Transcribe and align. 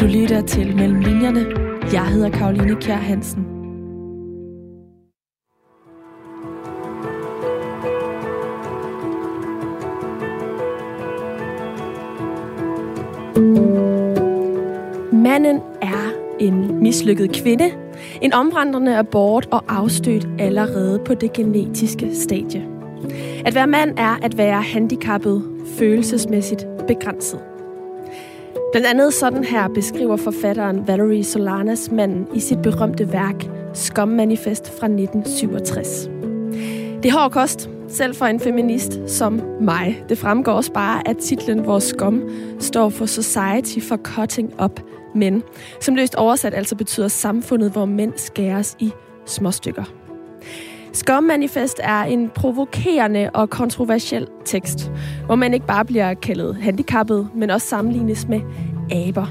Du 0.00 0.06
lytter 0.06 0.40
til 0.40 0.76
Mellem 0.76 1.00
Linjerne. 1.00 1.46
Jeg 1.92 2.06
hedder 2.06 2.30
Karoline 2.30 2.76
Kjær 2.80 2.96
Hansen. 2.96 3.42
Manden 15.12 15.60
er 15.82 16.12
en 16.40 16.82
mislykket 16.82 17.32
kvinde, 17.32 17.70
en 18.22 18.32
omvandrende 18.32 18.96
abort 18.96 19.48
og 19.50 19.64
afstødt 19.68 20.28
allerede 20.38 20.98
på 20.98 21.14
det 21.14 21.32
genetiske 21.32 22.14
stadie. 22.14 22.66
At 23.46 23.54
være 23.54 23.66
mand 23.66 23.94
er 23.96 24.16
at 24.22 24.38
være 24.38 24.62
handicappet, 24.62 25.42
følelsesmæssigt 25.78 26.66
begrænset. 26.86 27.40
Blandt 28.72 28.86
andet 28.88 29.14
sådan 29.14 29.44
her 29.44 29.68
beskriver 29.68 30.16
forfatteren 30.16 30.86
Valerie 30.88 31.24
Solanas 31.24 31.90
manden 31.90 32.28
i 32.34 32.40
sit 32.40 32.62
berømte 32.62 33.12
værk 33.12 33.46
Skum 33.74 34.08
Manifest 34.08 34.66
fra 34.66 34.86
1967. 34.86 36.08
Det 37.02 37.08
er 37.08 37.18
hård 37.18 37.30
kost, 37.30 37.70
selv 37.88 38.14
for 38.14 38.26
en 38.26 38.40
feminist 38.40 38.98
som 39.06 39.40
mig. 39.60 40.04
Det 40.08 40.18
fremgår 40.18 40.52
også 40.52 40.72
bare, 40.72 41.08
at 41.08 41.16
titlen 41.16 41.66
Vores 41.66 41.84
Skum 41.84 42.30
står 42.58 42.88
for 42.88 43.06
Society 43.06 43.88
for 43.88 43.96
Cutting 43.96 44.62
Up 44.62 44.80
Men, 45.14 45.42
som 45.80 45.94
løst 45.94 46.14
oversat 46.14 46.54
altså 46.54 46.76
betyder 46.76 47.08
samfundet, 47.08 47.72
hvor 47.72 47.84
mænd 47.84 48.12
skæres 48.16 48.76
i 48.80 48.92
småstykker. 49.26 49.97
Scum 50.92 51.22
Manifest 51.22 51.80
er 51.82 52.02
en 52.02 52.28
provokerende 52.28 53.30
og 53.34 53.50
kontroversiel 53.50 54.26
tekst, 54.44 54.90
hvor 55.26 55.34
man 55.34 55.54
ikke 55.54 55.66
bare 55.66 55.84
bliver 55.84 56.14
kaldet 56.14 56.56
handicappet, 56.56 57.28
men 57.34 57.50
også 57.50 57.66
sammenlignes 57.66 58.28
med 58.28 58.40
aber. 58.90 59.26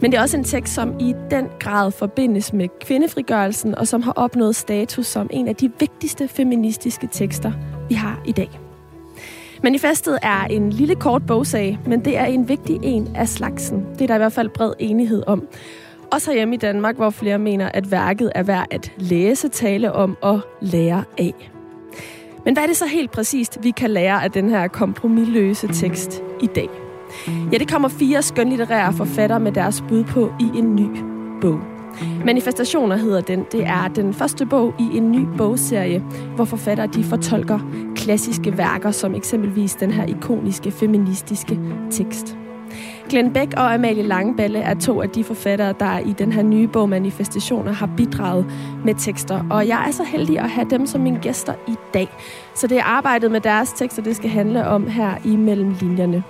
Men 0.00 0.12
det 0.12 0.18
er 0.18 0.22
også 0.22 0.36
en 0.36 0.44
tekst, 0.44 0.74
som 0.74 1.00
i 1.00 1.14
den 1.30 1.46
grad 1.60 1.90
forbindes 1.90 2.52
med 2.52 2.68
kvindefrigørelsen, 2.80 3.74
og 3.74 3.88
som 3.88 4.02
har 4.02 4.12
opnået 4.12 4.56
status 4.56 5.06
som 5.06 5.26
en 5.30 5.48
af 5.48 5.56
de 5.56 5.70
vigtigste 5.80 6.28
feministiske 6.28 7.08
tekster, 7.12 7.52
vi 7.88 7.94
har 7.94 8.22
i 8.26 8.32
dag. 8.32 8.50
Manifestet 9.62 10.18
er 10.22 10.44
en 10.44 10.70
lille 10.70 10.94
kort 10.94 11.26
bogsag, 11.26 11.78
men 11.86 12.04
det 12.04 12.18
er 12.18 12.24
en 12.24 12.48
vigtig 12.48 12.78
en 12.82 13.08
af 13.14 13.28
slagsen. 13.28 13.86
Det 13.92 14.02
er 14.02 14.06
der 14.06 14.14
i 14.14 14.18
hvert 14.18 14.32
fald 14.32 14.48
bred 14.48 14.72
enighed 14.78 15.22
om. 15.26 15.48
Også 16.12 16.32
hjemme 16.32 16.54
i 16.54 16.58
Danmark, 16.58 16.96
hvor 16.96 17.10
flere 17.10 17.38
mener, 17.38 17.68
at 17.74 17.90
værket 17.90 18.32
er 18.34 18.42
værd 18.42 18.66
at 18.70 18.92
læse, 18.98 19.48
tale 19.48 19.92
om 19.92 20.16
og 20.20 20.40
lære 20.60 21.04
af. 21.18 21.50
Men 22.44 22.54
hvad 22.54 22.62
er 22.62 22.66
det 22.66 22.76
så 22.76 22.86
helt 22.86 23.10
præcist, 23.10 23.58
vi 23.62 23.70
kan 23.70 23.90
lære 23.90 24.24
af 24.24 24.32
den 24.32 24.50
her 24.50 24.68
kompromilløse 24.68 25.68
tekst 25.72 26.22
i 26.42 26.46
dag? 26.46 26.68
Ja, 27.52 27.58
det 27.58 27.70
kommer 27.70 27.88
fire 27.88 28.22
skønlitterære 28.22 28.92
forfattere 28.92 29.40
med 29.40 29.52
deres 29.52 29.84
bud 29.88 30.04
på 30.04 30.32
i 30.40 30.58
en 30.58 30.76
ny 30.76 30.88
bog. 31.40 31.60
Manifestationer 32.24 32.96
hedder 32.96 33.20
den. 33.20 33.46
Det 33.52 33.64
er 33.66 33.88
den 33.88 34.14
første 34.14 34.46
bog 34.46 34.74
i 34.78 34.96
en 34.96 35.12
ny 35.12 35.26
bogserie, 35.36 35.98
hvor 36.34 36.44
forfattere 36.44 36.86
de 36.86 37.04
fortolker 37.04 37.58
klassiske 37.96 38.58
værker, 38.58 38.90
som 38.90 39.14
eksempelvis 39.14 39.74
den 39.74 39.90
her 39.90 40.04
ikoniske 40.04 40.70
feministiske 40.70 41.58
tekst. 41.90 42.36
Glenn 43.08 43.32
Beck 43.32 43.54
og 43.56 43.74
Amalie 43.74 44.02
Langeballe 44.02 44.58
er 44.58 44.74
to 44.74 45.02
af 45.02 45.10
de 45.10 45.24
forfattere, 45.24 45.74
der 45.80 45.98
i 45.98 46.12
den 46.12 46.32
her 46.32 46.42
nye 46.42 46.68
bog 46.68 46.88
Manifestationer 46.88 47.72
har 47.72 47.90
bidraget 47.96 48.46
med 48.84 48.94
tekster. 48.98 49.44
Og 49.50 49.68
jeg 49.68 49.84
er 49.88 49.90
så 49.90 50.04
heldig 50.04 50.38
at 50.38 50.50
have 50.50 50.70
dem 50.70 50.86
som 50.86 51.00
mine 51.00 51.18
gæster 51.22 51.54
i 51.68 51.74
dag. 51.94 52.08
Så 52.54 52.66
det 52.66 52.78
er 52.78 52.82
arbejdet 52.82 53.30
med 53.30 53.40
deres 53.40 53.72
tekster, 53.72 54.02
det 54.02 54.16
skal 54.16 54.30
handle 54.30 54.66
om 54.66 54.86
her 54.86 55.14
i 55.24 55.36
Mellemlinjerne. 55.36 56.24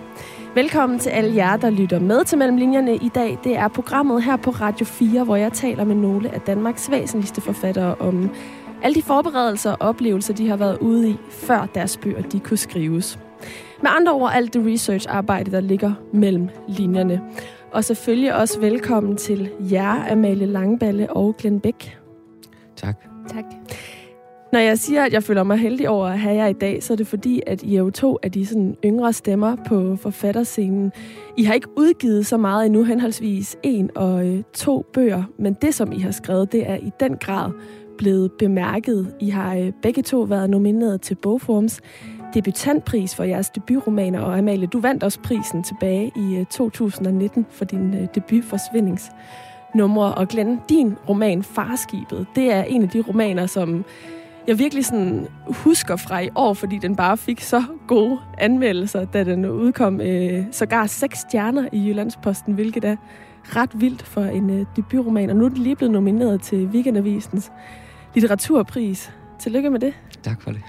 Velkommen 0.54 0.98
til 0.98 1.10
alle 1.10 1.36
jer, 1.36 1.56
der 1.56 1.70
lytter 1.70 2.00
med 2.00 2.24
til 2.24 2.38
Mellemlinjerne 2.38 2.96
i 2.96 3.08
dag. 3.08 3.38
Det 3.44 3.56
er 3.56 3.68
programmet 3.68 4.22
her 4.22 4.36
på 4.36 4.50
Radio 4.50 4.86
4, 4.86 5.24
hvor 5.24 5.36
jeg 5.36 5.52
taler 5.52 5.84
med 5.84 5.96
nogle 5.96 6.34
af 6.34 6.40
Danmarks 6.40 6.90
væsentligste 6.90 7.40
forfattere 7.40 7.94
om 7.94 8.30
alle 8.82 8.94
de 8.94 9.02
forberedelser 9.02 9.70
og 9.72 9.88
oplevelser, 9.88 10.34
de 10.34 10.48
har 10.48 10.56
været 10.56 10.78
ude 10.78 11.08
i, 11.10 11.16
før 11.30 11.66
deres 11.74 11.96
bøger 11.96 12.22
de 12.22 12.40
kunne 12.40 12.56
skrives. 12.56 13.18
Med 13.82 13.90
andre 13.96 14.12
ord 14.12 14.30
alt 14.34 14.54
det 14.54 14.66
research-arbejde, 14.66 15.50
der 15.50 15.60
ligger 15.60 15.92
mellem 16.12 16.48
linjerne. 16.68 17.20
Og 17.72 17.84
selvfølgelig 17.84 18.34
også 18.34 18.60
velkommen 18.60 19.16
til 19.16 19.50
jer, 19.72 20.12
Amalie 20.12 20.46
Langballe 20.46 21.12
og 21.12 21.36
Glenn 21.36 21.60
Bæk. 21.60 21.98
Tak. 22.76 22.96
Tak. 23.28 23.44
Når 24.52 24.58
jeg 24.58 24.78
siger, 24.78 25.04
at 25.04 25.12
jeg 25.12 25.22
føler 25.22 25.42
mig 25.42 25.58
heldig 25.58 25.88
over 25.88 26.06
at 26.06 26.18
have 26.18 26.34
jer 26.34 26.46
i 26.46 26.52
dag, 26.52 26.82
så 26.82 26.92
er 26.92 26.96
det 26.96 27.06
fordi, 27.06 27.42
at 27.46 27.62
I 27.62 27.76
er 27.76 27.78
jo 27.78 27.90
to 27.90 28.18
af 28.22 28.32
de 28.32 28.46
sådan 28.46 28.76
yngre 28.84 29.12
stemmer 29.12 29.56
på 29.66 29.96
forfatterscenen. 29.96 30.92
I 31.36 31.44
har 31.44 31.54
ikke 31.54 31.68
udgivet 31.76 32.26
så 32.26 32.36
meget 32.36 32.66
endnu, 32.66 32.84
henholdsvis 32.84 33.56
en 33.62 33.90
og 33.94 34.26
øh, 34.26 34.42
to 34.54 34.84
bøger, 34.92 35.22
men 35.38 35.54
det, 35.62 35.74
som 35.74 35.92
I 35.92 35.98
har 35.98 36.10
skrevet, 36.10 36.52
det 36.52 36.70
er 36.70 36.76
i 36.76 36.90
den 37.00 37.16
grad 37.16 37.50
blevet 37.98 38.32
bemærket. 38.32 39.14
I 39.20 39.28
har 39.28 39.56
øh, 39.56 39.72
begge 39.82 40.02
to 40.02 40.20
været 40.20 40.50
nomineret 40.50 41.00
til 41.00 41.14
Bogforums 41.14 41.80
debutantpris 42.36 43.14
for 43.14 43.24
jeres 43.24 43.50
debutromaner, 43.50 44.20
og 44.20 44.38
Amalie, 44.38 44.66
du 44.66 44.80
vandt 44.80 45.02
også 45.02 45.20
prisen 45.20 45.62
tilbage 45.62 46.12
i 46.16 46.44
2019 46.50 47.40
øh, 47.40 47.46
for 47.50 47.64
din 47.64 47.94
øh, 47.94 48.06
debut 48.14 48.44
Forsvindingsnumre. 48.44 50.14
Og 50.14 50.28
Glenn, 50.28 50.60
din 50.68 50.96
roman 51.08 51.42
Farskibet, 51.42 52.26
det 52.34 52.52
er 52.52 52.62
en 52.62 52.82
af 52.82 52.88
de 52.88 53.00
romaner, 53.00 53.46
som 53.46 53.84
jeg 54.46 54.58
virkelig 54.58 54.84
sådan 54.84 55.26
husker 55.48 55.96
fra 55.96 56.20
i 56.20 56.28
år, 56.34 56.54
fordi 56.54 56.78
den 56.78 56.96
bare 56.96 57.16
fik 57.16 57.40
så 57.40 57.62
gode 57.88 58.18
anmeldelser, 58.38 59.04
da 59.04 59.24
den 59.24 59.46
udkom 59.46 60.00
øh, 60.00 60.44
sågar 60.50 60.86
seks 60.86 61.18
stjerner 61.18 61.68
i 61.72 61.88
Jyllandsposten, 61.88 62.54
hvilket 62.54 62.84
er 62.84 62.96
ret 63.44 63.80
vildt 63.80 64.02
for 64.02 64.24
en 64.24 64.50
øh, 64.50 64.66
debutroman. 64.76 65.30
Og 65.30 65.36
nu 65.36 65.44
er 65.44 65.48
den 65.48 65.58
lige 65.58 65.76
blevet 65.76 65.92
nomineret 65.92 66.42
til 66.42 66.66
Weekendavisens 66.66 67.52
litteraturpris. 68.14 69.12
Tillykke 69.38 69.70
med 69.70 69.80
det. 69.80 69.94
Tak 70.22 70.42
for 70.42 70.50
det. 70.50 70.60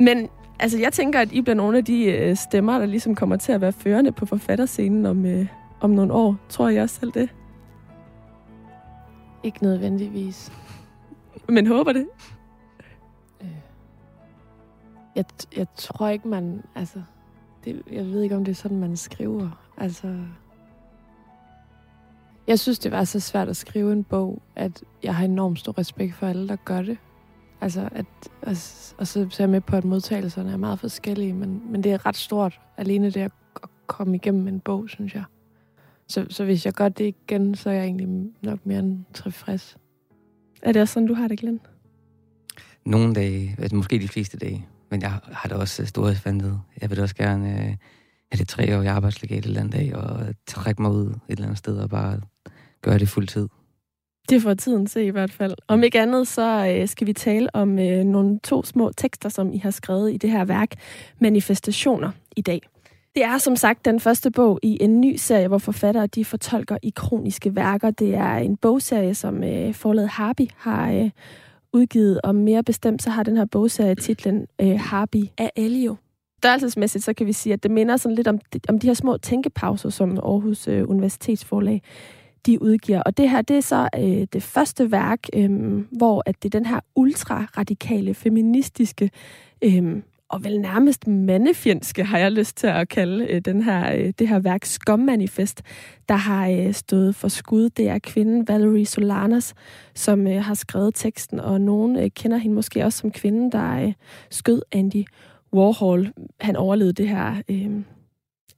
Men 0.00 0.28
Altså, 0.62 0.78
jeg 0.78 0.92
tænker, 0.92 1.20
at 1.20 1.32
I 1.32 1.40
bliver 1.40 1.54
nogle 1.54 1.78
af 1.78 1.84
de 1.84 2.04
øh, 2.04 2.36
stemmer, 2.36 2.78
der 2.78 2.86
ligesom 2.86 3.14
kommer 3.14 3.36
til 3.36 3.52
at 3.52 3.60
være 3.60 3.72
førende 3.72 4.12
på 4.12 4.26
forfatterscenen 4.26 5.06
om, 5.06 5.26
øh, 5.26 5.46
om 5.80 5.90
nogle 5.90 6.12
år. 6.12 6.36
Tror 6.48 6.68
jeg 6.68 6.82
også 6.82 7.00
selv 7.00 7.12
det? 7.12 7.28
Ikke 9.42 9.62
nødvendigvis. 9.62 10.52
Men 11.48 11.66
håber 11.66 11.92
det? 11.92 12.06
Øh. 13.40 13.48
Jeg, 15.16 15.24
jeg 15.56 15.66
tror 15.76 16.08
ikke, 16.08 16.28
man... 16.28 16.62
Altså, 16.74 17.02
det, 17.64 17.82
jeg 17.92 18.04
ved 18.04 18.22
ikke, 18.22 18.36
om 18.36 18.44
det 18.44 18.52
er 18.52 18.56
sådan, 18.56 18.78
man 18.78 18.96
skriver. 18.96 19.50
Altså... 19.76 20.16
Jeg 22.46 22.58
synes, 22.58 22.78
det 22.78 22.92
var 22.92 23.04
så 23.04 23.20
svært 23.20 23.48
at 23.48 23.56
skrive 23.56 23.92
en 23.92 24.04
bog, 24.04 24.42
at 24.56 24.84
jeg 25.02 25.14
har 25.14 25.24
enormt 25.24 25.58
stor 25.58 25.78
respekt 25.78 26.14
for 26.14 26.26
alle, 26.26 26.48
der 26.48 26.56
gør 26.56 26.82
det. 26.82 26.98
Altså, 27.62 27.88
at, 27.92 28.06
og, 28.42 28.56
og 28.98 29.06
så, 29.06 29.26
så 29.30 29.36
er 29.38 29.44
jeg 29.44 29.48
med 29.48 29.60
på, 29.60 29.76
at 29.76 29.84
modtagelserne 29.84 30.52
er 30.52 30.56
meget 30.56 30.78
forskellige, 30.78 31.32
men, 31.32 31.62
men 31.72 31.84
det 31.84 31.92
er 31.92 32.06
ret 32.06 32.16
stort, 32.16 32.60
alene 32.76 33.06
det 33.10 33.20
at, 33.20 33.32
at 33.62 33.68
komme 33.86 34.14
igennem 34.14 34.48
en 34.48 34.60
bog, 34.60 34.90
synes 34.90 35.14
jeg. 35.14 35.24
Så, 36.08 36.26
så 36.30 36.44
hvis 36.44 36.66
jeg 36.66 36.72
gør 36.72 36.88
det 36.88 37.04
igen, 37.04 37.54
så 37.54 37.70
er 37.70 37.74
jeg 37.74 37.84
egentlig 37.84 38.08
nok 38.42 38.66
mere 38.66 38.78
end 38.78 39.04
tilfreds. 39.14 39.76
Er 40.62 40.72
det 40.72 40.82
også 40.82 40.94
sådan, 40.94 41.06
du 41.06 41.14
har 41.14 41.28
det, 41.28 41.38
Glenn? 41.38 41.60
Nogle 42.86 43.14
dage, 43.14 43.56
altså 43.58 43.76
måske 43.76 43.98
de 43.98 44.08
fleste 44.08 44.38
dage, 44.38 44.66
men 44.90 45.02
jeg 45.02 45.10
har 45.32 45.48
da 45.48 45.54
også 45.54 45.86
storhedsvandet. 45.86 46.60
Jeg 46.80 46.90
vil 46.90 47.00
også 47.00 47.14
gerne 47.14 47.48
øh, 47.50 47.76
have 48.32 48.38
det 48.38 48.48
tre 48.48 48.78
år 48.78 48.82
i 48.82 48.86
arbejdslegat 48.86 49.38
et 49.38 49.44
eller 49.44 49.60
andet 49.60 49.74
dag, 49.74 49.96
og 49.96 50.34
trække 50.46 50.82
mig 50.82 50.90
ud 50.90 51.06
et 51.06 51.18
eller 51.28 51.44
andet 51.44 51.58
sted 51.58 51.78
og 51.78 51.90
bare 51.90 52.20
gøre 52.82 52.98
det 52.98 53.08
fuldtid. 53.08 53.48
Det 54.28 54.42
får 54.42 54.54
tiden 54.54 54.86
se 54.86 55.04
i 55.04 55.10
hvert 55.10 55.32
fald. 55.32 55.54
Om 55.68 55.82
ikke 55.82 56.00
andet, 56.00 56.28
så 56.28 56.76
øh, 56.78 56.88
skal 56.88 57.06
vi 57.06 57.12
tale 57.12 57.48
om 57.54 57.78
øh, 57.78 58.04
nogle 58.04 58.38
to 58.38 58.64
små 58.64 58.92
tekster, 58.96 59.28
som 59.28 59.52
I 59.52 59.58
har 59.58 59.70
skrevet 59.70 60.12
i 60.12 60.16
det 60.16 60.30
her 60.30 60.44
værk, 60.44 60.70
Manifestationer, 61.18 62.10
i 62.36 62.40
dag. 62.40 62.60
Det 63.14 63.24
er 63.24 63.38
som 63.38 63.56
sagt 63.56 63.84
den 63.84 64.00
første 64.00 64.30
bog 64.30 64.58
i 64.62 64.78
en 64.80 65.00
ny 65.00 65.16
serie, 65.16 65.48
hvor 65.48 65.58
forfattere 65.58 66.06
de 66.06 66.24
fortolker 66.24 66.76
ikroniske 66.82 67.56
værker. 67.56 67.90
Det 67.90 68.14
er 68.14 68.36
en 68.36 68.56
bogserie, 68.56 69.14
som 69.14 69.44
øh, 69.44 69.74
forladet 69.74 70.10
Harby 70.10 70.48
har 70.56 70.92
øh, 70.92 71.10
udgivet, 71.72 72.20
og 72.24 72.34
mere 72.34 72.62
bestemt 72.62 73.02
så 73.02 73.10
har 73.10 73.22
den 73.22 73.36
her 73.36 73.44
bogserie 73.44 73.94
titlen 73.94 74.46
øh, 74.60 74.80
Harby 74.80 75.24
af 75.38 75.50
Elio. 75.56 75.96
Størrelsesmæssigt 76.38 77.04
så 77.04 77.12
kan 77.12 77.26
vi 77.26 77.32
sige, 77.32 77.52
at 77.52 77.62
det 77.62 77.70
minder 77.70 77.96
sådan 77.96 78.16
lidt 78.16 78.28
om, 78.28 78.38
om 78.68 78.78
de 78.78 78.86
her 78.86 78.94
små 78.94 79.16
tænkepauser, 79.16 79.90
som 79.90 80.10
Aarhus 80.10 80.68
øh, 80.68 80.88
Universitetsforlag 80.88 81.82
de 82.46 82.62
udgiver. 82.62 83.02
Og 83.02 83.16
det 83.16 83.30
her, 83.30 83.42
det 83.42 83.56
er 83.56 83.60
så 83.60 83.88
øh, 83.98 84.26
det 84.32 84.42
første 84.42 84.90
værk, 84.90 85.20
øh, 85.34 85.50
hvor 85.90 86.22
at 86.26 86.42
det 86.42 86.54
er 86.54 86.58
den 86.58 86.66
her 86.66 86.80
ultraradikale, 86.94 88.14
feministiske 88.14 89.10
øh, 89.62 90.02
og 90.32 90.44
vel 90.44 90.60
nærmest 90.60 91.06
mandefjendske, 91.06 92.04
har 92.04 92.18
jeg 92.18 92.32
lyst 92.32 92.56
til 92.56 92.66
at 92.66 92.88
kalde 92.88 93.26
øh, 93.26 93.40
den 93.40 93.62
her, 93.62 93.94
øh, 93.94 94.12
det 94.18 94.28
her 94.28 94.38
værk 94.38 94.64
Skommanifest, 94.64 95.62
der 96.08 96.14
har 96.14 96.48
øh, 96.48 96.72
stået 96.72 97.14
for 97.14 97.28
skud. 97.28 97.68
Det 97.68 97.88
er 97.88 97.98
kvinden 97.98 98.48
Valerie 98.48 98.86
Solanas, 98.86 99.54
som 99.94 100.26
øh, 100.26 100.44
har 100.44 100.54
skrevet 100.54 100.94
teksten, 100.94 101.40
og 101.40 101.60
nogen 101.60 101.96
øh, 101.96 102.10
kender 102.10 102.36
hende 102.36 102.54
måske 102.54 102.84
også 102.84 102.98
som 102.98 103.10
kvinden, 103.10 103.52
der 103.52 103.82
øh, 103.82 103.92
skød 104.30 104.62
Andy 104.72 105.04
Warhol. 105.52 106.12
Han 106.40 106.56
overlevede 106.56 106.92
det 106.92 107.08
her 107.08 107.42
øh, 107.48 107.70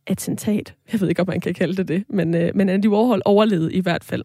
attentat. 0.06 0.74
Jeg 0.92 1.00
ved 1.00 1.08
ikke, 1.08 1.22
om 1.22 1.28
man 1.28 1.40
kan 1.40 1.54
kalde 1.54 1.76
det 1.76 1.88
det, 1.88 2.04
men, 2.08 2.34
øh, 2.34 2.50
men 2.54 2.68
Andy 2.68 2.86
Warhol 2.86 3.22
overlevede 3.24 3.74
i 3.74 3.80
hvert 3.80 4.04
fald. 4.04 4.24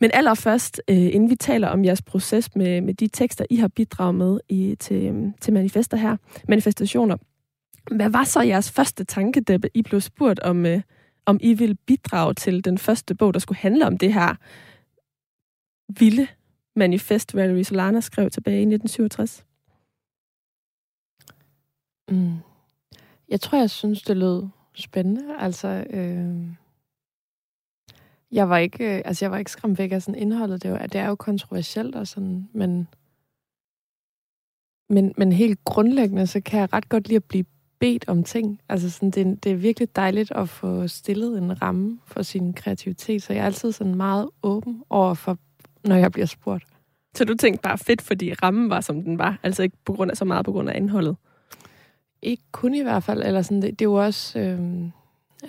Men 0.00 0.10
allerførst, 0.14 0.82
øh, 0.90 0.96
inden 0.96 1.30
vi 1.30 1.36
taler 1.36 1.68
om 1.68 1.84
jeres 1.84 2.02
proces 2.02 2.56
med, 2.56 2.80
med 2.80 2.94
de 2.94 3.08
tekster, 3.08 3.44
I 3.50 3.56
har 3.56 3.68
bidraget 3.68 4.14
med 4.14 4.40
i, 4.48 4.76
til, 4.78 5.02
øh, 5.02 5.32
til 5.40 5.52
manifester 5.52 5.96
her, 5.96 6.16
manifestationer, 6.48 7.16
hvad 7.90 8.10
var 8.10 8.24
så 8.24 8.40
jeres 8.40 8.70
første 8.70 9.04
tanke, 9.04 9.40
da 9.40 9.58
I 9.74 9.82
blev 9.82 10.00
spurgt 10.00 10.40
om, 10.40 10.66
øh, 10.66 10.82
om 11.26 11.38
I 11.42 11.54
ville 11.54 11.74
bidrage 11.74 12.34
til 12.34 12.64
den 12.64 12.78
første 12.78 13.14
bog, 13.14 13.34
der 13.34 13.40
skulle 13.40 13.58
handle 13.58 13.86
om 13.86 13.98
det 13.98 14.14
her 14.14 14.34
vilde 15.98 16.26
manifest, 16.76 17.34
Valerie 17.34 17.64
Solana 17.64 18.00
skrev 18.00 18.30
tilbage 18.30 18.58
i 18.58 18.66
1967? 18.66 19.44
Mm. 22.10 22.32
Jeg 23.28 23.40
tror, 23.40 23.58
jeg 23.58 23.70
synes, 23.70 24.02
det 24.02 24.16
lød 24.16 24.48
spændende. 24.74 25.36
Altså, 25.38 25.84
øh, 25.90 26.46
jeg 28.32 28.48
var 28.48 28.58
ikke, 28.58 28.96
øh, 28.96 29.02
altså 29.04 29.24
jeg 29.24 29.30
var 29.30 29.38
ikke 29.38 29.50
skræmt 29.50 29.78
væk 29.78 29.92
af 29.92 30.02
sådan 30.02 30.20
indholdet. 30.20 30.62
Det, 30.62 30.72
var, 30.72 30.78
det 30.78 31.00
er 31.00 31.08
jo 31.08 31.14
kontroversielt 31.14 31.94
og 31.94 32.06
sådan, 32.06 32.48
men, 32.52 32.88
men, 34.88 35.14
men 35.16 35.32
helt 35.32 35.64
grundlæggende, 35.64 36.26
så 36.26 36.40
kan 36.40 36.60
jeg 36.60 36.72
ret 36.72 36.88
godt 36.88 37.08
lide 37.08 37.16
at 37.16 37.24
blive 37.24 37.44
bedt 37.78 38.04
om 38.08 38.24
ting. 38.24 38.60
Altså 38.68 38.90
sådan, 38.90 39.10
det, 39.10 39.44
det 39.44 39.52
er 39.52 39.56
virkelig 39.56 39.96
dejligt 39.96 40.32
at 40.32 40.48
få 40.48 40.88
stillet 40.88 41.38
en 41.38 41.62
ramme 41.62 41.98
for 42.06 42.22
sin 42.22 42.52
kreativitet, 42.52 43.22
så 43.22 43.32
jeg 43.32 43.40
er 43.40 43.46
altid 43.46 43.72
sådan 43.72 43.94
meget 43.94 44.28
åben 44.42 44.82
over 44.90 45.14
for, 45.14 45.38
når 45.84 45.96
jeg 45.96 46.12
bliver 46.12 46.26
spurgt. 46.26 46.64
Så 47.14 47.24
du 47.24 47.34
tænkte 47.34 47.62
bare 47.62 47.78
fedt, 47.78 48.02
fordi 48.02 48.32
rammen 48.32 48.70
var, 48.70 48.80
som 48.80 49.02
den 49.02 49.18
var? 49.18 49.38
Altså 49.42 49.62
ikke 49.62 49.76
på 49.84 49.92
grund 49.92 50.10
af 50.10 50.16
så 50.16 50.24
meget 50.24 50.44
på 50.44 50.52
grund 50.52 50.70
af 50.70 50.76
indholdet? 50.76 51.16
Ikke 52.22 52.42
kun 52.52 52.74
i 52.74 52.82
hvert 52.82 53.02
fald. 53.02 53.22
Eller 53.22 53.42
sådan, 53.42 53.62
det, 53.62 53.70
det 53.70 53.80
er 53.80 53.90
jo 53.90 53.94
også... 53.94 54.38
Øh, 54.38 54.60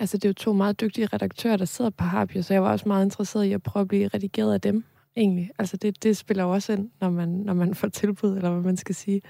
altså, 0.00 0.16
det 0.16 0.24
er 0.24 0.28
jo 0.28 0.34
to 0.34 0.52
meget 0.52 0.80
dygtige 0.80 1.06
redaktører, 1.06 1.56
der 1.56 1.64
sidder 1.64 1.90
på 1.90 2.04
Harpio, 2.04 2.42
så 2.42 2.54
jeg 2.54 2.62
var 2.62 2.72
også 2.72 2.88
meget 2.88 3.04
interesseret 3.04 3.44
i 3.44 3.52
at 3.52 3.62
prøve 3.62 3.80
at 3.80 3.88
blive 3.88 4.08
redigeret 4.08 4.54
af 4.54 4.60
dem, 4.60 4.84
egentlig. 5.16 5.50
Altså, 5.58 5.76
det, 5.76 6.02
det 6.02 6.16
spiller 6.16 6.44
jo 6.44 6.50
også 6.50 6.72
ind, 6.72 6.90
når 7.00 7.10
man, 7.10 7.28
når 7.28 7.54
man 7.54 7.74
får 7.74 7.88
tilbud, 7.88 8.36
eller 8.36 8.50
hvad 8.50 8.62
man 8.62 8.76
skal 8.76 8.94
sige. 8.94 9.22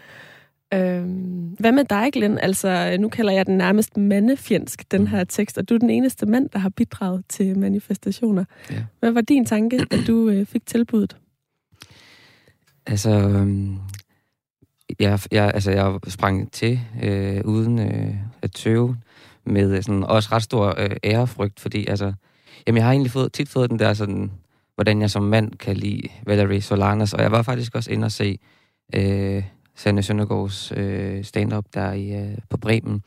Øhm, 0.75 1.57
hvad 1.59 1.73
med 1.73 1.85
dig, 1.85 2.13
Glenn? 2.13 2.39
Altså, 2.39 2.97
nu 3.01 3.09
kalder 3.09 3.33
jeg 3.33 3.47
den 3.47 3.59
nærmest 3.59 3.97
mandefjendsk, 3.97 4.93
den 4.93 5.07
her 5.07 5.25
tekst, 5.25 5.59
og 5.59 5.69
du 5.69 5.75
er 5.75 5.79
den 5.79 5.91
eneste 5.91 6.27
mand, 6.27 6.49
der 6.49 6.59
har 6.59 6.69
bidraget 6.69 7.25
til 7.29 7.59
manifestationer. 7.59 8.45
Ja. 8.71 8.85
Hvad 9.01 9.11
var 9.11 9.21
din 9.21 9.45
tanke, 9.45 9.87
at 9.91 9.99
du 10.07 10.29
øh, 10.29 10.47
fik 10.47 10.67
tilbuddet? 10.67 11.17
Altså, 12.87 13.11
øhm, 13.11 13.79
jeg, 15.01 15.21
jeg, 15.31 15.51
altså, 15.55 15.71
jeg 15.71 15.99
sprang 16.09 16.53
til 16.53 16.81
øh, 17.03 17.41
uden 17.45 17.79
øh, 17.79 18.15
at 18.43 18.53
tøve, 18.53 18.97
med 19.45 19.77
øh, 19.77 19.83
sådan 19.83 20.05
også 20.05 20.29
ret 20.33 20.43
stor 20.43 20.75
øh, 20.79 20.97
ærefrygt, 21.05 21.61
fordi 21.61 21.87
altså, 21.87 22.13
jamen, 22.67 22.77
jeg 22.77 22.85
har 22.85 22.93
egentlig 22.93 23.11
fået, 23.11 23.33
tit 23.33 23.49
fået 23.49 23.71
den 23.71 23.79
der 23.79 23.95
sådan, 23.95 24.31
hvordan 24.75 25.01
jeg 25.01 25.11
som 25.11 25.23
mand 25.23 25.53
kan 25.53 25.77
lide 25.77 26.03
Valerie 26.27 26.63
Solanas, 26.63 27.15
og 27.15 27.23
jeg 27.23 27.33
var 27.33 27.43
faktisk 27.43 27.75
også 27.75 27.91
inde 27.93 28.05
og 28.05 28.13
se 28.13 28.39
øh, 28.95 29.43
Sanne 29.75 30.03
Søndergaards 30.03 30.73
øh, 30.77 31.25
stand-up 31.25 31.65
der 31.75 31.93
i, 31.93 32.11
øh, 32.11 32.39
på 32.51 32.57
Bremen, 32.57 33.03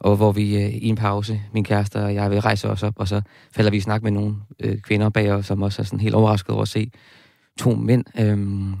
og 0.00 0.16
hvor 0.16 0.32
vi 0.32 0.56
øh, 0.64 0.74
i 0.74 0.88
en 0.88 0.96
pause, 0.96 1.40
min 1.52 1.64
kæreste 1.64 2.04
og 2.04 2.14
jeg 2.14 2.30
vil 2.30 2.40
rejse 2.40 2.70
os 2.70 2.82
op, 2.82 2.94
og 2.96 3.08
så 3.08 3.22
falder 3.52 3.70
vi 3.70 3.76
i 3.76 3.80
snak 3.80 4.02
med 4.02 4.10
nogle 4.10 4.34
øh, 4.60 4.78
kvinder 4.78 5.08
bag 5.08 5.32
os, 5.32 5.46
som 5.46 5.62
også 5.62 5.82
er 5.82 5.86
sådan 5.86 6.00
helt 6.00 6.14
overrasket 6.14 6.50
over 6.50 6.62
at 6.62 6.68
se 6.68 6.90
to 7.58 7.74
mænd. 7.74 8.04
Øhm, 8.20 8.74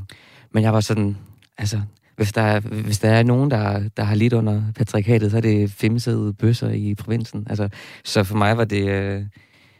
men 0.52 0.62
jeg 0.62 0.72
var 0.72 0.80
sådan, 0.80 1.16
altså, 1.58 1.80
hvis 2.18 2.32
der, 2.32 2.42
er, 2.42 2.60
hvis 2.60 2.98
der 2.98 3.08
er 3.08 3.22
nogen, 3.22 3.50
der, 3.50 3.88
der 3.96 4.02
har 4.02 4.14
lidt 4.14 4.32
under 4.32 4.62
patriarkatet, 4.76 5.30
så 5.30 5.36
er 5.36 5.40
det 5.40 5.70
femsede 5.70 6.32
bøsser 6.32 6.70
i 6.70 6.94
provinsen. 6.94 7.46
Altså, 7.50 7.68
så 8.04 8.24
for 8.24 8.36
mig 8.36 8.56
var 8.56 8.64
det... 8.64 8.88
Øh, 8.88 9.22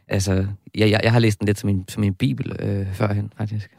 altså, 0.08 0.46
jeg, 0.75 0.90
jeg, 0.90 1.00
jeg 1.02 1.12
har 1.12 1.19
læst 1.19 1.40
den 1.40 1.46
lidt 1.46 1.58
som 1.58 1.69
en, 1.69 1.85
som 1.88 2.02
en 2.02 2.14
bibel 2.14 2.56
øh, 2.58 2.94
førhen, 2.94 3.32
faktisk. 3.38 3.70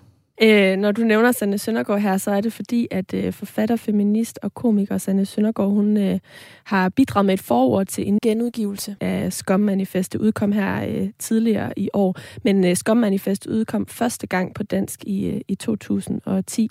Øh, 0.41 0.77
når 0.77 0.91
du 0.91 1.01
nævner 1.01 1.31
Sanne 1.31 1.57
Søndergaard 1.57 2.01
her, 2.01 2.17
så 2.17 2.31
er 2.31 2.41
det 2.41 2.53
fordi, 2.53 2.87
at 2.91 3.13
øh, 3.13 3.33
forfatter, 3.33 3.75
feminist 3.75 4.39
og 4.43 4.53
komiker 4.53 4.97
Sanne 4.97 5.25
Søndergaard, 5.25 5.69
hun 5.69 5.97
øh, 5.97 6.19
har 6.63 6.89
bidraget 6.89 7.25
med 7.25 7.33
et 7.33 7.39
forord 7.39 7.85
til 7.87 8.07
en 8.07 8.19
genudgivelse 8.23 8.95
af 9.01 9.33
Skommanifestet, 9.33 10.21
udkom 10.21 10.51
her 10.51 10.85
øh, 10.87 11.09
tidligere 11.19 11.79
i 11.79 11.89
år. 11.93 12.15
Men 12.43 12.65
øh, 12.65 12.75
Skommanifestet 12.75 13.51
udkom 13.51 13.85
første 13.85 14.27
gang 14.27 14.53
på 14.53 14.63
dansk 14.63 15.03
i, 15.03 15.27
øh, 15.27 15.41
i 15.47 15.55
2010. 15.55 16.69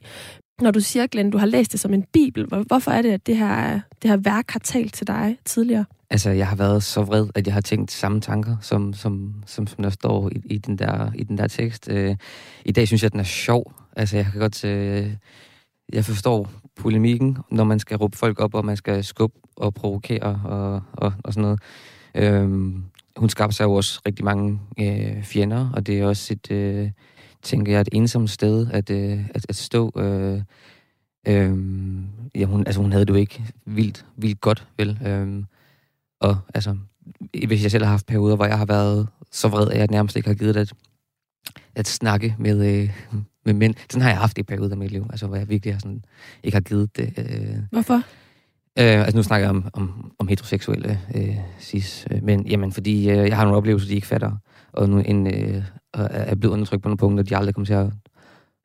Når 0.61 0.71
du 0.71 0.81
siger, 0.81 1.07
Glenn, 1.07 1.31
du 1.31 1.39
har 1.39 1.47
læst 1.47 1.73
det 1.73 1.81
som 1.81 1.95
en 1.95 2.05
bibel, 2.13 2.47
hvorfor 2.67 2.91
er 2.91 3.03
det, 3.03 3.13
at 3.13 3.27
det 3.27 3.37
her, 3.37 3.81
det 4.03 4.11
her 4.11 4.17
værk 4.17 4.51
har 4.51 4.61
talt 4.61 4.95
til 4.95 5.07
dig 5.07 5.39
tidligere? 5.45 5.85
Altså, 6.11 6.31
jeg 6.31 6.49
har 6.49 6.57
været 6.57 6.83
så 6.83 7.03
vred, 7.03 7.27
at 7.35 7.47
jeg 7.47 7.55
har 7.55 7.61
tænkt 7.61 7.91
samme 7.91 8.21
tanker, 8.21 8.57
som, 8.61 8.93
som, 8.93 9.35
som, 9.47 9.67
som 9.67 9.83
der 9.83 9.91
står 9.91 10.29
i, 10.29 10.43
i, 10.45 10.59
den 10.59 10.79
der, 10.79 11.13
i 11.15 11.25
den 11.25 11.39
der 11.39 11.47
tekst. 11.47 11.89
Øh, 11.91 12.17
I 12.65 12.73
dag 12.73 12.87
synes 12.87 13.03
jeg, 13.03 13.07
at 13.07 13.13
den 13.13 13.21
er 13.21 13.25
sjov. 13.25 13.73
Altså, 13.97 14.17
jeg 14.17 14.27
kan 14.33 14.41
godt... 14.41 14.65
Øh, 14.65 15.11
jeg 15.93 16.05
forstår 16.05 16.51
polemikken, 16.77 17.39
når 17.51 17.65
man 17.65 17.79
skal 17.79 17.97
råbe 17.97 18.17
folk 18.17 18.41
op, 18.41 18.55
og 18.55 18.65
man 18.65 18.77
skal 18.77 19.05
skubbe 19.05 19.39
og 19.57 19.75
provokere 19.75 20.41
og, 20.45 20.83
og, 20.93 21.13
og 21.25 21.33
sådan 21.33 21.43
noget. 21.43 21.61
Øh, 22.15 22.73
hun 23.17 23.29
skabte 23.29 23.57
sig 23.57 23.65
jo 23.65 23.73
også 23.73 24.01
rigtig 24.07 24.25
mange 24.25 24.61
øh, 24.81 25.23
fjender, 25.23 25.71
og 25.75 25.87
det 25.87 25.99
er 25.99 26.07
også 26.07 26.33
et... 26.35 26.51
Øh, 26.51 26.91
tænker 27.43 27.73
jeg, 27.73 27.81
et 27.81 27.89
ensomt 27.93 28.31
sted 28.31 28.67
at, 28.71 28.91
øh, 28.91 29.25
at, 29.35 29.47
at 29.49 29.57
stå. 29.57 29.93
Øh, 29.97 30.43
øh, 31.29 31.59
ja, 32.35 32.45
hun, 32.45 32.67
altså, 32.67 32.81
hun 32.81 32.93
havde 32.93 33.05
det 33.05 33.13
jo 33.13 33.19
ikke 33.19 33.45
vildt, 33.67 34.07
vildt 34.17 34.41
godt, 34.41 34.67
vel? 34.77 34.99
Øh, 35.07 35.45
og 36.21 36.39
altså, 36.55 36.77
hvis 37.47 37.63
jeg 37.63 37.71
selv 37.71 37.85
har 37.85 37.91
haft 37.91 38.07
perioder, 38.07 38.37
hvor 38.37 38.47
jeg 38.47 38.59
har 38.59 38.67
været 38.67 39.09
så 39.33 39.49
vred, 39.49 39.69
at 39.71 39.79
jeg 39.79 39.87
nærmest 39.91 40.17
ikke 40.17 40.29
har 40.29 40.35
givet 40.35 40.57
at, 40.57 40.73
at 41.75 41.87
snakke 41.87 42.35
med, 42.39 42.83
øh, 42.83 42.91
med 43.45 43.55
mænd. 43.55 43.75
Sådan 43.91 44.03
har 44.03 44.09
jeg 44.09 44.19
haft 44.19 44.39
i 44.39 44.43
perioder 44.43 44.71
af 44.71 44.77
mit 44.77 44.91
liv, 44.91 45.07
altså, 45.11 45.27
hvor 45.27 45.37
jeg 45.37 45.49
virkelig 45.49 45.75
har 45.75 45.81
sådan, 45.81 46.05
ikke 46.43 46.57
har 46.57 46.61
givet 46.61 46.97
det. 46.97 47.15
Øh, 47.19 47.57
Hvorfor? 47.71 48.03
Øh, 48.79 49.01
altså 49.01 49.17
nu 49.17 49.23
snakker 49.23 49.47
jeg 49.47 49.51
om, 49.51 49.69
om, 49.73 50.13
om 50.19 50.29
heteroseksuelle 50.29 51.01
øh, 51.15 51.37
cis, 51.61 52.07
øh, 52.11 52.23
men 52.23 52.47
jamen, 52.47 52.73
fordi 52.73 53.11
øh, 53.11 53.29
jeg 53.29 53.37
har 53.37 53.45
nogle 53.45 53.57
oplevelser, 53.57 53.89
de 53.89 53.95
ikke 53.95 54.07
fatter, 54.07 54.33
og 54.73 54.89
nu 54.89 54.99
en, 54.99 55.27
øh, 55.27 55.63
er 55.95 56.35
blevet 56.35 56.53
undertrykt 56.53 56.83
på 56.83 56.89
nogle 56.89 56.99
punkter, 56.99 57.25
de 57.25 57.37
aldrig 57.37 57.55
kommer 57.55 57.67
til 57.67 57.75
at 57.75 57.93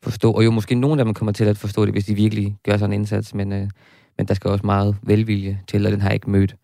forstå. 0.03 0.31
Og 0.31 0.45
jo, 0.45 0.51
måske 0.51 0.75
nogen 0.75 0.99
af 0.99 1.05
dem 1.05 1.13
kommer 1.13 1.31
til 1.31 1.45
at 1.45 1.57
forstå 1.57 1.85
det, 1.85 1.93
hvis 1.93 2.05
de 2.05 2.15
virkelig 2.15 2.57
gør 2.63 2.77
sådan 2.77 2.93
en 2.93 2.99
indsats, 2.99 3.33
men, 3.33 3.51
øh, 3.51 3.69
men 4.17 4.27
der 4.27 4.33
skal 4.33 4.49
også 4.49 4.65
meget 4.65 4.95
velvilje 5.01 5.59
til, 5.67 5.85
og 5.85 5.91
den 5.91 6.01
har 6.01 6.09
jeg 6.09 6.13
ikke 6.13 6.29
mødt 6.29 6.55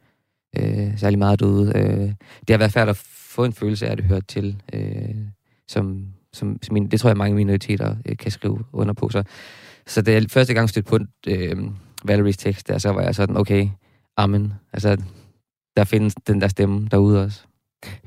øh, 0.57 0.97
særlig 0.97 1.19
meget 1.19 1.39
derude. 1.39 1.77
Øh, 1.77 2.13
det 2.39 2.49
har 2.49 2.57
været 2.57 2.71
færdigt 2.71 2.89
at 2.89 3.03
få 3.07 3.43
en 3.43 3.53
følelse 3.53 3.87
af, 3.87 3.91
at 3.91 3.97
det 3.97 4.05
hørt 4.05 4.27
til, 4.27 4.61
øh, 4.73 5.15
som, 5.67 6.05
som, 6.33 6.57
som 6.63 6.73
min, 6.73 6.87
det 6.87 6.99
tror 6.99 7.09
jeg, 7.09 7.17
mange 7.17 7.35
minoriteter 7.35 7.95
øh, 8.05 8.17
kan 8.17 8.31
skrive 8.31 8.65
under 8.73 8.93
på. 8.93 9.09
Så, 9.09 9.23
så 9.87 10.01
da 10.01 10.13
jeg 10.13 10.25
første 10.29 10.53
gang 10.53 10.69
stødte 10.69 10.89
på 10.89 10.99
øh, 11.27 11.57
Valeries 12.03 12.37
tekst, 12.37 12.67
der, 12.67 12.77
så 12.77 12.89
var 12.89 13.01
jeg 13.01 13.15
sådan, 13.15 13.37
okay, 13.37 13.69
amen. 14.17 14.53
Altså, 14.73 14.97
der 15.77 15.83
findes 15.83 16.15
den 16.15 16.41
der 16.41 16.47
stemme 16.47 16.87
derude 16.91 17.23
også. 17.23 17.48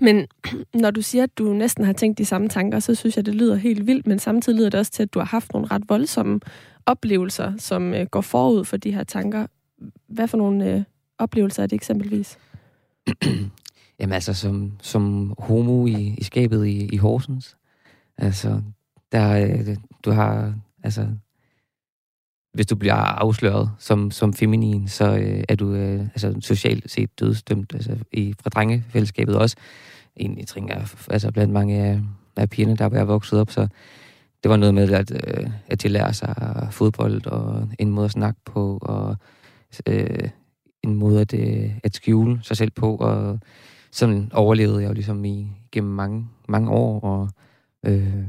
Men 0.00 0.26
når 0.82 0.90
du 0.90 1.02
siger, 1.02 1.24
at 1.24 1.38
du 1.38 1.52
næsten 1.52 1.84
har 1.84 1.92
tænkt 1.92 2.18
de 2.18 2.24
samme 2.24 2.48
tanker, 2.48 2.78
så 2.78 2.94
synes 2.94 3.16
jeg, 3.16 3.26
det 3.26 3.34
lyder 3.34 3.56
helt 3.56 3.86
vildt, 3.86 4.06
men 4.06 4.18
samtidig 4.18 4.56
lyder 4.56 4.70
det 4.70 4.80
også 4.80 4.92
til, 4.92 5.02
at 5.02 5.14
du 5.14 5.18
har 5.18 5.26
haft 5.26 5.52
nogle 5.52 5.68
ret 5.70 5.82
voldsomme 5.88 6.40
oplevelser, 6.86 7.52
som 7.58 7.94
øh, 7.94 8.06
går 8.06 8.20
forud 8.20 8.64
for 8.64 8.76
de 8.76 8.92
her 8.94 9.04
tanker. 9.04 9.46
Hvad 10.08 10.28
for 10.28 10.38
nogle 10.38 10.70
øh, 10.70 10.82
oplevelser 11.18 11.62
er 11.62 11.66
det 11.66 11.76
eksempelvis? 11.76 12.38
Jamen 14.00 14.12
altså, 14.12 14.34
som, 14.34 14.72
som 14.82 15.34
homo 15.38 15.86
i, 15.86 16.14
i 16.18 16.24
skabet 16.24 16.66
i, 16.66 16.88
i 16.92 16.96
Horsens. 16.96 17.56
Altså, 18.18 18.62
der, 19.12 19.46
øh, 19.46 19.76
du 20.04 20.10
har, 20.10 20.54
altså, 20.82 21.08
hvis 22.52 22.66
du 22.66 22.76
bliver 22.76 22.94
afsløret 22.94 23.71
som, 23.78 24.11
som 24.11 24.35
feminin, 24.35 24.88
så 24.88 25.16
øh, 25.16 25.44
er 25.49 25.54
du 25.54 25.75
øh, 25.75 26.00
altså, 26.00 26.35
socialt 26.40 26.90
set 26.90 27.21
dødsdømt 27.21 27.75
altså, 27.75 27.97
i, 28.12 28.35
fra 28.42 28.50
drengefællesskabet 28.50 29.37
også. 29.37 29.56
Egentlig 30.21 30.47
tænker 30.47 30.75
jeg, 30.75 30.87
altså 31.11 31.32
blandt 31.32 31.52
mange 31.52 31.78
af, 31.78 32.00
af 32.37 32.50
pigerne, 32.50 32.76
der 32.76 32.87
var 32.87 33.04
vokset 33.04 33.40
op, 33.40 33.50
så 33.50 33.68
det 34.42 34.50
var 34.50 34.56
noget 34.56 34.75
med, 34.75 34.90
at, 34.90 35.12
øh, 35.26 35.50
at 35.68 35.82
de 35.82 35.88
lærer 35.88 36.12
sig 36.12 36.68
fodbold 36.71 37.26
og 37.26 37.68
en 37.78 37.90
måde 37.90 38.04
at 38.04 38.11
snakke 38.11 38.40
på, 38.44 38.78
og 38.82 39.16
øh, 39.87 40.28
en 40.82 40.94
måde 40.94 41.21
at, 41.21 41.35
øh, 41.35 41.71
at 41.85 41.94
skjule 41.94 42.40
sig 42.42 42.56
selv 42.56 42.71
på, 42.71 42.97
og 42.97 43.38
sådan 43.90 44.30
overlevede 44.35 44.82
jeg 44.82 44.88
jo 44.88 44.94
ligesom 44.94 45.25
i, 45.25 45.49
gennem 45.73 45.92
mange, 45.92 46.28
mange 46.49 46.71
år, 46.71 47.00
og 47.00 47.28
øh, 47.87 48.25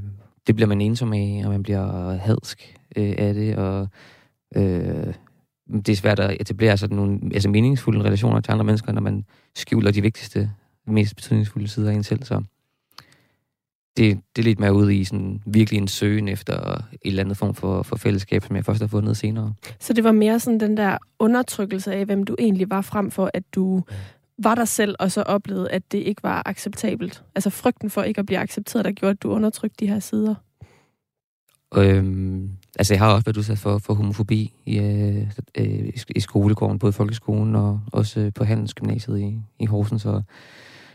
det 0.48 0.56
bliver 0.56 0.68
man 0.68 0.82
ensom 0.82 1.14
af, 1.14 1.42
og 1.46 1.52
man 1.52 1.64
bliver 1.64 2.16
hadsk 2.16 2.78
øh, 2.96 3.16
af 3.18 3.34
det, 3.34 3.56
og 3.56 3.88
øh, 4.56 5.14
det 5.86 5.90
er 5.90 5.96
svært 5.96 6.20
at 6.20 6.38
etablere 6.42 6.78
sådan 6.78 6.98
nogle 6.98 7.20
altså 7.34 7.50
meningsfulde 7.50 8.04
relationer 8.04 8.42
til 8.42 8.52
andre 8.52 8.66
mennesker, 8.66 8.92
når 8.92 9.02
man 9.02 9.26
skjuler 9.56 9.92
de 9.92 10.02
vigtigste, 10.02 10.52
mest 10.88 11.16
betydningsfulde 11.16 11.68
sider 11.68 11.92
af 11.92 11.96
en 11.96 12.04
selv. 12.04 12.24
Så 12.24 12.44
det, 13.98 14.20
det 14.36 14.42
er 14.42 14.44
lidt 14.44 14.60
mere 14.60 14.74
ude 14.74 14.96
i 14.96 15.04
sådan, 15.04 15.42
virkelig 15.46 15.78
en 15.78 15.88
søgen 15.88 16.28
efter 16.28 16.74
et 16.74 16.98
eller 17.02 17.24
andet 17.24 17.38
form 17.38 17.54
for, 17.54 17.84
for 17.84 17.96
fællesskab, 17.96 18.44
som 18.44 18.56
jeg 18.56 18.66
først 18.66 18.82
har 18.82 18.88
fundet 18.88 19.18
senere. 19.18 19.54
Så 19.80 19.94
det 19.94 20.04
var 20.04 20.12
mere 20.12 20.40
sådan 20.40 20.60
den 20.60 20.78
der 20.78 20.98
undertrykkelse 21.20 21.94
af, 21.94 22.06
hvem 22.06 22.24
du 22.24 22.36
egentlig 22.40 22.70
var, 22.70 22.82
frem 22.82 23.12
for 23.12 23.32
at 23.34 23.44
du 23.56 23.84
var 24.38 24.56
der 24.56 24.66
selv 24.66 24.96
og 25.00 25.12
så 25.12 25.22
oplevede, 25.22 25.72
at 25.72 25.92
det 25.92 25.98
ikke 25.98 26.24
var 26.24 26.42
acceptabelt? 26.46 27.24
Altså 27.36 27.50
frygten 27.50 27.90
for 27.90 28.04
ikke 28.04 28.20
at 28.20 28.26
blive 28.26 28.40
accepteret, 28.40 28.86
der 28.86 28.92
gjorde, 28.92 29.12
at 29.12 29.24
du 29.24 29.32
undertrykte 29.32 29.86
de 29.86 29.88
her 29.88 30.00
sider? 30.00 30.36
Øhm, 31.78 32.50
altså, 32.80 32.94
jeg 32.94 33.02
har 33.02 33.14
også 33.14 33.26
været 33.26 33.38
udsat 33.38 33.58
for, 33.58 33.78
for 33.78 33.94
homofobi 33.94 34.54
i, 34.66 34.80
øh, 34.80 35.28
øh, 35.58 35.90
i 36.16 36.20
skolegården, 36.20 36.80
både 36.80 36.90
i 36.90 36.94
folkeskolen 36.94 37.56
og 37.56 37.82
også 37.92 38.20
øh, 38.20 38.34
på 38.34 38.44
Handelsgymnasiet 38.44 39.20
i, 39.20 39.40
i 39.60 39.66
Horsens. 39.66 40.06
Og 40.06 40.24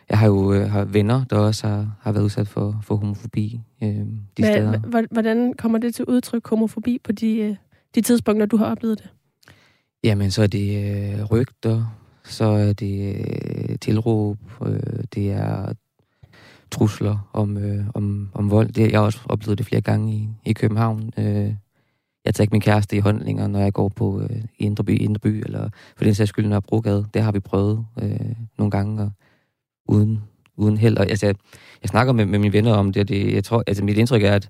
jeg 0.08 0.18
har 0.18 0.26
jo 0.26 0.52
øh, 0.52 0.70
har 0.70 0.84
venner, 0.84 1.24
der 1.24 1.36
også 1.36 1.66
har, 1.66 1.96
har 2.00 2.12
været 2.12 2.24
udsat 2.24 2.48
for, 2.48 2.80
for 2.82 2.96
homofobi 2.96 3.60
øh, 3.82 3.88
de 3.88 4.06
Hvad, 4.38 4.52
steder. 4.52 5.06
Hvordan 5.10 5.54
kommer 5.58 5.78
det 5.78 5.94
til 5.94 6.04
udtryk, 6.04 6.48
homofobi, 6.48 6.98
på 7.04 7.12
de, 7.12 7.36
øh, 7.36 7.56
de 7.94 8.00
tidspunkter, 8.00 8.46
du 8.46 8.56
har 8.56 8.66
oplevet 8.66 8.98
det? 8.98 9.10
Jamen, 10.04 10.30
så 10.30 10.42
er 10.42 10.46
det 10.46 10.84
øh, 10.84 11.24
rygter, 11.24 11.98
så 12.24 12.44
er 12.44 12.72
det 12.72 13.16
øh, 13.16 13.78
tilråb, 13.78 14.38
øh, 14.66 14.80
det 15.14 15.30
er 15.32 15.72
trusler 16.70 17.28
om, 17.32 17.56
øh, 17.56 17.84
om, 17.94 18.30
om 18.34 18.50
vold. 18.50 18.68
Det, 18.68 18.92
jeg 18.92 18.98
har 19.00 19.04
også 19.04 19.20
oplevet 19.24 19.58
det 19.58 19.66
flere 19.66 19.80
gange 19.80 20.14
i, 20.14 20.28
i 20.44 20.52
København. 20.52 21.12
Øh, 21.18 21.54
jeg 22.24 22.34
tager 22.34 22.42
ikke 22.42 22.52
min 22.52 22.60
kæreste 22.60 22.96
i 22.96 23.00
håndlinger, 23.00 23.46
når 23.46 23.58
jeg 23.58 23.72
går 23.72 23.88
på 23.88 24.20
øh, 24.20 24.42
i 24.58 24.64
Indre 24.64 24.84
By, 24.84 25.00
Indre 25.00 25.20
By, 25.20 25.42
eller 25.44 25.68
for 25.96 26.04
den 26.04 26.14
sags 26.14 26.28
skyld, 26.28 26.46
når 26.46 26.56
jeg 26.56 26.62
Brogade. 26.62 27.06
Det 27.14 27.22
har 27.22 27.32
vi 27.32 27.40
prøvet 27.40 27.86
øh, 28.02 28.20
nogle 28.58 28.70
gange, 28.70 29.02
og 29.02 29.12
uden, 29.88 30.22
uden 30.56 30.76
held. 30.76 30.98
Og, 30.98 31.06
altså, 31.06 31.26
jeg, 31.26 31.34
jeg 31.82 31.88
snakker 31.88 32.12
med, 32.12 32.26
med 32.26 32.38
mine 32.38 32.52
venner 32.52 32.72
om 32.72 32.92
det, 32.92 33.00
og 33.00 33.08
det, 33.08 33.34
jeg 33.34 33.44
tror, 33.44 33.62
altså, 33.66 33.84
mit 33.84 33.98
indtryk 33.98 34.22
er, 34.22 34.34
at 34.34 34.48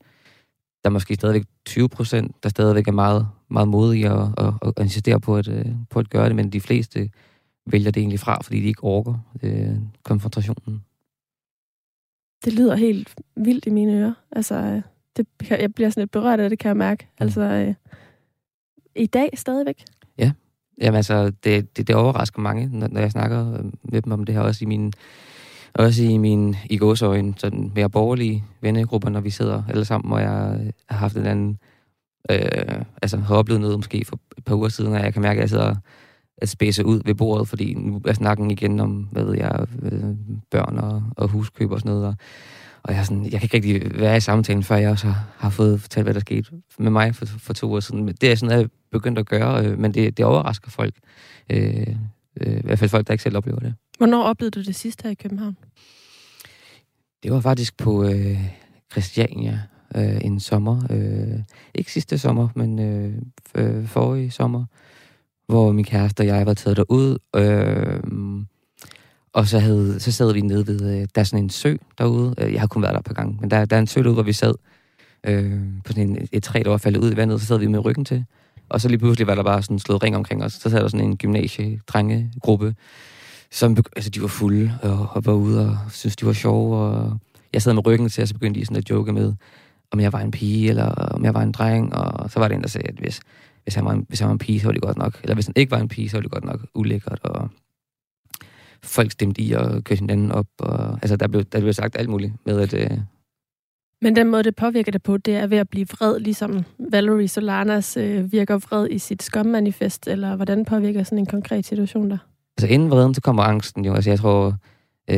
der 0.84 0.90
er 0.90 0.92
måske 0.92 1.14
stadigvæk 1.14 1.44
20 1.66 1.88
procent, 1.88 2.42
der 2.42 2.48
stadigvæk 2.48 2.88
er 2.88 2.92
meget, 2.92 3.28
meget 3.50 3.68
modige 3.68 4.12
og, 4.12 4.32
og, 4.36 4.54
og 4.60 4.74
insisterer 4.80 5.18
på 5.18 5.36
at, 5.36 5.48
øh, 5.48 5.66
på 5.90 5.98
at 5.98 6.10
gøre 6.10 6.28
det, 6.28 6.36
men 6.36 6.50
de 6.50 6.60
fleste 6.60 7.10
vælger 7.66 7.90
det 7.90 8.00
egentlig 8.00 8.20
fra, 8.20 8.42
fordi 8.42 8.60
de 8.60 8.66
ikke 8.66 8.84
orker 8.84 9.14
øh, 9.42 9.76
konfrontationen. 10.02 10.84
Det 12.44 12.52
lyder 12.52 12.76
helt 12.76 13.14
vildt 13.36 13.66
i 13.66 13.70
mine 13.70 13.92
ører. 13.92 14.14
Altså, 14.32 14.82
det, 15.16 15.26
jeg 15.50 15.74
bliver 15.74 15.90
sådan 15.90 16.00
lidt 16.00 16.10
berørt 16.10 16.40
af 16.40 16.50
det, 16.50 16.58
kan 16.58 16.68
jeg 16.68 16.76
mærke. 16.76 17.04
Mm. 17.04 17.24
Altså, 17.24 17.40
øh, 17.40 17.74
i 18.96 19.06
dag 19.06 19.30
stadigvæk? 19.34 19.84
Ja. 20.18 20.32
Jamen 20.80 20.96
altså, 20.96 21.30
det, 21.44 21.76
det, 21.76 21.88
det 21.88 21.96
overrasker 21.96 22.40
mange, 22.40 22.68
når, 22.72 22.88
når 22.88 23.00
jeg 23.00 23.10
snakker 23.10 23.62
med 23.82 24.02
dem 24.02 24.12
om 24.12 24.24
det 24.24 24.34
her, 24.34 24.42
også 24.42 24.64
i 24.64 24.68
min, 24.68 24.92
også 25.74 26.02
i 26.02 26.16
min 26.16 26.56
i 26.70 26.76
gåsøjne, 26.78 27.34
sådan 27.36 27.72
mere 27.74 27.90
borgerlige 27.90 28.44
vennegrupper, 28.60 29.08
når 29.08 29.20
vi 29.20 29.30
sidder 29.30 29.62
alle 29.68 29.84
sammen, 29.84 30.12
og 30.12 30.20
jeg 30.20 30.30
har 30.88 30.96
haft 30.96 31.16
en 31.16 31.26
anden, 31.26 31.58
øh, 32.30 32.82
altså 33.02 33.16
har 33.16 33.36
oplevet 33.36 33.60
noget 33.60 33.78
måske 33.78 34.04
for 34.04 34.20
et 34.38 34.44
par 34.44 34.54
uger 34.54 34.68
siden, 34.68 34.92
og 34.92 35.00
jeg 35.00 35.12
kan 35.12 35.22
mærke, 35.22 35.38
at 35.38 35.42
jeg 35.42 35.48
sidder 35.48 35.74
at 36.42 36.48
spæse 36.48 36.84
ud 36.84 37.00
ved 37.04 37.14
bordet, 37.14 37.48
fordi 37.48 37.74
nu 37.74 38.00
er 38.06 38.12
snakken 38.12 38.50
igen 38.50 38.80
om, 38.80 38.90
hvad 38.90 39.24
ved 39.24 39.34
jeg, 39.34 39.66
øh, 39.82 40.02
børn 40.50 40.78
og, 40.78 41.02
og 41.16 41.28
huskøb 41.28 41.70
og 41.70 41.80
sådan 41.80 41.92
noget. 41.92 42.06
Og, 42.06 42.14
og 42.82 42.92
jeg, 42.92 43.00
er 43.00 43.04
sådan, 43.04 43.24
jeg 43.24 43.40
kan 43.40 43.42
ikke 43.42 43.56
rigtig 43.56 44.00
være 44.00 44.16
i 44.16 44.20
samtalen, 44.20 44.62
før 44.62 44.76
jeg 44.76 44.90
også 44.90 45.06
har, 45.06 45.26
har 45.36 45.50
fået 45.50 45.80
fortalt, 45.80 46.04
hvad 46.04 46.14
der 46.14 46.20
skete 46.20 46.50
med 46.78 46.90
mig 46.90 47.14
for, 47.14 47.26
for 47.26 47.52
to 47.52 47.72
år 47.72 47.80
siden. 47.80 48.08
Det 48.08 48.32
er 48.32 48.34
sådan, 48.34 48.52
at 48.52 48.60
jeg 48.60 48.68
begyndt 48.92 49.18
at 49.18 49.26
gøre, 49.26 49.66
øh, 49.66 49.78
men 49.78 49.94
det, 49.94 50.16
det 50.16 50.24
overrasker 50.24 50.70
folk. 50.70 50.94
Øh, 51.50 51.86
øh, 52.40 52.58
I 52.58 52.60
hvert 52.64 52.78
fald 52.78 52.90
folk, 52.90 53.06
der 53.06 53.12
ikke 53.12 53.22
selv 53.22 53.36
oplever 53.36 53.58
det. 53.58 53.74
Hvornår 53.98 54.22
oplevede 54.22 54.60
du 54.60 54.64
det 54.64 54.74
sidste 54.74 55.02
her 55.02 55.10
i 55.10 55.14
København? 55.14 55.56
Det 57.22 57.32
var 57.32 57.40
faktisk 57.40 57.76
på 57.76 58.04
øh, 58.04 58.38
Christiania 58.92 59.62
øh, 59.94 60.20
en 60.24 60.40
sommer. 60.40 60.82
Øh, 60.90 61.40
ikke 61.74 61.92
sidste 61.92 62.18
sommer, 62.18 62.48
men 62.54 62.78
øh, 63.54 63.86
forrige 63.86 64.30
sommer 64.30 64.64
hvor 65.48 65.72
min 65.72 65.84
kæreste 65.84 66.20
og 66.20 66.26
jeg 66.26 66.46
var 66.46 66.54
taget 66.54 66.76
derud. 66.76 67.18
Øh, 67.36 68.00
og 69.32 69.46
så, 69.46 69.58
havde, 69.58 70.00
så 70.00 70.12
sad 70.12 70.32
vi 70.32 70.40
nede 70.40 70.66
ved, 70.66 70.80
øh, 70.82 71.08
der 71.14 71.20
er 71.20 71.24
sådan 71.24 71.44
en 71.44 71.50
sø 71.50 71.76
derude. 71.98 72.34
Øh, 72.38 72.52
jeg 72.52 72.60
har 72.60 72.66
kun 72.66 72.82
været 72.82 72.92
der 72.92 72.98
et 72.98 73.04
par 73.04 73.14
gange, 73.14 73.38
men 73.40 73.50
der, 73.50 73.64
der 73.64 73.76
er 73.76 73.80
en 73.80 73.86
sø 73.86 74.00
derude, 74.00 74.14
hvor 74.14 74.22
vi 74.22 74.32
sad 74.32 74.54
øh, 75.26 75.60
på 75.84 75.92
sådan 75.92 76.08
en, 76.08 76.28
et 76.32 76.42
træ, 76.42 76.62
der 76.64 76.70
var 76.70 76.76
faldet 76.76 77.00
ud 77.00 77.12
i 77.12 77.16
vandet, 77.16 77.40
så 77.40 77.46
sad 77.46 77.58
vi 77.58 77.66
med 77.66 77.84
ryggen 77.84 78.04
til. 78.04 78.24
Og 78.68 78.80
så 78.80 78.88
lige 78.88 78.98
pludselig 78.98 79.26
var 79.26 79.34
der 79.34 79.42
bare 79.42 79.62
sådan 79.62 79.78
slået 79.78 80.02
ring 80.02 80.16
omkring 80.16 80.44
os. 80.44 80.52
Så 80.52 80.70
sad 80.70 80.80
der 80.80 80.88
sådan 80.88 81.06
en 81.06 81.16
gymnasie-drengegruppe, 81.16 82.74
som 83.50 83.76
altså, 83.96 84.10
de 84.10 84.22
var 84.22 84.28
fulde 84.28 84.78
og, 84.82 85.08
og 85.10 85.26
var 85.26 85.32
ude 85.32 85.68
og 85.68 85.78
synes 85.90 86.16
de 86.16 86.26
var 86.26 86.32
sjove. 86.32 86.76
Og 86.76 87.18
jeg 87.52 87.62
sad 87.62 87.72
med 87.72 87.86
ryggen 87.86 88.08
til, 88.08 88.22
og 88.22 88.28
så 88.28 88.34
begyndte 88.34 88.60
de 88.60 88.64
sådan 88.64 88.76
at 88.76 88.90
joke 88.90 89.12
med, 89.12 89.34
om 89.90 90.00
jeg 90.00 90.12
var 90.12 90.20
en 90.20 90.30
pige, 90.30 90.68
eller 90.68 90.86
om 90.86 91.24
jeg 91.24 91.34
var 91.34 91.42
en 91.42 91.52
dreng. 91.52 91.94
Og 91.94 92.30
så 92.30 92.40
var 92.40 92.48
det 92.48 92.54
en, 92.54 92.62
der 92.62 92.68
sagde, 92.68 92.88
at 92.88 92.94
hvis, 92.98 93.20
hvis 93.68 93.74
han, 93.74 93.84
var 93.84 93.92
en, 93.92 94.06
hvis 94.08 94.20
han 94.20 94.28
var 94.28 94.32
en 94.32 94.38
pige, 94.38 94.60
så 94.60 94.66
var 94.66 94.72
det 94.72 94.82
godt 94.82 94.96
nok. 94.96 95.20
Eller 95.22 95.34
hvis 95.34 95.46
han 95.46 95.52
ikke 95.56 95.70
var 95.70 95.78
en 95.78 95.88
pige, 95.88 96.08
så 96.08 96.16
var 96.16 96.22
det 96.22 96.30
godt 96.30 96.44
nok 96.44 96.60
ulækkert. 96.74 97.20
Og 97.22 97.48
folk 98.82 99.10
stemte 99.10 99.42
i 99.42 99.52
og 99.52 99.84
kørte 99.84 100.00
hinanden 100.00 100.32
op. 100.32 100.46
Og, 100.58 100.92
altså, 100.92 101.16
der 101.16 101.28
blev, 101.28 101.44
der 101.44 101.60
blev 101.60 101.72
sagt 101.72 101.96
alt 101.98 102.08
muligt 102.08 102.32
med, 102.46 102.60
at... 102.60 102.74
Øh... 102.74 102.98
Men 104.02 104.16
den 104.16 104.30
måde, 104.30 104.42
det 104.42 104.56
påvirker 104.56 104.92
det 104.92 105.02
på, 105.02 105.16
det 105.16 105.36
er 105.36 105.46
ved 105.46 105.58
at 105.58 105.68
blive 105.68 105.86
vred, 105.88 106.20
ligesom 106.20 106.64
Valerie 106.90 107.28
Solanas 107.28 107.96
øh, 107.96 108.32
virker 108.32 108.58
vred 108.58 108.88
i 108.90 108.98
sit 108.98 109.22
skommanifest, 109.22 110.08
eller 110.08 110.36
hvordan 110.36 110.64
påvirker 110.64 111.02
sådan 111.02 111.18
en 111.18 111.26
konkret 111.26 111.66
situation 111.66 112.10
der? 112.10 112.18
Altså 112.58 112.74
inden 112.74 112.90
vreden, 112.90 113.14
så 113.14 113.20
kommer 113.20 113.42
angsten 113.42 113.84
jo. 113.84 113.94
Altså 113.94 114.10
jeg 114.10 114.18
tror, 114.18 114.56
øh, 115.10 115.16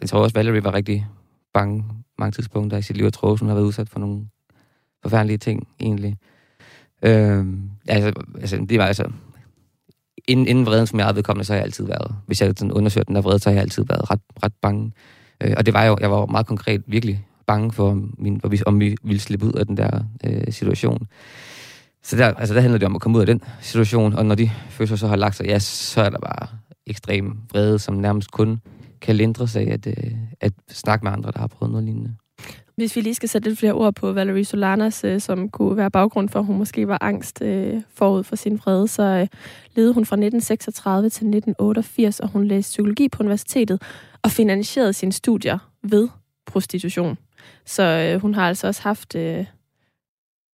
jeg 0.00 0.08
tror 0.08 0.20
også, 0.20 0.34
Valerie 0.34 0.64
var 0.64 0.74
rigtig 0.74 1.06
bange 1.54 1.84
mange 2.18 2.32
tidspunkter 2.32 2.76
i 2.78 2.82
sit 2.82 2.96
liv. 2.96 3.04
Jeg 3.04 3.12
tror 3.12 3.30
også, 3.30 3.44
hun 3.44 3.48
har 3.48 3.54
været 3.54 3.66
udsat 3.66 3.88
for 3.88 4.00
nogle 4.00 4.26
forfærdelige 5.02 5.38
ting, 5.38 5.68
egentlig. 5.80 6.16
Øh, 7.02 7.46
altså, 7.88 8.12
altså, 8.40 8.66
det 8.68 8.78
var 8.78 8.86
altså... 8.86 9.10
Inden, 10.28 10.46
inden 10.46 10.66
vreden, 10.66 10.86
som 10.86 10.98
jeg 10.98 11.08
er 11.08 11.12
vedkommende, 11.12 11.44
så 11.44 11.52
har 11.52 11.58
jeg 11.58 11.64
altid 11.64 11.86
været... 11.86 12.14
Hvis 12.26 12.40
jeg 12.40 12.52
sådan 12.56 12.72
undersøger 12.72 13.04
den 13.04 13.14
der 13.14 13.20
vrede, 13.20 13.38
så 13.38 13.48
har 13.48 13.54
jeg 13.54 13.62
altid 13.62 13.84
været 13.88 14.10
ret, 14.10 14.20
ret 14.42 14.52
bange. 14.62 14.92
Øh, 15.42 15.54
og 15.56 15.66
det 15.66 15.74
var 15.74 15.84
jo... 15.84 15.96
Jeg 16.00 16.10
var 16.10 16.26
meget 16.26 16.46
konkret 16.46 16.82
virkelig 16.86 17.26
bange 17.46 17.72
for, 17.72 17.90
om, 17.90 18.14
min, 18.18 18.40
om 18.66 18.80
vi 18.80 18.96
ville 19.02 19.20
slippe 19.20 19.46
ud 19.46 19.52
af 19.52 19.66
den 19.66 19.76
der 19.76 20.00
øh, 20.24 20.52
situation. 20.52 21.06
Så 22.02 22.16
der, 22.16 22.34
altså 22.34 22.54
der 22.54 22.60
handler 22.60 22.78
det 22.78 22.86
om 22.86 22.94
at 22.94 23.00
komme 23.00 23.16
ud 23.16 23.20
af 23.20 23.26
den 23.26 23.42
situation, 23.60 24.14
og 24.14 24.26
når 24.26 24.34
de 24.34 24.50
følelser 24.70 24.96
så 24.96 25.06
har 25.06 25.16
lagt 25.16 25.36
sig, 25.36 25.46
ja, 25.46 25.58
så 25.58 26.02
er 26.02 26.10
der 26.10 26.18
bare 26.18 26.48
ekstrem 26.86 27.38
vrede, 27.52 27.78
som 27.78 27.94
nærmest 27.94 28.30
kun 28.30 28.60
kan 29.00 29.16
lindre 29.16 29.48
sig 29.48 29.70
at, 29.70 29.86
øh, 29.86 30.12
at 30.40 30.52
snakke 30.70 31.04
med 31.04 31.12
andre, 31.12 31.30
der 31.30 31.38
har 31.38 31.46
prøvet 31.46 31.72
noget 31.72 31.84
lignende. 31.84 32.14
Hvis 32.78 32.96
vi 32.96 33.00
lige 33.00 33.14
skal 33.14 33.28
sætte 33.28 33.48
lidt 33.48 33.58
flere 33.58 33.72
ord 33.72 33.94
på 33.94 34.12
Valerie 34.12 34.44
Solanas, 34.44 35.04
øh, 35.04 35.20
som 35.20 35.48
kunne 35.48 35.76
være 35.76 35.90
baggrund 35.90 36.28
for, 36.28 36.38
at 36.38 36.44
hun 36.44 36.58
måske 36.58 36.88
var 36.88 36.98
angst 37.00 37.42
øh, 37.42 37.82
forud 37.94 38.24
for 38.24 38.36
sin 38.36 38.58
fred, 38.58 38.86
så 38.86 39.02
øh, 39.02 39.26
levede 39.76 39.94
hun 39.94 40.04
fra 40.04 40.16
1936 40.16 41.02
til 41.02 41.26
1988, 41.26 42.20
og 42.20 42.28
hun 42.28 42.44
læste 42.44 42.70
psykologi 42.70 43.08
på 43.08 43.22
universitetet 43.22 43.82
og 44.22 44.30
finansierede 44.30 44.92
sine 44.92 45.12
studier 45.12 45.58
ved 45.82 46.08
prostitution. 46.46 47.18
Så 47.64 47.82
øh, 47.82 48.20
hun 48.20 48.34
har 48.34 48.48
altså 48.48 48.66
også 48.66 48.82
haft 48.82 49.14
øh, 49.14 49.44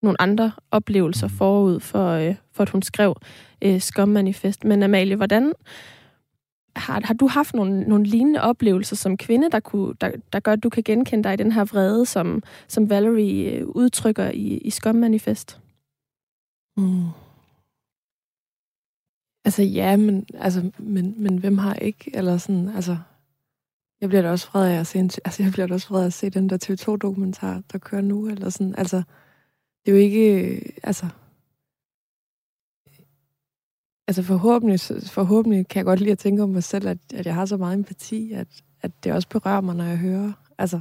nogle 0.02 0.20
andre 0.20 0.52
oplevelser 0.70 1.28
forud 1.28 1.80
for, 1.80 2.10
øh, 2.10 2.34
for 2.52 2.62
at 2.62 2.70
hun 2.70 2.82
skrev 2.82 3.14
øh, 3.62 3.80
Skum 3.80 4.08
Manifest. 4.08 4.64
Men 4.64 4.82
Amalie, 4.82 5.16
hvordan 5.16 5.52
har, 6.76 7.00
har 7.04 7.14
du 7.14 7.26
haft 7.26 7.54
nogle, 7.54 7.80
nogle 7.80 8.04
lignende 8.04 8.40
oplevelser 8.40 8.96
som 8.96 9.16
kvinde, 9.16 9.50
der, 9.50 9.60
kunne, 9.60 9.94
der, 10.00 10.10
der 10.32 10.40
gør, 10.40 10.52
at 10.52 10.62
du 10.62 10.68
kan 10.68 10.82
genkende 10.82 11.24
dig 11.24 11.34
i 11.34 11.36
den 11.36 11.52
her 11.52 11.64
vrede, 11.64 12.06
som, 12.06 12.42
som 12.68 12.90
Valerie 12.90 13.50
øh, 13.50 13.66
udtrykker 13.66 14.30
i, 14.30 14.58
i 14.58 14.70
Skum 14.70 14.94
Manifest? 14.94 15.60
Mm. 16.76 17.04
Altså 19.44 19.62
ja, 19.62 19.96
men, 19.96 20.26
altså, 20.34 20.70
men, 20.78 21.14
men 21.16 21.38
hvem 21.38 21.58
har 21.58 21.74
ikke? 21.74 22.10
Eller 22.14 22.36
sådan, 22.38 22.68
altså, 22.68 22.96
jeg 24.00 24.08
bliver 24.08 24.22
da 24.22 24.30
også 24.30 24.48
vred 24.50 24.70
af 24.70 24.80
at 24.80 24.86
se, 24.86 24.98
en, 24.98 25.10
altså, 25.24 25.42
jeg 25.42 25.52
bliver 25.52 25.66
da 25.66 25.74
også 25.74 25.88
vred 25.88 26.02
af 26.02 26.06
at 26.06 26.12
se 26.12 26.30
den 26.30 26.48
der 26.50 26.58
TV2-dokumentar, 26.64 27.62
der 27.72 27.78
kører 27.78 28.02
nu, 28.02 28.28
eller 28.28 28.50
sådan, 28.50 28.74
altså, 28.78 28.96
det 29.86 29.92
er 29.92 29.96
jo 29.96 30.02
ikke, 30.02 30.44
øh, 30.44 30.62
altså, 30.82 31.06
Altså 34.08 34.22
forhåbentlig, 34.22 34.80
forhåbentlig 35.06 35.68
kan 35.68 35.78
jeg 35.78 35.84
godt 35.84 36.00
lide 36.00 36.12
at 36.12 36.18
tænke 36.18 36.42
om 36.42 36.48
mig 36.48 36.64
selv, 36.64 36.88
at, 36.88 36.98
at 37.14 37.26
jeg 37.26 37.34
har 37.34 37.46
så 37.46 37.56
meget 37.56 37.74
empati, 37.74 38.32
at, 38.32 38.48
at 38.82 39.04
det 39.04 39.12
også 39.12 39.28
berører 39.28 39.60
mig, 39.60 39.76
når 39.76 39.84
jeg 39.84 39.98
hører. 39.98 40.32
Altså, 40.58 40.80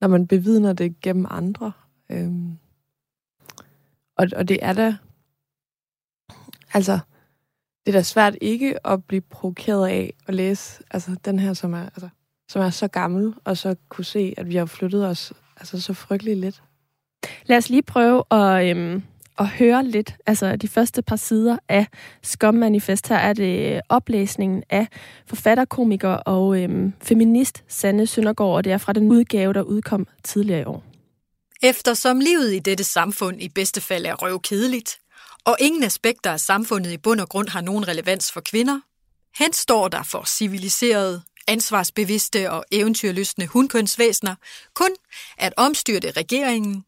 når 0.00 0.08
man 0.08 0.26
bevidner 0.26 0.72
det 0.72 1.00
gennem 1.00 1.26
andre. 1.30 1.72
Øhm, 2.10 2.58
og, 4.16 4.26
og 4.36 4.48
det 4.48 4.58
er 4.62 4.72
da... 4.72 4.96
Altså, 6.74 6.98
det 7.86 7.94
er 7.94 7.98
da 7.98 8.02
svært 8.02 8.36
ikke 8.40 8.86
at 8.86 9.04
blive 9.04 9.20
provokeret 9.20 9.88
af 9.88 10.14
at 10.26 10.34
læse 10.34 10.82
altså, 10.90 11.16
den 11.24 11.38
her, 11.38 11.52
som 11.52 11.74
er, 11.74 11.82
altså, 11.82 12.08
som 12.48 12.62
er 12.62 12.70
så 12.70 12.88
gammel, 12.88 13.34
og 13.44 13.56
så 13.56 13.76
kunne 13.88 14.04
se, 14.04 14.34
at 14.36 14.48
vi 14.48 14.56
har 14.56 14.66
flyttet 14.66 15.06
os 15.06 15.32
altså, 15.56 15.80
så 15.80 15.92
frygteligt 15.94 16.38
lidt. 16.38 16.62
Lad 17.46 17.56
os 17.56 17.70
lige 17.70 17.82
prøve 17.82 18.22
at... 18.30 18.76
Øhm 18.76 19.02
at 19.38 19.48
høre 19.48 19.84
lidt, 19.84 20.14
altså 20.26 20.56
de 20.56 20.68
første 20.68 21.02
par 21.02 21.16
sider 21.16 21.58
af 21.68 21.86
Skum 22.22 22.54
Manifest. 22.54 23.08
Her 23.08 23.16
er 23.16 23.32
det 23.32 23.80
oplæsningen 23.88 24.62
af 24.70 24.86
forfatter, 25.26 25.64
komiker 25.64 26.10
og 26.10 26.62
øhm, 26.62 26.92
feminist 27.02 27.64
Sanne 27.68 28.06
Søndergaard, 28.06 28.54
og 28.54 28.64
det 28.64 28.72
er 28.72 28.78
fra 28.78 28.92
den 28.92 29.10
udgave, 29.10 29.52
der 29.52 29.62
udkom 29.62 30.06
tidligere 30.24 30.60
i 30.60 30.64
år. 30.64 30.84
Eftersom 31.62 32.20
livet 32.20 32.54
i 32.54 32.58
dette 32.58 32.84
samfund 32.84 33.42
i 33.42 33.48
bedste 33.48 33.80
fald 33.80 34.06
er 34.06 34.14
røvkedeligt, 34.14 34.98
og 35.44 35.56
ingen 35.60 35.84
aspekter 35.84 36.30
af 36.30 36.40
samfundet 36.40 36.92
i 36.92 36.96
bund 36.96 37.20
og 37.20 37.28
grund 37.28 37.48
har 37.48 37.60
nogen 37.60 37.88
relevans 37.88 38.32
for 38.32 38.40
kvinder, 38.40 38.80
Han 39.34 39.52
står 39.52 39.88
der 39.88 40.02
for 40.02 40.24
civiliserede, 40.26 41.22
ansvarsbevidste 41.48 42.50
og 42.50 42.64
eventyrlystende 42.72 43.46
hundkønsvæsener 43.46 44.34
kun 44.74 44.90
at 45.38 45.54
omstyrte 45.56 46.10
regeringen, 46.10 46.84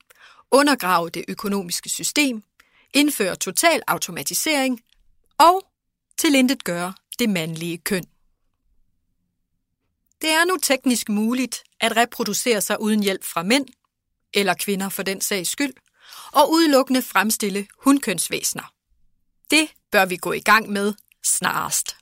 undergrave 0.51 1.11
det 1.11 1.25
økonomiske 1.29 1.89
system, 1.89 2.43
indføre 2.95 3.37
total 3.37 3.83
automatisering 3.87 4.81
og 5.39 5.63
tilintet 6.19 6.65
gøre 6.65 6.95
det 7.19 7.29
mandlige 7.31 7.79
køn. 7.79 8.05
Det 10.21 10.31
er 10.31 10.45
nu 10.45 10.57
teknisk 10.63 11.09
muligt 11.09 11.63
at 11.81 11.97
reproducere 11.97 12.61
sig 12.61 12.81
uden 12.81 13.03
hjælp 13.03 13.25
fra 13.25 13.43
mænd, 13.43 13.67
eller 14.35 14.55
kvinder 14.55 14.89
for 14.89 15.03
den 15.03 15.21
sags 15.21 15.51
skyld, 15.51 15.75
og 16.33 16.51
udelukkende 16.51 17.03
fremstille 17.03 17.67
hundkønsvæsener. 17.85 18.73
Det 19.51 19.69
bør 19.91 20.05
vi 20.05 20.17
gå 20.17 20.33
i 20.33 20.41
gang 20.41 20.71
med 20.71 20.95
snarest. 21.25 21.97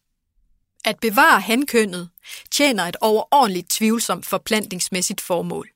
At 0.84 1.00
bevare 1.00 1.40
hankønnet 1.40 2.10
tjener 2.50 2.84
et 2.84 2.96
overordentligt 3.00 3.70
tvivlsomt 3.70 4.26
forplantningsmæssigt 4.26 5.20
formål. 5.20 5.70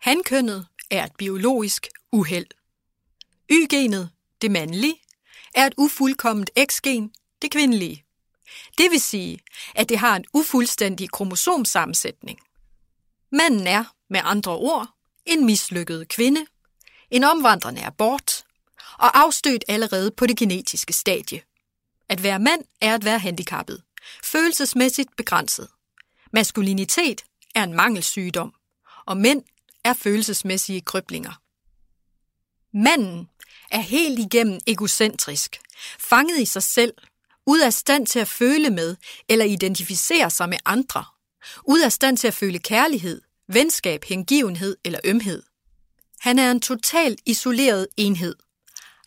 Hankønnet 0.00 0.66
er 0.90 1.04
et 1.04 1.16
biologisk 1.18 1.88
uheld. 2.14 2.46
Y-genet, 3.50 4.10
det 4.42 4.50
mandlige, 4.50 4.96
er 5.54 5.66
et 5.66 5.74
ufuldkomment 5.76 6.50
X-gen, 6.70 7.12
det 7.42 7.50
kvindelige. 7.50 8.04
Det 8.78 8.90
vil 8.90 9.00
sige, 9.00 9.38
at 9.74 9.88
det 9.88 9.98
har 9.98 10.16
en 10.16 10.24
ufuldstændig 10.32 11.10
kromosomsammensætning. 11.10 12.38
Manden 13.32 13.66
er, 13.66 13.84
med 14.10 14.20
andre 14.24 14.52
ord, 14.52 14.88
en 15.26 15.46
mislykket 15.46 16.08
kvinde, 16.08 16.46
en 17.10 17.24
omvandrende 17.24 17.84
abort 17.84 18.44
og 18.98 19.18
afstødt 19.18 19.64
allerede 19.68 20.10
på 20.10 20.26
det 20.26 20.36
genetiske 20.36 20.92
stadie. 20.92 21.42
At 22.08 22.22
være 22.22 22.38
mand 22.38 22.64
er 22.80 22.94
at 22.94 23.04
være 23.04 23.18
handicappet, 23.18 23.82
følelsesmæssigt 24.24 25.16
begrænset. 25.16 25.68
Maskulinitet 26.32 27.24
er 27.54 27.62
en 27.62 27.74
mangelsygdom, 27.74 28.54
og 29.06 29.16
mænd 29.16 29.42
er 29.84 29.92
følelsesmæssige 29.92 30.80
kryblinger. 30.80 31.43
Manden 32.74 33.28
er 33.70 33.80
helt 33.80 34.18
igennem 34.18 34.60
egocentrisk, 34.66 35.60
fanget 35.98 36.40
i 36.40 36.44
sig 36.44 36.62
selv, 36.62 36.94
ud 37.46 37.60
af 37.60 37.72
stand 37.72 38.06
til 38.06 38.18
at 38.18 38.28
føle 38.28 38.70
med 38.70 38.96
eller 39.28 39.44
identificere 39.44 40.30
sig 40.30 40.48
med 40.48 40.58
andre, 40.64 41.04
ud 41.64 41.80
af 41.80 41.92
stand 41.92 42.16
til 42.16 42.26
at 42.26 42.34
føle 42.34 42.58
kærlighed, 42.58 43.20
venskab, 43.48 44.04
hengivenhed 44.04 44.76
eller 44.84 45.00
ømhed. 45.04 45.42
Han 46.20 46.38
er 46.38 46.50
en 46.50 46.60
totalt 46.60 47.20
isoleret 47.26 47.86
enhed, 47.96 48.36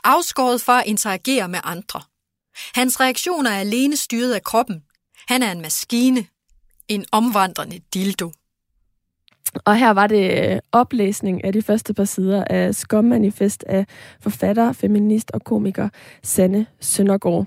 afskåret 0.03 0.61
fra 0.61 0.79
at 0.81 0.87
interagere 0.87 1.49
med 1.49 1.59
andre. 1.63 2.01
Hans 2.75 2.99
reaktioner 2.99 3.51
er 3.51 3.59
alene 3.59 3.97
styret 3.97 4.33
af 4.33 4.43
kroppen. 4.43 4.83
Han 5.27 5.43
er 5.43 5.51
en 5.51 5.61
maskine, 5.61 6.27
en 6.87 7.05
omvandrende 7.11 7.79
dildo. 7.93 8.31
Og 9.65 9.77
her 9.77 9.91
var 9.91 10.07
det 10.07 10.51
øh, 10.51 10.59
oplæsning 10.71 11.43
af 11.43 11.53
de 11.53 11.61
første 11.61 11.93
par 11.93 12.03
sider 12.03 12.43
af 12.49 12.75
Skommanifest 12.75 13.63
af 13.67 13.85
forfatter, 14.21 14.71
feminist 14.71 15.31
og 15.31 15.43
komiker 15.43 15.89
Sanne 16.23 16.65
Søndergaard. 16.79 17.45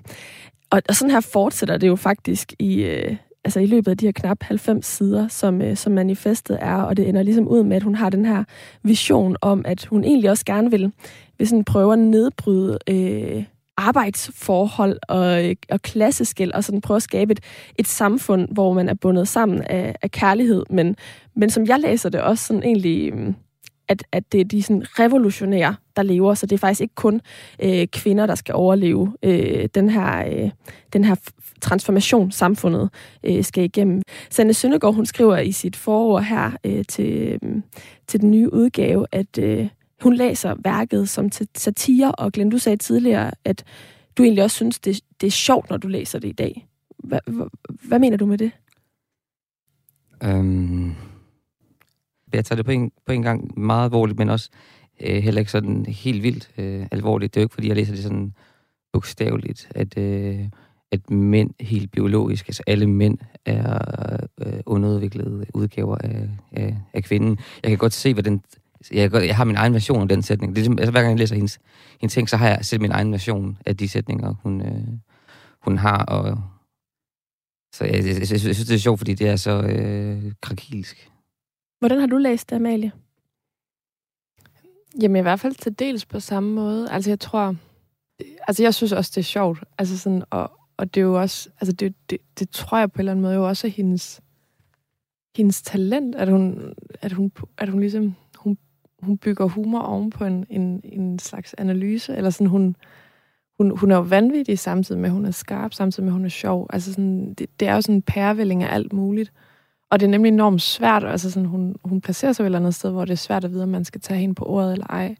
Og, 0.70 0.82
og 0.88 0.94
sådan 0.94 1.10
her 1.10 1.20
fortsætter 1.20 1.76
det 1.76 1.88
jo 1.88 1.96
faktisk 1.96 2.52
i, 2.58 2.82
øh, 2.82 3.16
altså 3.44 3.60
i 3.60 3.66
løbet 3.66 3.90
af 3.90 3.96
de 3.96 4.06
her 4.06 4.12
knap 4.12 4.42
90 4.42 4.86
sider, 4.86 5.28
som, 5.28 5.62
øh, 5.62 5.76
som 5.76 5.92
manifestet 5.92 6.58
er, 6.60 6.76
og 6.76 6.96
det 6.96 7.08
ender 7.08 7.22
ligesom 7.22 7.48
ud 7.48 7.62
med, 7.62 7.76
at 7.76 7.82
hun 7.82 7.94
har 7.94 8.10
den 8.10 8.24
her 8.24 8.44
vision 8.82 9.36
om, 9.40 9.62
at 9.64 9.84
hun 9.84 10.04
egentlig 10.04 10.30
også 10.30 10.44
gerne 10.44 10.70
vil, 10.70 10.92
vil 11.38 11.48
sådan 11.48 11.64
prøve 11.64 11.92
at 11.92 11.98
nedbryde 11.98 12.78
øh, 12.88 13.44
arbejdsforhold 13.80 14.98
og, 15.08 15.56
og 15.70 15.82
klasseskæld, 15.82 16.52
og 16.52 16.64
sådan 16.64 16.80
prøve 16.80 16.96
at 16.96 17.02
skabe 17.02 17.32
et, 17.32 17.40
et 17.78 17.86
samfund, 17.86 18.48
hvor 18.52 18.72
man 18.72 18.88
er 18.88 18.94
bundet 18.94 19.28
sammen 19.28 19.62
af, 19.62 19.94
af 20.02 20.10
kærlighed, 20.10 20.64
men, 20.70 20.96
men 21.36 21.50
som 21.50 21.66
jeg 21.66 21.80
læser 21.80 22.08
det 22.08 22.20
også 22.20 22.46
sådan 22.46 22.62
egentlig... 22.62 23.14
Mm, 23.14 23.34
at, 23.88 24.04
at 24.12 24.32
det 24.32 24.40
er 24.40 24.44
de 24.44 24.62
sådan 24.62 24.84
revolutionære, 24.98 25.76
der 25.96 26.02
lever, 26.02 26.34
så 26.34 26.46
det 26.46 26.52
er 26.52 26.58
faktisk 26.58 26.80
ikke 26.80 26.94
kun 26.94 27.20
øh, 27.62 27.86
kvinder, 27.86 28.26
der 28.26 28.34
skal 28.34 28.54
overleve 28.54 29.16
øh, 29.22 29.68
den 29.74 29.90
her, 29.90 30.26
øh, 30.26 30.50
den 30.92 31.04
her 31.04 31.14
transformation, 31.60 32.30
samfundet 32.32 32.90
øh, 33.24 33.44
skal 33.44 33.64
igennem. 33.64 34.02
Sanne 34.30 34.54
Søndergaard, 34.54 34.94
hun 34.94 35.06
skriver 35.06 35.38
i 35.38 35.52
sit 35.52 35.76
forord 35.76 36.22
her 36.22 36.50
øh, 36.64 36.84
til, 36.88 37.38
øh, 37.42 37.62
til 38.08 38.20
den 38.20 38.30
nye 38.30 38.52
udgave, 38.52 39.06
at 39.12 39.38
øh, 39.38 39.68
hun 40.02 40.14
læser 40.14 40.54
værket 40.64 41.08
som 41.08 41.28
satire, 41.56 42.12
og 42.12 42.32
Glenn, 42.32 42.50
du 42.50 42.58
sagde 42.58 42.76
tidligere, 42.76 43.30
at 43.44 43.64
du 44.18 44.22
egentlig 44.22 44.44
også 44.44 44.56
synes, 44.56 44.78
det, 44.78 45.00
det 45.20 45.26
er 45.26 45.30
sjovt, 45.30 45.70
når 45.70 45.76
du 45.76 45.88
læser 45.88 46.18
det 46.18 46.28
i 46.28 46.32
dag. 46.32 46.66
Hvad, 46.98 47.18
hvad, 47.26 47.46
hvad 47.88 47.98
mener 47.98 48.16
du 48.16 48.26
med 48.26 48.38
det? 48.38 48.50
Øhm, 50.24 50.94
jeg 52.32 52.44
tager 52.44 52.56
det 52.56 52.64
på 52.64 52.70
en, 52.70 52.92
på 53.06 53.12
en 53.12 53.22
gang 53.22 53.58
meget 53.58 53.84
alvorligt, 53.84 54.18
men 54.18 54.28
også 54.28 54.50
øh, 55.00 55.22
heller 55.22 55.38
ikke 55.38 55.50
sådan 55.50 55.86
helt 55.86 56.22
vildt 56.22 56.50
øh, 56.58 56.86
alvorligt. 56.90 57.34
Det 57.34 57.40
er 57.40 57.42
jo 57.42 57.44
ikke, 57.44 57.54
fordi 57.54 57.68
jeg 57.68 57.76
læser 57.76 57.94
det 57.94 58.02
sådan 58.02 58.34
bogstaveligt, 58.92 59.68
at, 59.74 59.98
øh, 59.98 60.48
at 60.90 61.10
mænd 61.10 61.50
helt 61.60 61.92
biologisk, 61.92 62.48
altså 62.48 62.62
alle 62.66 62.86
mænd 62.86 63.18
er 63.44 63.78
øh, 64.46 64.60
underudviklede 64.66 65.46
udgaver 65.54 65.96
af, 65.98 66.28
af, 66.52 66.76
af 66.92 67.04
kvinden. 67.04 67.38
Jeg 67.62 67.70
kan 67.70 67.78
godt 67.78 67.92
se, 67.92 68.14
hvad 68.14 68.22
den... 68.22 68.42
Jeg, 68.92 69.12
jeg 69.12 69.36
har 69.36 69.44
min 69.44 69.56
egen 69.56 69.74
version 69.74 70.02
af 70.02 70.08
den 70.08 70.22
sætning. 70.22 70.56
Det 70.56 70.60
er, 70.60 70.62
ligesom, 70.62 70.78
altså, 70.78 70.90
hver 70.90 71.00
gang 71.00 71.10
jeg 71.10 71.18
læser 71.18 71.34
hendes, 71.34 71.58
hendes 72.00 72.14
ting, 72.14 72.28
så 72.28 72.36
har 72.36 72.48
jeg 72.48 72.64
selv 72.64 72.80
min 72.80 72.90
egen 72.90 73.12
version 73.12 73.58
af 73.66 73.76
de 73.76 73.88
sætninger, 73.88 74.34
hun, 74.42 74.60
øh, 74.60 74.88
hun 75.60 75.78
har. 75.78 76.04
Og, 76.04 76.38
så 77.74 77.84
jeg, 77.84 77.94
jeg, 77.94 78.04
jeg, 78.06 78.30
jeg 78.30 78.40
synes, 78.40 78.58
det 78.58 78.74
er 78.74 78.78
sjovt, 78.78 78.98
fordi 79.00 79.14
det 79.14 79.28
er 79.28 79.36
så 79.36 79.62
øh, 79.62 80.32
krakilsk. 80.40 81.10
Hvordan 81.78 82.00
har 82.00 82.06
du 82.06 82.16
læst 82.16 82.50
det, 82.50 82.56
Amalie? 82.56 82.92
Jamen 85.02 85.16
i 85.16 85.22
hvert 85.22 85.40
fald 85.40 85.54
til 85.54 85.78
dels 85.78 86.06
på 86.06 86.20
samme 86.20 86.54
måde. 86.54 86.90
Altså 86.90 87.10
jeg 87.10 87.20
tror, 87.20 87.56
altså 88.48 88.62
jeg 88.62 88.74
synes 88.74 88.92
også, 88.92 89.12
det 89.14 89.20
er 89.20 89.24
sjovt. 89.24 89.64
Altså 89.78 89.98
sådan, 89.98 90.22
og, 90.30 90.52
og 90.76 90.94
det 90.94 91.00
er 91.00 91.04
jo 91.04 91.20
også, 91.20 91.48
altså 91.60 91.72
det, 91.72 91.94
det, 92.10 92.18
det 92.38 92.50
tror 92.50 92.78
jeg 92.78 92.92
på 92.92 92.96
en 92.96 93.00
eller 93.00 93.12
anden 93.12 93.22
måde 93.22 93.34
jo 93.34 93.48
også 93.48 93.66
er 93.66 93.70
hendes, 93.70 94.20
hendes 95.36 95.62
talent, 95.62 96.14
at 96.14 96.28
hun, 96.28 96.74
at 97.00 97.12
hun, 97.12 97.32
at 97.58 97.68
hun 97.68 97.80
ligesom, 97.80 98.16
hun, 99.02 99.18
bygger 99.18 99.44
humor 99.44 99.80
oven 99.80 100.10
på 100.10 100.24
en, 100.24 100.46
en, 100.50 100.80
en 100.84 101.18
slags 101.18 101.54
analyse, 101.58 102.16
eller 102.16 102.30
sådan 102.30 102.46
hun, 102.46 102.76
hun, 103.58 103.76
hun 103.76 103.90
er 103.90 103.96
jo 103.96 104.02
vanvittig 104.02 104.58
samtidig 104.58 105.00
med, 105.00 105.08
at 105.08 105.14
hun 105.14 105.26
er 105.26 105.30
skarp, 105.30 105.74
samtidig 105.74 106.04
med, 106.04 106.12
at 106.12 106.16
hun 106.16 106.24
er 106.24 106.28
sjov. 106.28 106.66
Altså 106.72 106.92
sådan, 106.92 107.34
det, 107.34 107.60
det 107.60 107.68
er 107.68 107.74
jo 107.74 107.80
sådan 107.80 107.94
en 107.94 108.02
pærevælling 108.02 108.62
af 108.62 108.74
alt 108.74 108.92
muligt. 108.92 109.32
Og 109.90 110.00
det 110.00 110.06
er 110.06 110.10
nemlig 110.10 110.28
enormt 110.32 110.62
svært, 110.62 111.04
altså 111.04 111.30
sådan, 111.30 111.48
hun, 111.48 111.76
hun 111.84 112.00
placerer 112.00 112.32
sig 112.32 112.44
vel 112.44 112.54
et 112.54 112.56
andet 112.56 112.74
sted, 112.74 112.90
hvor 112.90 113.04
det 113.04 113.12
er 113.12 113.16
svært 113.16 113.44
at 113.44 113.50
vide, 113.50 113.62
om 113.62 113.68
man 113.68 113.84
skal 113.84 114.00
tage 114.00 114.20
hende 114.20 114.34
på 114.34 114.44
ordet 114.44 114.72
eller 114.72 114.86
ej. 114.86 115.16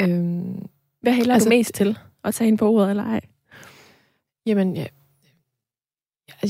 Øhm, 0.00 0.66
Hvad 1.00 1.12
hælder 1.12 1.34
altså, 1.34 1.48
du 1.48 1.54
mest 1.54 1.74
til? 1.74 1.98
At 2.24 2.34
tage 2.34 2.46
hende 2.46 2.58
på 2.58 2.70
ordet 2.70 2.90
eller 2.90 3.04
ej? 3.04 3.20
Jamen, 4.46 4.76
ja, 4.76 4.86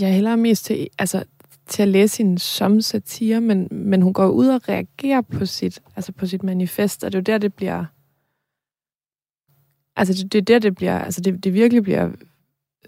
jeg 0.00 0.14
hælder 0.14 0.36
mest 0.36 0.64
til, 0.64 0.88
altså, 0.98 1.24
til 1.66 1.82
at 1.82 1.88
læse 1.88 2.18
hende 2.18 2.38
som 2.38 2.80
satire, 2.80 3.40
men, 3.40 3.68
men 3.70 4.02
hun 4.02 4.12
går 4.12 4.28
ud 4.28 4.46
og 4.46 4.68
reagerer 4.68 5.20
på 5.20 5.46
sit, 5.46 5.80
altså 5.96 6.12
på 6.12 6.26
sit 6.26 6.42
manifest, 6.42 7.04
og 7.04 7.12
det 7.12 7.18
er 7.18 7.20
jo 7.20 7.22
der, 7.22 7.38
det 7.38 7.54
bliver... 7.54 7.84
Altså, 9.96 10.14
det, 10.14 10.32
det 10.32 10.38
er 10.38 10.42
der, 10.42 10.58
det 10.58 10.74
bliver... 10.74 10.98
Altså, 10.98 11.20
det, 11.20 11.44
det 11.44 11.54
virkelig 11.54 11.82
bliver 11.82 12.10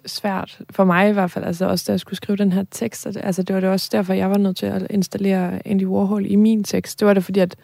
svært, 0.06 0.60
for 0.70 0.84
mig 0.84 1.10
i 1.10 1.12
hvert 1.12 1.30
fald, 1.30 1.44
altså 1.44 1.66
også 1.66 1.84
da 1.86 1.92
jeg 1.92 2.00
skulle 2.00 2.16
skrive 2.16 2.36
den 2.36 2.52
her 2.52 2.64
tekst, 2.70 3.04
det, 3.04 3.16
altså 3.16 3.42
det 3.42 3.54
var 3.54 3.60
det 3.60 3.70
også 3.70 3.88
derfor, 3.92 4.12
jeg 4.12 4.30
var 4.30 4.38
nødt 4.38 4.56
til 4.56 4.66
at 4.66 4.86
installere 4.90 5.66
Andy 5.68 5.86
Warhol 5.86 6.26
i 6.26 6.36
min 6.36 6.64
tekst. 6.64 7.00
Det 7.00 7.08
var 7.08 7.14
det 7.14 7.24
fordi, 7.24 7.40
at, 7.40 7.56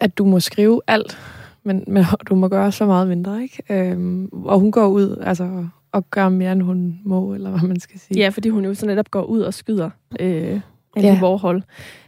at 0.00 0.18
du 0.18 0.24
må 0.24 0.40
skrive 0.40 0.80
alt, 0.86 1.18
men, 1.62 1.84
men 1.86 2.04
du 2.28 2.34
må 2.34 2.48
gøre 2.48 2.72
så 2.72 2.86
meget 2.86 3.08
mindre, 3.08 3.42
ikke? 3.42 3.62
Øhm, 3.70 4.28
og 4.32 4.60
hun 4.60 4.72
går 4.72 4.86
ud, 4.86 5.16
altså 5.20 5.68
og 5.94 6.10
gør 6.10 6.28
mere, 6.28 6.52
end 6.52 6.62
hun 6.62 7.00
må, 7.04 7.34
eller 7.34 7.50
hvad 7.50 7.68
man 7.68 7.80
skal 7.80 8.00
sige. 8.00 8.18
Ja, 8.18 8.28
fordi 8.28 8.48
hun 8.48 8.64
jo 8.64 8.74
så 8.74 8.86
netop 8.86 9.10
går 9.10 9.22
ud 9.22 9.40
og 9.40 9.54
skyder 9.54 9.90
øh, 10.20 10.60
Andy 10.96 11.06
ja. 11.06 11.18
Warhol 11.22 11.64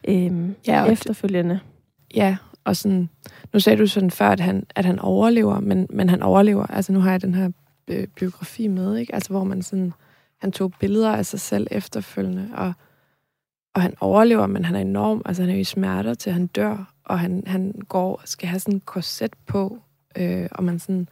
øh, 0.08 0.50
ja, 0.66 0.84
efterfølgende. 0.84 1.60
Ja, 2.14 2.36
og 2.64 2.76
sådan, 2.76 3.08
nu 3.52 3.60
sagde 3.60 3.78
du 3.78 3.86
sådan 3.86 4.10
før, 4.10 4.28
at 4.28 4.40
han, 4.40 4.66
at 4.74 4.84
han 4.84 4.98
overlever, 4.98 5.60
men, 5.60 5.86
men 5.90 6.08
han 6.08 6.22
overlever. 6.22 6.66
Altså 6.66 6.92
nu 6.92 7.00
har 7.00 7.10
jeg 7.10 7.22
den 7.22 7.34
her 7.34 7.50
øh, 7.88 8.06
biografi 8.06 8.68
med, 8.68 8.96
ikke? 8.96 9.14
Altså, 9.14 9.30
hvor 9.30 9.44
man 9.44 9.62
sådan, 9.62 9.92
han 10.40 10.52
tog 10.52 10.72
billeder 10.80 11.12
af 11.12 11.26
sig 11.26 11.40
selv 11.40 11.66
efterfølgende, 11.70 12.48
og, 12.54 12.72
og 13.74 13.82
han 13.82 13.94
overlever, 14.00 14.46
men 14.46 14.64
han 14.64 14.76
er 14.76 14.80
enorm, 14.80 15.22
altså 15.24 15.42
han 15.42 15.50
er 15.50 15.58
i 15.58 15.64
smerter 15.64 16.14
til 16.14 16.32
han 16.32 16.46
dør, 16.46 16.92
og 17.04 17.18
han, 17.18 17.42
han 17.46 17.72
går, 17.88 18.22
skal 18.24 18.48
have 18.48 18.60
sådan 18.60 18.74
en 18.74 18.80
korset 18.80 19.34
på, 19.46 19.78
øh, 20.18 20.48
og 20.50 20.64
man 20.64 20.78
sådan, 20.78 21.08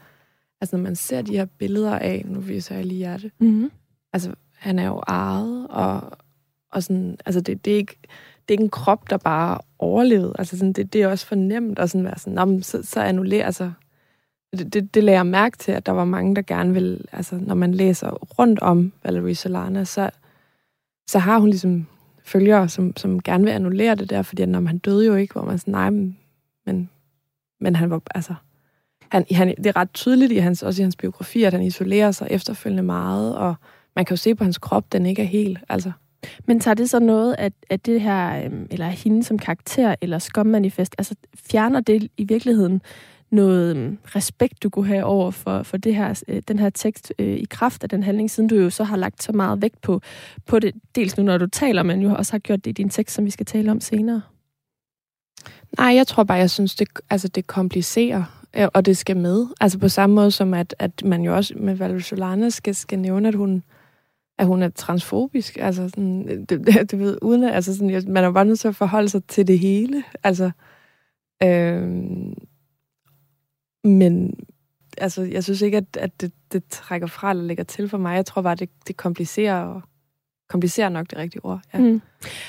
altså 0.65 0.77
når 0.77 0.83
man 0.83 0.97
ser 0.97 1.23
de 1.23 1.37
her 1.37 1.45
billeder 1.45 1.99
af, 1.99 2.23
nu 2.27 2.41
viser 2.41 2.75
jeg 2.75 2.85
lige 2.85 2.99
hjerte, 2.99 3.31
mm-hmm. 3.39 3.71
altså 4.13 4.35
han 4.57 4.79
er 4.79 4.87
jo 4.87 5.03
ejet, 5.07 5.67
og, 5.69 6.19
og 6.73 6.83
sådan, 6.83 7.17
altså 7.27 7.41
det, 7.41 7.65
det 7.65 7.73
er 7.73 7.77
ikke, 7.77 7.97
det 8.03 8.49
er 8.49 8.53
ikke 8.53 8.65
en 8.65 8.71
krop, 8.71 9.11
der 9.11 9.17
bare 9.17 9.59
overlevede. 9.79 10.33
Altså 10.39 10.59
sådan, 10.59 10.73
det, 10.73 10.93
det 10.93 11.03
er 11.03 11.09
også 11.09 11.27
fornemt 11.27 11.79
at 11.79 11.91
sådan 11.91 12.05
være 12.05 12.19
sådan, 12.19 12.63
så, 12.63 12.83
så 12.83 13.01
annullerer, 13.01 13.47
altså 13.47 13.73
det, 14.53 14.73
det, 14.73 14.95
det 14.95 15.05
lader 15.05 15.19
jeg 15.19 15.27
mærke 15.27 15.59
til, 15.59 15.73
at 15.73 15.87
der 15.87 15.93
var 15.93 16.05
mange, 16.05 16.37
der 16.37 16.43
gerne 16.43 16.73
vil, 16.73 17.05
altså 17.13 17.37
når 17.37 17.55
man 17.55 17.75
læser 17.75 18.11
rundt 18.11 18.61
om 18.61 18.93
Valerie 19.05 19.35
Solana, 19.35 19.85
så, 19.85 20.11
så 21.09 21.19
har 21.19 21.39
hun 21.39 21.49
ligesom 21.49 21.87
følgere, 22.23 22.69
som, 22.69 22.97
som 22.97 23.23
gerne 23.23 23.45
vil 23.45 23.51
annullere 23.51 23.95
det 23.95 24.11
der, 24.11 24.23
fordi 24.23 24.47
når 24.47 24.67
han 24.67 24.79
døde 24.79 25.07
jo 25.07 25.15
ikke, 25.15 25.33
hvor 25.33 25.45
man 25.45 25.59
sådan, 25.59 25.73
nej, 25.73 25.91
men, 26.67 26.91
men 27.61 27.77
han 27.77 27.91
var, 27.91 28.03
altså, 28.15 28.35
han, 29.15 29.25
han, 29.31 29.49
det 29.49 29.67
er 29.67 29.77
ret 29.77 29.93
tydeligt 29.93 30.33
i 30.33 30.37
hans, 30.37 30.63
også 30.63 30.83
i 30.83 30.85
hans 30.85 30.97
biografi, 30.97 31.43
at 31.43 31.53
han 31.53 31.63
isolerer 31.63 32.11
sig 32.11 32.29
efterfølgende 32.31 32.83
meget, 32.83 33.37
og 33.37 33.55
man 33.97 34.05
kan 34.05 34.15
jo 34.15 34.17
se 34.17 34.35
på 34.35 34.45
hans 34.45 34.59
krop, 34.59 34.93
den 34.93 35.07
ikke 35.07 35.23
er 35.23 35.27
helt, 35.27 35.59
altså. 35.69 35.93
Men 36.47 36.61
tager 36.61 36.75
det 36.75 36.91
så 36.91 36.99
noget, 36.99 37.37
at, 37.39 37.53
at 37.71 37.87
det 37.87 38.01
her, 38.01 38.45
øhm, 38.45 38.67
eller 38.71 38.87
hende 38.87 39.25
som 39.25 39.39
karakter, 39.39 39.95
eller 40.01 40.19
skommanifest, 40.19 40.95
altså 40.99 41.15
fjerner 41.35 41.81
det 41.81 42.09
i 42.17 42.25
virkeligheden 42.25 42.83
noget 43.31 43.77
øhm, 43.77 43.99
respekt, 44.05 44.63
du 44.63 44.71
kunne 44.71 44.87
have 44.87 45.05
over 45.05 45.31
for, 45.31 45.63
for 45.63 45.77
det 45.77 45.97
her, 45.97 46.23
øh, 46.29 46.43
den 46.49 46.59
her 46.59 46.71
tekst 46.71 47.13
øh, 47.19 47.37
i 47.37 47.47
kraft 47.51 47.83
af 47.83 47.89
den 47.89 48.03
handling, 48.03 48.31
siden 48.31 48.49
du 48.49 48.57
jo 48.57 48.71
så 48.71 48.85
har 48.85 48.97
lagt 48.97 49.23
så 49.23 49.33
meget 49.33 49.63
vægt 49.63 49.81
på, 49.81 50.01
på 50.47 50.59
det, 50.59 50.75
dels 50.95 51.17
nu 51.17 51.23
når 51.23 51.39
du 51.39 51.47
taler, 51.47 51.83
men 51.83 52.01
jo 52.01 52.15
også 52.15 52.33
har 52.33 52.39
gjort 52.39 52.65
det 52.65 52.71
i 52.71 52.73
din 52.73 52.89
tekst, 52.89 53.15
som 53.15 53.25
vi 53.25 53.31
skal 53.31 53.47
tale 53.47 53.71
om 53.71 53.81
senere? 53.81 54.23
Nej, 55.79 55.95
jeg 55.95 56.07
tror 56.07 56.25
bare, 56.25 56.39
jeg 56.39 56.51
synes, 56.51 56.75
det, 56.75 56.89
altså, 57.11 57.29
det 57.29 57.47
komplicerer, 57.47 58.44
Øh, 58.57 58.69
og 58.75 58.87
det 58.87 58.97
skal 58.97 59.17
med. 59.17 59.47
Altså 59.61 59.79
på 59.79 59.89
samme 59.89 60.15
måde 60.15 60.31
som, 60.31 60.55
at, 60.55 60.75
at 60.79 61.05
man 61.05 61.23
jo 61.23 61.37
også 61.37 61.55
med 61.57 61.75
Valerie 61.75 62.03
Solana 62.03 62.49
skal, 62.51 62.75
skal 62.75 62.99
nævne, 62.99 63.29
at 63.29 63.35
hun, 63.35 63.63
at 64.39 64.47
hun 64.47 64.63
er 64.63 64.69
transfobisk. 64.69 65.57
Altså 65.61 65.89
sådan, 65.89 66.27
det, 66.49 66.91
det, 66.91 66.99
ved, 66.99 67.19
uden 67.23 67.45
at, 67.45 67.55
altså 67.55 67.77
sådan, 67.77 68.05
man 68.09 68.25
er 68.25 68.33
bare 68.33 68.45
nødt 68.45 68.61
til 68.61 68.69
at 68.69 68.77
forholde 68.77 69.09
sig 69.09 69.25
til 69.25 69.47
det 69.47 69.59
hele. 69.59 70.05
Altså, 70.23 70.51
øh, 71.43 71.89
men 73.85 74.35
altså, 74.99 75.23
jeg 75.23 75.45
synes 75.45 75.63
ikke, 75.63 75.77
at, 75.77 75.97
at 75.97 76.21
det, 76.21 76.33
det 76.53 76.65
trækker 76.71 77.07
fra 77.07 77.31
eller 77.31 77.45
lægger 77.45 77.65
til 77.65 77.89
for 77.89 77.99
mig. 77.99 78.17
Jeg 78.17 78.27
tror 78.27 78.43
bare, 78.43 78.55
det, 78.55 78.71
det 78.89 78.97
komplicerer 78.97 79.61
og 79.61 79.83
komplicerer 80.49 80.89
nok 80.89 81.11
det 81.11 81.19
rigtige 81.19 81.45
ord. 81.45 81.61
Ja. 81.75 81.79
Mm. 81.79 82.01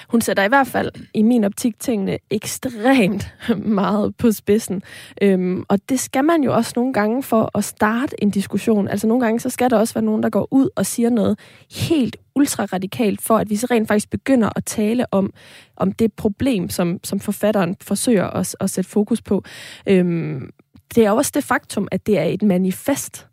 Hun 0.09 0.21
sætter 0.21 0.43
i 0.43 0.47
hvert 0.47 0.67
fald 0.67 0.91
i 1.13 1.21
min 1.21 1.43
optik 1.43 1.79
tingene 1.79 2.17
ekstremt 2.29 3.33
meget 3.81 4.15
på 4.15 4.31
spidsen. 4.31 4.83
Øhm, 5.21 5.63
og 5.67 5.79
det 5.89 5.99
skal 5.99 6.23
man 6.23 6.43
jo 6.43 6.55
også 6.55 6.73
nogle 6.75 6.93
gange 6.93 7.23
for 7.23 7.57
at 7.57 7.63
starte 7.63 8.23
en 8.23 8.29
diskussion. 8.29 8.87
Altså 8.87 9.07
nogle 9.07 9.25
gange, 9.25 9.39
så 9.39 9.49
skal 9.49 9.69
der 9.69 9.77
også 9.77 9.93
være 9.93 10.03
nogen, 10.03 10.23
der 10.23 10.29
går 10.29 10.47
ud 10.51 10.69
og 10.75 10.85
siger 10.85 11.09
noget 11.09 11.39
helt 11.71 12.17
ultraradikalt, 12.35 13.21
for 13.21 13.37
at 13.37 13.49
vi 13.49 13.55
så 13.55 13.67
rent 13.71 13.87
faktisk 13.87 14.09
begynder 14.09 14.49
at 14.55 14.65
tale 14.65 15.05
om, 15.11 15.33
om 15.77 15.91
det 15.91 16.13
problem, 16.13 16.69
som, 16.69 16.99
som 17.03 17.19
forfatteren 17.19 17.75
forsøger 17.81 18.25
at, 18.25 18.55
at 18.59 18.69
sætte 18.69 18.89
fokus 18.89 19.21
på. 19.21 19.43
Øhm, 19.87 20.49
det 20.95 21.05
er 21.05 21.11
også 21.11 21.31
det 21.35 21.43
faktum, 21.43 21.87
at 21.91 22.05
det 22.05 22.19
er 22.19 22.23
et 22.23 22.41
manifest. 22.41 23.27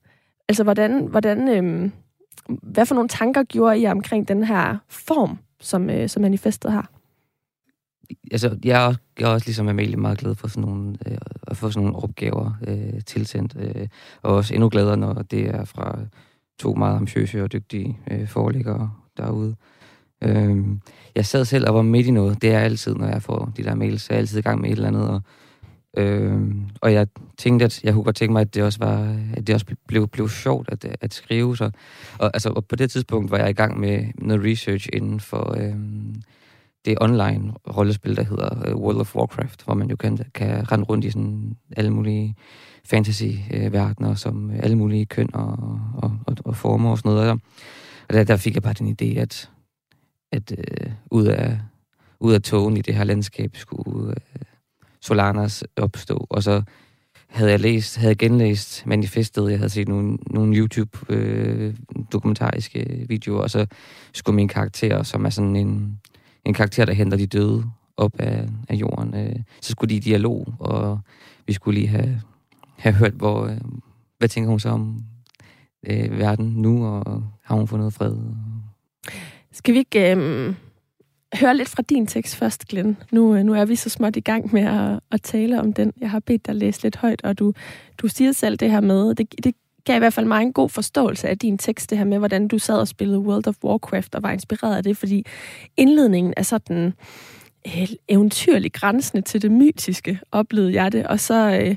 Altså, 0.48 0.64
hvordan, 0.64 1.06
hvordan, 1.06 1.48
øhm, 1.48 1.92
hvad 2.48 2.86
for 2.86 2.94
nogle 2.94 3.08
tanker 3.08 3.42
gjorde 3.42 3.78
I 3.78 3.86
omkring 3.86 4.28
den 4.28 4.44
her 4.44 4.76
form, 4.88 5.38
som, 5.60 5.90
øh, 5.90 6.08
som 6.08 6.22
manifestet 6.22 6.72
har? 6.72 6.90
Altså, 8.30 8.58
jeg 8.64 8.82
er, 8.82 8.86
også, 8.86 9.00
jeg 9.18 9.28
er 9.28 9.32
også 9.32 9.46
ligesom 9.46 9.68
Amalie 9.68 9.96
meget 9.96 10.18
glad 10.18 10.34
for 10.34 10.48
sådan 10.48 10.68
nogle, 10.68 10.96
øh, 11.06 11.18
at 11.46 11.56
få 11.56 11.70
sådan 11.70 11.86
nogle 11.86 12.02
opgaver 12.02 12.52
øh, 12.66 13.00
tilsendt, 13.06 13.56
øh, 13.58 13.88
og 14.22 14.34
også 14.34 14.54
endnu 14.54 14.68
gladere, 14.68 14.96
når 14.96 15.12
det 15.12 15.48
er 15.48 15.64
fra 15.64 15.98
to 16.58 16.74
meget 16.74 16.96
ambitiøse 16.96 17.42
og 17.42 17.52
dygtige 17.52 17.98
øh, 18.10 18.28
forelæggere 18.28 18.90
derude. 19.16 19.56
Øh, 20.22 20.66
jeg 21.14 21.26
sad 21.26 21.44
selv 21.44 21.68
og 21.68 21.74
var 21.74 21.82
midt 21.82 22.06
i 22.06 22.10
noget. 22.10 22.42
Det 22.42 22.54
er 22.54 22.58
altid, 22.58 22.94
når 22.94 23.06
jeg 23.06 23.22
får 23.22 23.52
de 23.56 23.64
der 23.64 23.74
mails, 23.74 24.02
så 24.02 24.12
er 24.12 24.16
jeg 24.16 24.20
altid 24.20 24.38
i 24.38 24.42
gang 24.42 24.60
med 24.60 24.70
et 24.70 24.76
eller 24.76 24.88
andet, 24.88 25.08
og 25.08 25.22
Øh, 25.96 26.54
og 26.80 26.92
jeg 26.92 27.06
tænkte, 27.38 27.64
at 27.64 27.84
jeg 27.84 27.92
kunne 27.92 28.04
godt 28.04 28.16
tænke 28.16 28.32
mig, 28.32 28.40
at 28.40 28.54
det 28.54 28.62
også 28.62 28.78
var, 28.78 29.16
at 29.36 29.46
det 29.46 29.54
også 29.54 29.66
blev, 29.88 30.08
blev 30.08 30.28
sjovt 30.28 30.68
at, 30.72 30.96
at 31.00 31.14
skrive. 31.14 31.56
Så. 31.56 31.70
Og, 32.18 32.30
altså, 32.34 32.48
og 32.48 32.64
på 32.64 32.76
det 32.76 32.90
tidspunkt 32.90 33.30
var 33.30 33.38
jeg 33.38 33.50
i 33.50 33.52
gang 33.52 33.80
med 33.80 34.04
noget 34.18 34.44
research 34.44 34.88
inden 34.92 35.20
for 35.20 35.56
øh, 35.58 35.74
det 36.84 36.98
online 37.00 37.52
rollespil, 37.76 38.16
der 38.16 38.24
hedder 38.24 38.68
øh, 38.68 38.76
World 38.76 38.96
of 38.96 39.16
Warcraft, 39.16 39.64
hvor 39.64 39.74
man 39.74 39.90
jo 39.90 39.96
kan, 39.96 40.18
kan 40.34 40.72
rende 40.72 40.84
rundt 40.84 41.04
i 41.04 41.10
sådan 41.10 41.56
alle 41.76 41.90
mulige 41.90 42.34
fantasy-verdener, 42.84 44.14
som 44.14 44.50
alle 44.50 44.76
mulige 44.76 45.06
køn 45.06 45.30
og, 45.34 45.80
og, 45.94 46.18
og, 46.26 46.36
og 46.44 46.56
former 46.56 46.90
og 46.90 46.98
sådan 46.98 47.12
noget. 47.12 47.30
Og 48.08 48.14
der, 48.14 48.24
der 48.24 48.36
fik 48.36 48.54
jeg 48.54 48.62
bare 48.62 48.74
den 48.78 48.96
idé, 49.00 49.18
at, 49.18 49.50
at 50.32 50.52
øh, 50.58 50.92
ud, 51.10 51.26
af, 51.26 51.58
ud 52.20 52.32
af 52.32 52.42
togen 52.42 52.76
i 52.76 52.80
det 52.80 52.94
her 52.94 53.04
landskab 53.04 53.56
skulle... 53.56 54.10
Øh, 54.10 54.42
Solanas 55.02 55.64
opstå. 55.76 56.26
Og 56.30 56.42
så 56.42 56.62
havde 57.26 57.50
jeg 57.50 57.60
læst, 57.60 57.96
havde 57.96 58.14
genlæst 58.14 58.86
manifestet, 58.86 59.50
jeg 59.50 59.58
havde 59.58 59.70
set 59.70 59.88
nogle, 59.88 60.18
nogle 60.30 60.56
YouTube-dokumentariske 60.56 62.86
øh, 62.90 63.08
videoer, 63.08 63.42
og 63.42 63.50
så 63.50 63.66
skulle 64.12 64.36
min 64.36 64.48
karakter, 64.48 65.02
som 65.02 65.24
er 65.24 65.30
sådan 65.30 65.56
en, 65.56 66.00
en 66.44 66.54
karakter, 66.54 66.84
der 66.84 66.92
henter 66.92 67.16
de 67.16 67.26
døde 67.26 67.64
op 67.96 68.12
af, 68.18 68.48
af 68.68 68.74
jorden, 68.74 69.14
øh, 69.14 69.36
så 69.60 69.70
skulle 69.70 69.90
de 69.90 69.96
i 69.96 69.98
dialog, 69.98 70.54
og 70.58 71.00
vi 71.46 71.52
skulle 71.52 71.80
lige 71.80 71.88
have, 71.88 72.20
have 72.76 72.94
hørt, 72.94 73.12
hvor, 73.12 73.46
øh, 73.46 73.60
hvad 74.18 74.28
tænker 74.28 74.50
hun 74.50 74.60
så 74.60 74.68
om 74.68 75.04
øh, 75.86 76.18
verden 76.18 76.46
nu, 76.46 76.86
og 76.86 77.24
har 77.44 77.54
hun 77.54 77.68
fundet 77.68 77.92
fred? 77.92 78.16
Skal 79.52 79.74
vi 79.74 79.78
ikke... 79.78 80.16
Øh 80.16 80.54
høre 81.34 81.56
lidt 81.56 81.68
fra 81.68 81.82
din 81.82 82.06
tekst 82.06 82.36
først, 82.36 82.68
Glenn. 82.68 82.96
Nu, 83.12 83.34
øh, 83.34 83.44
nu 83.44 83.54
er 83.54 83.64
vi 83.64 83.76
så 83.76 83.88
småt 83.88 84.16
i 84.16 84.20
gang 84.20 84.52
med 84.52 84.62
at, 84.62 85.00
at 85.10 85.22
tale 85.22 85.60
om 85.60 85.72
den. 85.72 85.92
Jeg 86.00 86.10
har 86.10 86.20
bedt 86.20 86.46
dig 86.46 86.54
læse 86.54 86.82
lidt 86.82 86.96
højt, 86.96 87.22
og 87.24 87.38
du, 87.38 87.52
du 87.98 88.08
siger 88.08 88.32
selv 88.32 88.56
det 88.56 88.70
her 88.70 88.80
med, 88.80 89.14
det, 89.14 89.44
det 89.44 89.54
gav 89.84 89.96
i 89.96 89.98
hvert 89.98 90.12
fald 90.12 90.26
mig 90.26 90.42
en 90.42 90.52
god 90.52 90.68
forståelse 90.68 91.28
af 91.28 91.38
din 91.38 91.58
tekst, 91.58 91.90
det 91.90 91.98
her 91.98 92.04
med, 92.04 92.18
hvordan 92.18 92.48
du 92.48 92.58
sad 92.58 92.78
og 92.78 92.88
spillede 92.88 93.18
World 93.18 93.48
of 93.48 93.54
Warcraft 93.64 94.14
og 94.14 94.22
var 94.22 94.30
inspireret 94.30 94.76
af 94.76 94.82
det, 94.82 94.96
fordi 94.96 95.26
indledningen 95.76 96.34
er 96.36 96.42
sådan 96.42 96.94
øh, 97.66 97.88
eventyrligt 98.08 98.74
grænsende 98.74 99.22
til 99.22 99.42
det 99.42 99.52
mytiske, 99.52 100.20
oplevede 100.32 100.74
jeg 100.74 100.92
det, 100.92 101.06
og 101.06 101.20
så, 101.20 101.60
øh, 101.62 101.76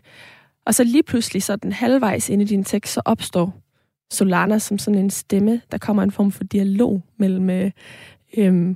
og 0.65 0.75
så 0.75 0.83
lige 0.83 1.03
pludselig 1.03 1.43
sådan 1.43 1.71
halvvejs 1.71 2.29
inde 2.29 2.43
i 2.43 2.47
din 2.47 2.63
tekst, 2.63 2.93
så 2.93 3.01
opstår 3.05 3.61
Solana 4.11 4.59
som 4.59 4.77
sådan 4.77 4.99
en 4.99 5.09
stemme, 5.09 5.61
der 5.71 5.77
kommer 5.77 6.03
en 6.03 6.11
form 6.11 6.31
for 6.31 6.43
dialog 6.43 7.01
mellem 7.17 7.49
øh, 7.49 7.71
øh, 8.37 8.75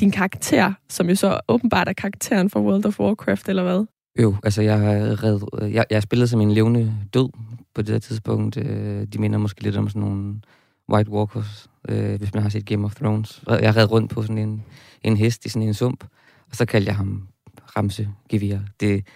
din 0.00 0.10
karakter, 0.10 0.72
som 0.88 1.08
jo 1.08 1.14
så 1.14 1.40
åbenbart 1.48 1.88
er 1.88 1.92
karakteren 1.92 2.50
for 2.50 2.60
World 2.60 2.86
of 2.86 3.00
Warcraft, 3.00 3.48
eller 3.48 3.62
hvad? 3.62 3.84
Jo, 4.22 4.36
altså 4.44 4.62
jeg 4.62 4.78
har, 4.78 5.22
red, 5.22 5.68
jeg, 5.70 5.84
jeg 5.90 6.02
spillet 6.02 6.30
som 6.30 6.40
en 6.40 6.52
levende 6.52 6.94
død 7.14 7.28
på 7.74 7.82
det 7.82 7.86
der 7.86 7.98
tidspunkt. 7.98 8.56
Øh, 8.56 9.06
de 9.06 9.18
minder 9.18 9.38
måske 9.38 9.62
lidt 9.62 9.76
om 9.76 9.88
sådan 9.88 10.02
nogle 10.02 10.40
White 10.92 11.10
Walkers, 11.10 11.70
øh, 11.88 12.18
hvis 12.18 12.34
man 12.34 12.42
har 12.42 12.50
set 12.50 12.66
Game 12.66 12.84
of 12.84 12.94
Thrones. 12.94 13.42
Jeg 13.48 13.76
red 13.76 13.90
rundt 13.90 14.10
på 14.10 14.22
sådan 14.22 14.38
en, 14.38 14.64
en 15.02 15.16
hest 15.16 15.46
i 15.46 15.48
sådan 15.48 15.68
en 15.68 15.74
sump, 15.74 16.04
og 16.50 16.56
så 16.56 16.66
kaldte 16.66 16.88
jeg 16.88 16.96
ham 16.96 17.28
Ramse 17.76 18.08
Gevir. 18.28 18.58
Det, 18.80 19.06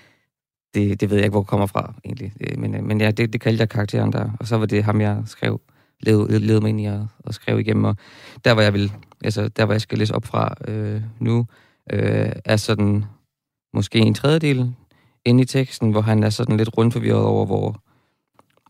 det, 0.74 1.00
det 1.00 1.10
ved 1.10 1.16
jeg 1.16 1.24
ikke, 1.24 1.32
hvor 1.32 1.40
det 1.40 1.48
kommer 1.48 1.66
fra, 1.66 1.94
egentlig. 2.04 2.32
Øh, 2.40 2.58
men, 2.58 2.74
øh, 2.74 2.84
men 2.84 3.00
ja, 3.00 3.10
det, 3.10 3.32
det 3.32 3.40
kaldte 3.40 3.60
jeg 3.60 3.68
karakteren 3.68 4.12
der, 4.12 4.30
og 4.40 4.46
så 4.46 4.56
var 4.56 4.66
det 4.66 4.84
ham, 4.84 5.00
jeg 5.00 5.22
skrev, 5.26 5.60
led, 6.00 6.40
led 6.40 6.60
mig 6.60 6.68
ind 6.68 6.80
i 6.80 6.84
at, 6.84 7.00
at 7.26 7.34
skrive 7.34 7.60
igennem, 7.60 7.84
og 7.84 7.96
der 8.44 8.52
var 8.52 8.62
jeg 8.62 8.74
vil 8.74 8.92
altså 9.24 9.48
der 9.48 9.64
hvor 9.64 9.74
jeg 9.74 9.80
skal 9.80 9.98
læse 9.98 10.14
op 10.14 10.24
fra 10.24 10.54
øh, 10.68 11.02
nu, 11.18 11.46
øh, 11.92 12.32
er 12.44 12.56
sådan 12.56 13.04
måske 13.72 13.98
en 13.98 14.14
tredjedel 14.14 14.74
inde 15.24 15.42
i 15.42 15.46
teksten, 15.46 15.90
hvor 15.90 16.00
han 16.00 16.22
er 16.22 16.30
sådan 16.30 16.56
lidt 16.56 16.78
rundforvirret 16.78 17.24
over, 17.24 17.46
hvor, 17.46 17.82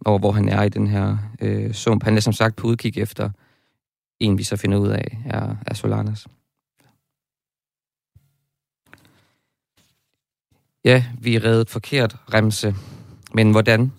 over, 0.04 0.18
hvor 0.18 0.32
han 0.32 0.48
er 0.48 0.62
i 0.62 0.68
den 0.68 0.86
her 0.86 1.16
øh, 1.40 1.74
sump. 1.74 2.04
Han 2.04 2.16
er 2.16 2.20
som 2.20 2.32
sagt 2.32 2.56
på 2.56 2.66
udkig 2.66 2.98
efter 2.98 3.30
en, 4.20 4.38
vi 4.38 4.42
så 4.42 4.56
finder 4.56 4.78
ud 4.78 4.88
af, 4.88 5.18
er, 5.26 5.56
er 5.66 5.74
Solanas. 5.74 6.26
Ja, 10.84 11.04
vi 11.20 11.36
er 11.36 11.44
reddet 11.44 11.70
forkert, 11.70 12.16
Remse. 12.34 12.74
Men 13.34 13.50
hvordan? 13.50 13.92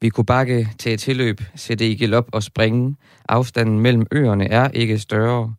Vi 0.00 0.08
kunne 0.08 0.24
bakke 0.24 0.68
til 0.78 0.92
et 0.92 1.00
tilløb, 1.00 1.40
sætte 1.54 1.90
i 1.90 1.96
gelop 1.96 2.28
og 2.32 2.42
springe. 2.42 2.96
Afstanden 3.28 3.80
mellem 3.80 4.06
øerne 4.12 4.48
er 4.48 4.68
ikke 4.68 4.98
større. 4.98 5.54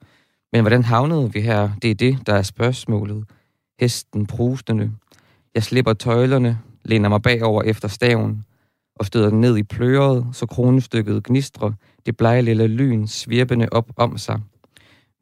Men 0.54 0.62
hvordan 0.62 0.84
havnede 0.84 1.34
vi 1.34 1.41
her? 1.41 1.69
Det 1.82 1.91
er 1.91 1.95
det, 1.95 2.28
der 2.28 2.34
er 2.34 2.41
spørgsmålet. 2.41 3.23
Hesten 3.80 4.28
prustende. 4.28 4.91
Jeg 5.56 5.63
slipper 5.63 5.93
tøjlerne, 5.93 6.60
læner 6.86 7.10
mig 7.10 7.21
bagover 7.21 7.63
efter 7.63 7.88
staven 7.88 8.45
og 8.95 9.06
støder 9.06 9.30
den 9.30 9.41
ned 9.41 9.58
i 9.58 9.63
pløret, 9.63 10.28
så 10.34 10.45
kronestykket 10.45 11.23
gnistrer, 11.23 11.71
det 12.06 12.17
blege 12.17 12.41
lille 12.41 12.67
lyn 12.67 13.08
svirpende 13.08 13.67
op 13.71 13.91
om 13.95 14.17
sig. 14.17 14.39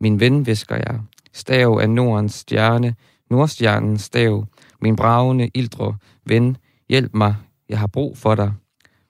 Min 0.02 0.20
ven, 0.20 0.46
visker 0.46 0.76
jeg. 0.76 1.02
Stav 1.34 1.74
er 1.74 1.88
Nordens 1.88 2.34
stjerne, 2.34 2.96
Nordstjernens 3.30 4.02
stav. 4.02 4.46
Min 4.82 4.96
bravende, 4.96 5.50
ildre 5.54 5.98
ven, 6.26 6.58
hjælp 6.90 7.14
mig, 7.14 7.36
jeg 7.70 7.80
har 7.80 7.88
brug 7.88 8.18
for 8.18 8.36
dig. 8.36 8.54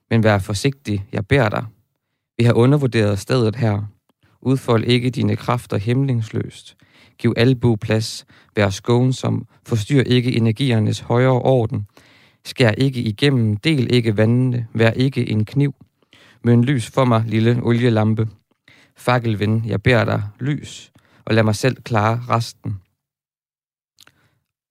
Men 0.09 0.23
vær 0.23 0.37
forsigtig, 0.37 1.07
jeg 1.11 1.27
beder 1.27 1.49
dig. 1.49 1.65
Vi 2.37 2.43
har 2.43 2.53
undervurderet 2.53 3.19
stedet 3.19 3.55
her. 3.55 3.81
Udfold 4.41 4.83
ikke 4.83 5.09
dine 5.09 5.35
kræfter 5.35 5.77
hemmelingsløst. 5.77 6.77
Giv 7.17 7.33
albu 7.37 7.75
plads, 7.75 8.25
vær 8.55 8.69
skånsom, 8.69 9.47
forstyr 9.65 10.01
ikke 10.01 10.35
energiernes 10.35 10.99
højere 10.99 11.41
orden. 11.41 11.87
Skær 12.45 12.71
ikke 12.71 13.01
igennem, 13.01 13.57
del 13.57 13.93
ikke 13.93 14.17
vandene, 14.17 14.67
vær 14.73 14.91
ikke 14.91 15.29
en 15.29 15.45
kniv. 15.45 15.75
Møn 16.43 16.63
lys 16.63 16.87
for 16.89 17.05
mig, 17.05 17.23
lille 17.27 17.59
olielampe. 17.63 18.27
Fakkelven, 18.97 19.65
jeg 19.65 19.83
beder 19.83 20.05
dig, 20.05 20.23
lys, 20.39 20.91
og 21.25 21.35
lad 21.35 21.43
mig 21.43 21.55
selv 21.55 21.81
klare 21.81 22.23
resten. 22.29 22.77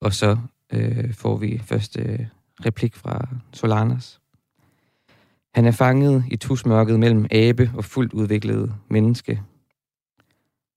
Og 0.01 0.13
så 0.13 0.37
øh, 0.73 1.13
får 1.13 1.37
vi 1.37 1.61
første 1.65 2.01
øh, 2.01 2.19
replik 2.65 2.95
fra 2.95 3.27
Solanas. 3.53 4.19
Han 5.57 5.65
er 5.65 5.71
fanget 5.71 6.23
i 6.31 6.35
tusmørket 6.35 6.99
mellem 6.99 7.25
abe 7.31 7.71
og 7.75 7.85
fuldt 7.85 8.13
udviklet 8.13 8.75
menneske. 8.89 9.41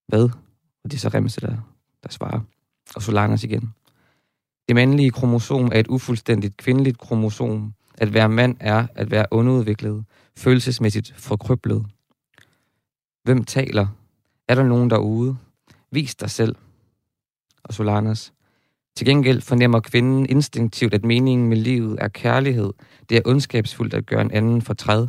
Hvad? 0.09 0.23
Og 0.85 0.91
det 0.91 0.95
er 0.95 0.99
så 0.99 1.09
Remse, 1.09 1.41
der, 1.41 1.57
der 2.03 2.09
svarer. 2.11 2.41
Og 2.95 3.03
Solanas 3.03 3.45
igen. 3.45 3.75
Det 4.69 4.77
mandlige 4.77 5.11
kromosom 5.11 5.67
er 5.67 5.81
et 5.81 5.87
ufuldstændigt 5.87 6.57
kvindeligt 6.57 6.99
kromosom. 6.99 7.75
At 7.99 8.15
være 8.15 8.29
mand 8.29 8.57
er 8.61 8.87
at 8.95 9.11
være 9.11 9.27
underudviklet, 9.31 10.05
følelsesmæssigt 10.37 11.15
forkryblet. 11.17 11.87
Hvem 13.23 13.45
taler? 13.45 13.87
Er 14.49 14.55
der 14.55 14.65
nogen 14.65 14.91
derude? 14.91 15.37
Vis 15.91 16.15
dig 16.15 16.31
selv. 16.31 16.57
Og 17.63 17.75
Solanas. 17.75 18.33
Til 18.97 19.07
gengæld 19.07 19.41
fornemmer 19.41 19.81
kvinden 19.81 20.27
instinktivt, 20.27 20.95
at 20.95 21.05
meningen 21.05 21.49
med 21.49 21.57
livet 21.57 21.99
er 22.01 22.09
kærlighed. 22.09 22.73
Det 23.09 23.17
er 23.17 23.23
ondskabsfuldt 23.25 23.95
at 23.95 24.07
gøre 24.07 24.21
en 24.21 24.31
anden 24.31 24.63
for 24.63 24.75
træd. 24.75 25.07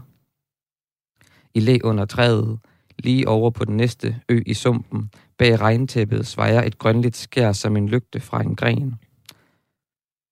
I 1.53 1.59
læ 1.59 1.77
under 1.83 2.05
træet, 2.05 2.59
lige 2.99 3.27
over 3.27 3.49
på 3.49 3.65
den 3.65 3.77
næste 3.77 4.21
ø 4.29 4.41
i 4.45 4.53
sumpen, 4.53 5.11
bag 5.37 5.61
regntæppet, 5.61 6.27
svejer 6.27 6.63
et 6.63 6.77
grønligt 6.77 7.15
skær 7.15 7.51
som 7.51 7.77
en 7.77 7.89
lygte 7.89 8.19
fra 8.19 8.41
en 8.41 8.55
gren. 8.55 8.95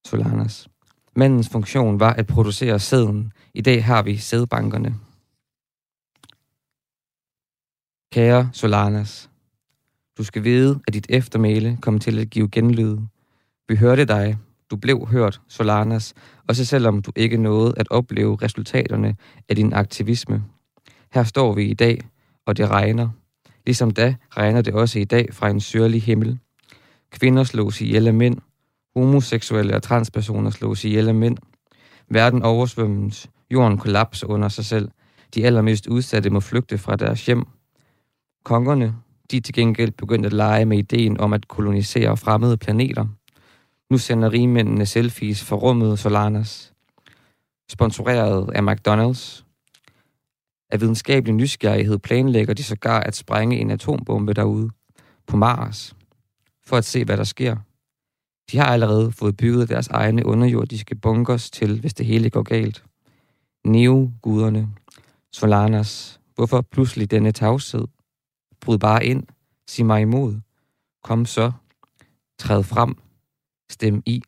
Solanas. 0.05 0.69
Mandens 1.15 1.49
funktion 1.49 1.99
var 1.99 2.13
at 2.13 2.27
producere 2.27 2.79
sæden. 2.79 3.33
I 3.53 3.61
dag 3.61 3.85
har 3.85 4.03
vi 4.03 4.17
sædbankerne. 4.17 4.95
Kære 8.11 8.49
Solanas, 8.53 9.29
du 10.17 10.23
skal 10.23 10.43
vide, 10.43 10.79
at 10.87 10.93
dit 10.93 11.07
eftermæle 11.09 11.77
kommer 11.81 11.99
til 11.99 12.19
at 12.19 12.29
give 12.29 12.49
genlyd. 12.49 12.97
Vi 13.69 13.75
hørte 13.75 14.05
dig. 14.05 14.37
Du 14.71 14.75
blev 14.75 15.07
hørt, 15.07 15.41
Solanas, 15.47 16.13
også 16.47 16.65
selvom 16.65 17.01
du 17.01 17.11
ikke 17.15 17.37
nåede 17.37 17.73
at 17.77 17.87
opleve 17.91 18.37
resultaterne 18.41 19.15
af 19.49 19.55
din 19.55 19.73
aktivisme. 19.73 20.43
Her 21.13 21.23
står 21.23 21.53
vi 21.53 21.63
i 21.63 21.73
dag, 21.73 22.01
og 22.45 22.57
det 22.57 22.69
regner. 22.69 23.09
Ligesom 23.65 23.91
da 23.91 24.15
regner 24.37 24.61
det 24.61 24.73
også 24.73 24.99
i 24.99 25.03
dag 25.03 25.29
fra 25.31 25.49
en 25.49 25.59
syrlig 25.59 26.03
himmel. 26.03 26.39
Kvinder 27.11 27.43
slås 27.43 27.81
ihjel 27.81 28.07
af 28.07 28.13
mænd. 28.13 28.37
Homoseksuelle 28.95 29.75
og 29.75 29.83
transpersoner 29.83 30.49
slås 30.49 30.85
ihjel 30.85 31.07
af 31.07 31.15
mænd. 31.15 31.37
Verden 32.09 32.43
oversvømmes. 32.43 33.29
Jorden 33.51 33.77
kollapser 33.77 34.27
under 34.27 34.49
sig 34.49 34.65
selv. 34.65 34.89
De 35.35 35.45
allermest 35.45 35.87
udsatte 35.87 36.29
må 36.29 36.39
flygte 36.39 36.77
fra 36.77 36.95
deres 36.95 37.25
hjem. 37.25 37.45
Kongerne, 38.43 38.95
de 39.31 39.39
til 39.39 39.53
gengæld 39.53 39.91
begyndte 39.91 40.27
at 40.27 40.33
lege 40.33 40.65
med 40.65 40.77
ideen 40.77 41.19
om 41.19 41.33
at 41.33 41.47
kolonisere 41.47 42.17
fremmede 42.17 42.57
planeter– 42.57 43.07
nu 43.89 43.97
sender 43.97 44.31
rigmændene 44.31 44.85
selfies 44.85 45.43
for 45.43 45.55
rummet 45.55 45.99
Solanas. 45.99 46.73
Sponsoreret 47.69 48.49
af 48.55 48.61
McDonald's. 48.61 49.43
Af 50.71 50.81
videnskabelig 50.81 51.35
nysgerrighed 51.35 51.99
planlægger 51.99 52.53
de 52.53 52.63
sågar 52.63 52.99
at 52.99 53.15
sprænge 53.15 53.57
en 53.57 53.71
atombombe 53.71 54.33
derude 54.33 54.69
på 55.27 55.37
Mars 55.37 55.95
for 56.65 56.77
at 56.77 56.85
se, 56.85 57.05
hvad 57.05 57.17
der 57.17 57.23
sker. 57.23 57.55
De 58.51 58.57
har 58.57 58.65
allerede 58.65 59.11
fået 59.11 59.37
bygget 59.37 59.69
deres 59.69 59.87
egne 59.87 60.25
underjordiske 60.25 60.95
bunkers 60.95 61.51
til, 61.51 61.79
hvis 61.79 61.93
det 61.93 62.05
hele 62.05 62.29
går 62.29 62.43
galt. 62.43 62.83
Neo-guderne, 63.65 64.69
Solanas, 65.31 66.19
hvorfor 66.35 66.61
pludselig 66.61 67.11
denne 67.11 67.31
tavshed? 67.31 67.87
Bryd 68.61 68.77
bare 68.77 69.05
ind, 69.05 69.23
sig 69.67 69.85
mig 69.85 70.01
imod. 70.01 70.39
Kom 71.03 71.25
så, 71.25 71.51
træd 72.39 72.63
frem, 72.63 72.95
stemme 73.69 74.01
i. 74.05 74.21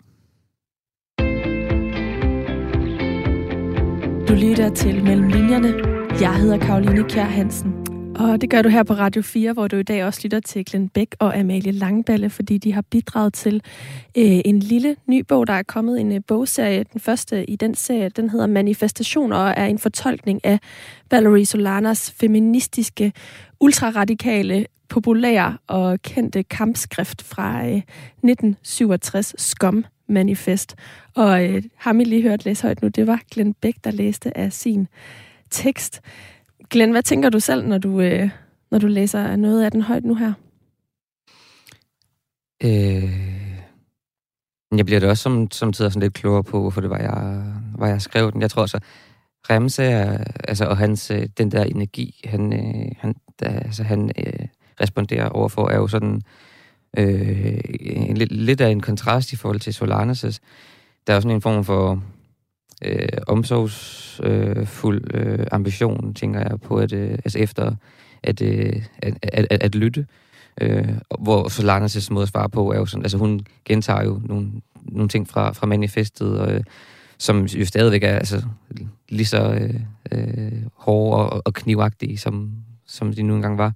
Du 4.27 4.35
lytter 4.35 4.71
til 4.75 5.03
Mellem 5.03 5.27
Linjerne. 5.27 5.73
Jeg 6.21 6.35
hedder 6.35 6.57
Karoline 6.57 7.03
Kjær 7.09 7.23
Hansen. 7.23 7.91
Og 8.15 8.41
det 8.41 8.49
gør 8.49 8.61
du 8.61 8.69
her 8.69 8.83
på 8.83 8.93
Radio 8.93 9.21
4, 9.21 9.53
hvor 9.53 9.67
du 9.67 9.77
i 9.77 9.83
dag 9.83 10.05
også 10.05 10.19
lytter 10.23 10.39
til 10.39 10.65
Glenn 10.65 10.89
Bæk 10.89 11.15
og 11.19 11.37
Amalie 11.37 11.71
Langballe, 11.71 12.29
fordi 12.29 12.57
de 12.57 12.73
har 12.73 12.81
bidraget 12.81 13.33
til 13.33 13.61
øh, 14.17 14.39
en 14.45 14.59
lille 14.59 14.95
ny 15.07 15.25
bog, 15.27 15.47
der 15.47 15.53
er 15.53 15.63
kommet 15.63 16.01
en 16.01 16.11
øh, 16.11 16.21
bogserie. 16.27 16.85
Den 16.93 16.99
første 16.99 17.49
i 17.49 17.55
den 17.55 17.75
serie, 17.75 18.09
den 18.09 18.29
hedder 18.29 18.47
Manifestationer 18.47 19.37
og 19.37 19.53
er 19.57 19.65
en 19.65 19.79
fortolkning 19.79 20.45
af 20.45 20.59
Valerie 21.11 21.45
Solanas 21.45 22.11
feministiske, 22.11 23.13
ultraradikale 23.61 24.65
populære 24.89 25.57
og 25.67 26.01
kendte 26.01 26.43
kampskrift 26.43 27.21
fra 27.21 27.65
øh, 27.65 27.77
1967, 27.77 29.35
Skom 29.37 29.85
Manifest. 30.07 30.75
Og 31.15 31.45
øh, 31.45 31.63
har 31.75 31.93
I 31.93 32.03
lige 32.03 32.21
hørte 32.21 32.45
læse 32.45 32.63
højt 32.63 32.81
nu, 32.81 32.87
det 32.87 33.07
var 33.07 33.21
Glenn 33.31 33.53
Beck, 33.53 33.77
der 33.83 33.91
læste 33.91 34.37
af 34.37 34.53
sin 34.53 34.87
tekst. 35.49 36.01
Glenn, 36.69 36.91
hvad 36.91 37.03
tænker 37.03 37.29
du 37.29 37.39
selv, 37.39 37.67
når 37.67 37.77
du, 37.77 38.01
øh, 38.01 38.29
når 38.71 38.79
du 38.79 38.87
læser 38.87 39.35
noget 39.35 39.63
af 39.63 39.71
den 39.71 39.81
højt 39.81 40.05
nu 40.05 40.15
her? 40.15 40.33
Øh, 42.63 43.31
jeg 44.77 44.85
bliver 44.85 44.99
da 44.99 45.09
også 45.09 45.23
som, 45.23 45.51
som 45.51 45.73
tider 45.73 45.89
sådan 45.89 46.01
lidt 46.01 46.13
klogere 46.13 46.43
på, 46.43 46.61
hvorfor 46.61 46.81
det 46.81 46.89
var, 46.89 46.97
jeg, 46.97 47.43
var, 47.77 47.87
jeg 47.87 48.01
skrev 48.01 48.31
den. 48.31 48.41
Jeg 48.41 48.51
tror 48.51 48.65
så, 48.65 48.79
Remse 49.49 49.83
er, 49.83 50.23
altså, 50.43 50.65
og 50.65 50.77
hans, 50.77 51.11
øh, 51.11 51.27
den 51.37 51.51
der 51.51 51.63
energi, 51.63 52.21
han, 52.25 52.53
øh, 52.53 52.91
han, 52.99 53.15
der, 53.39 53.49
altså, 53.49 53.83
han 53.83 54.11
øh, 54.17 54.47
responderer 54.81 55.29
overfor, 55.29 55.69
er 55.69 55.77
jo 55.77 55.87
sådan 55.87 56.21
øh, 56.97 57.57
en, 57.79 58.17
lidt, 58.17 58.31
lidt 58.31 58.61
af 58.61 58.69
en 58.69 58.81
kontrast 58.81 59.33
i 59.33 59.35
forhold 59.35 59.59
til 59.59 59.73
Solanas. 59.73 60.41
Der 61.07 61.13
er 61.13 61.17
jo 61.17 61.21
sådan 61.21 61.35
en 61.35 61.41
form 61.41 61.63
for 61.63 62.03
øh, 62.85 63.07
omsorgsfuld 63.27 65.01
øh, 65.13 65.39
øh, 65.39 65.47
ambition, 65.51 66.13
tænker 66.13 66.39
jeg 66.39 66.61
på, 66.61 66.77
at 66.77 66.93
øh, 66.93 67.11
altså 67.11 67.39
efter 67.39 67.75
at, 68.23 68.41
øh, 68.41 68.83
at, 69.01 69.13
at, 69.21 69.47
at, 69.49 69.63
at 69.63 69.75
lytte. 69.75 70.07
Øh, 70.61 70.87
hvor 71.19 71.49
Solanas' 71.49 72.13
måde 72.13 72.23
at 72.23 72.29
svare 72.29 72.49
på 72.49 72.71
er 72.71 72.77
jo 72.77 72.85
sådan, 72.85 73.03
altså 73.03 73.17
hun 73.17 73.41
gentager 73.65 74.03
jo 74.03 74.21
nogle, 74.25 74.51
nogle 74.83 75.09
ting 75.09 75.29
fra, 75.29 75.51
fra 75.51 75.67
manifestet, 75.67 76.39
og, 76.39 76.53
øh, 76.53 76.63
som 77.21 77.45
jo 77.45 77.65
stadigvæk 77.65 78.03
er 78.03 78.15
altså, 78.15 78.43
lige 79.09 79.25
så 79.25 79.51
øh, 79.51 79.73
øh, 80.11 80.51
hårde 80.73 81.29
og, 81.29 81.41
og 81.45 81.53
knivagtige, 81.53 82.17
som, 82.17 82.51
som 82.85 83.13
de 83.13 83.23
nu 83.23 83.35
engang 83.35 83.57
var. 83.57 83.73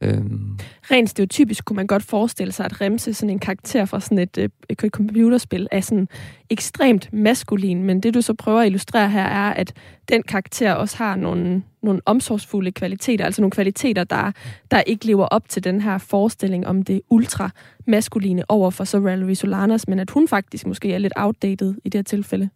Øhm. 0.00 0.58
Rent 0.90 1.10
stereotypisk 1.10 1.64
kunne 1.64 1.76
man 1.76 1.86
godt 1.86 2.02
forestille 2.02 2.52
sig, 2.52 2.66
at 2.66 2.80
Remse, 2.80 3.14
sådan 3.14 3.30
en 3.30 3.38
karakter 3.38 3.84
fra 3.84 4.00
sådan 4.00 4.18
et, 4.18 4.38
et, 4.38 4.52
et 4.68 4.78
computerspil, 4.78 5.68
er 5.70 5.80
sådan 5.80 6.08
ekstremt 6.50 7.12
maskulin, 7.12 7.82
men 7.82 8.00
det 8.00 8.14
du 8.14 8.20
så 8.20 8.34
prøver 8.34 8.60
at 8.60 8.66
illustrere 8.66 9.10
her, 9.10 9.24
er, 9.24 9.52
at 9.52 9.72
den 10.08 10.22
karakter 10.22 10.72
også 10.72 10.96
har 10.96 11.16
nogle, 11.16 11.62
nogle 11.82 12.00
omsorgsfulde 12.06 12.72
kvaliteter, 12.72 13.24
altså 13.24 13.42
nogle 13.42 13.50
kvaliteter, 13.50 14.04
der, 14.04 14.32
der 14.70 14.80
ikke 14.80 15.06
lever 15.06 15.24
op 15.24 15.48
til 15.48 15.64
den 15.64 15.80
her 15.80 15.98
forestilling 15.98 16.66
om 16.66 16.82
det 16.82 17.00
ultra 17.10 17.50
maskuline 17.86 18.50
over 18.50 18.70
for 18.70 18.84
så 18.84 18.98
Valerie 18.98 19.36
Solanas, 19.36 19.88
men 19.88 19.98
at 19.98 20.10
hun 20.10 20.28
faktisk 20.28 20.66
måske 20.66 20.92
er 20.92 20.98
lidt 20.98 21.12
outdated 21.16 21.74
i 21.84 21.88
det 21.88 21.98
her 21.98 22.02
tilfælde. 22.02 22.50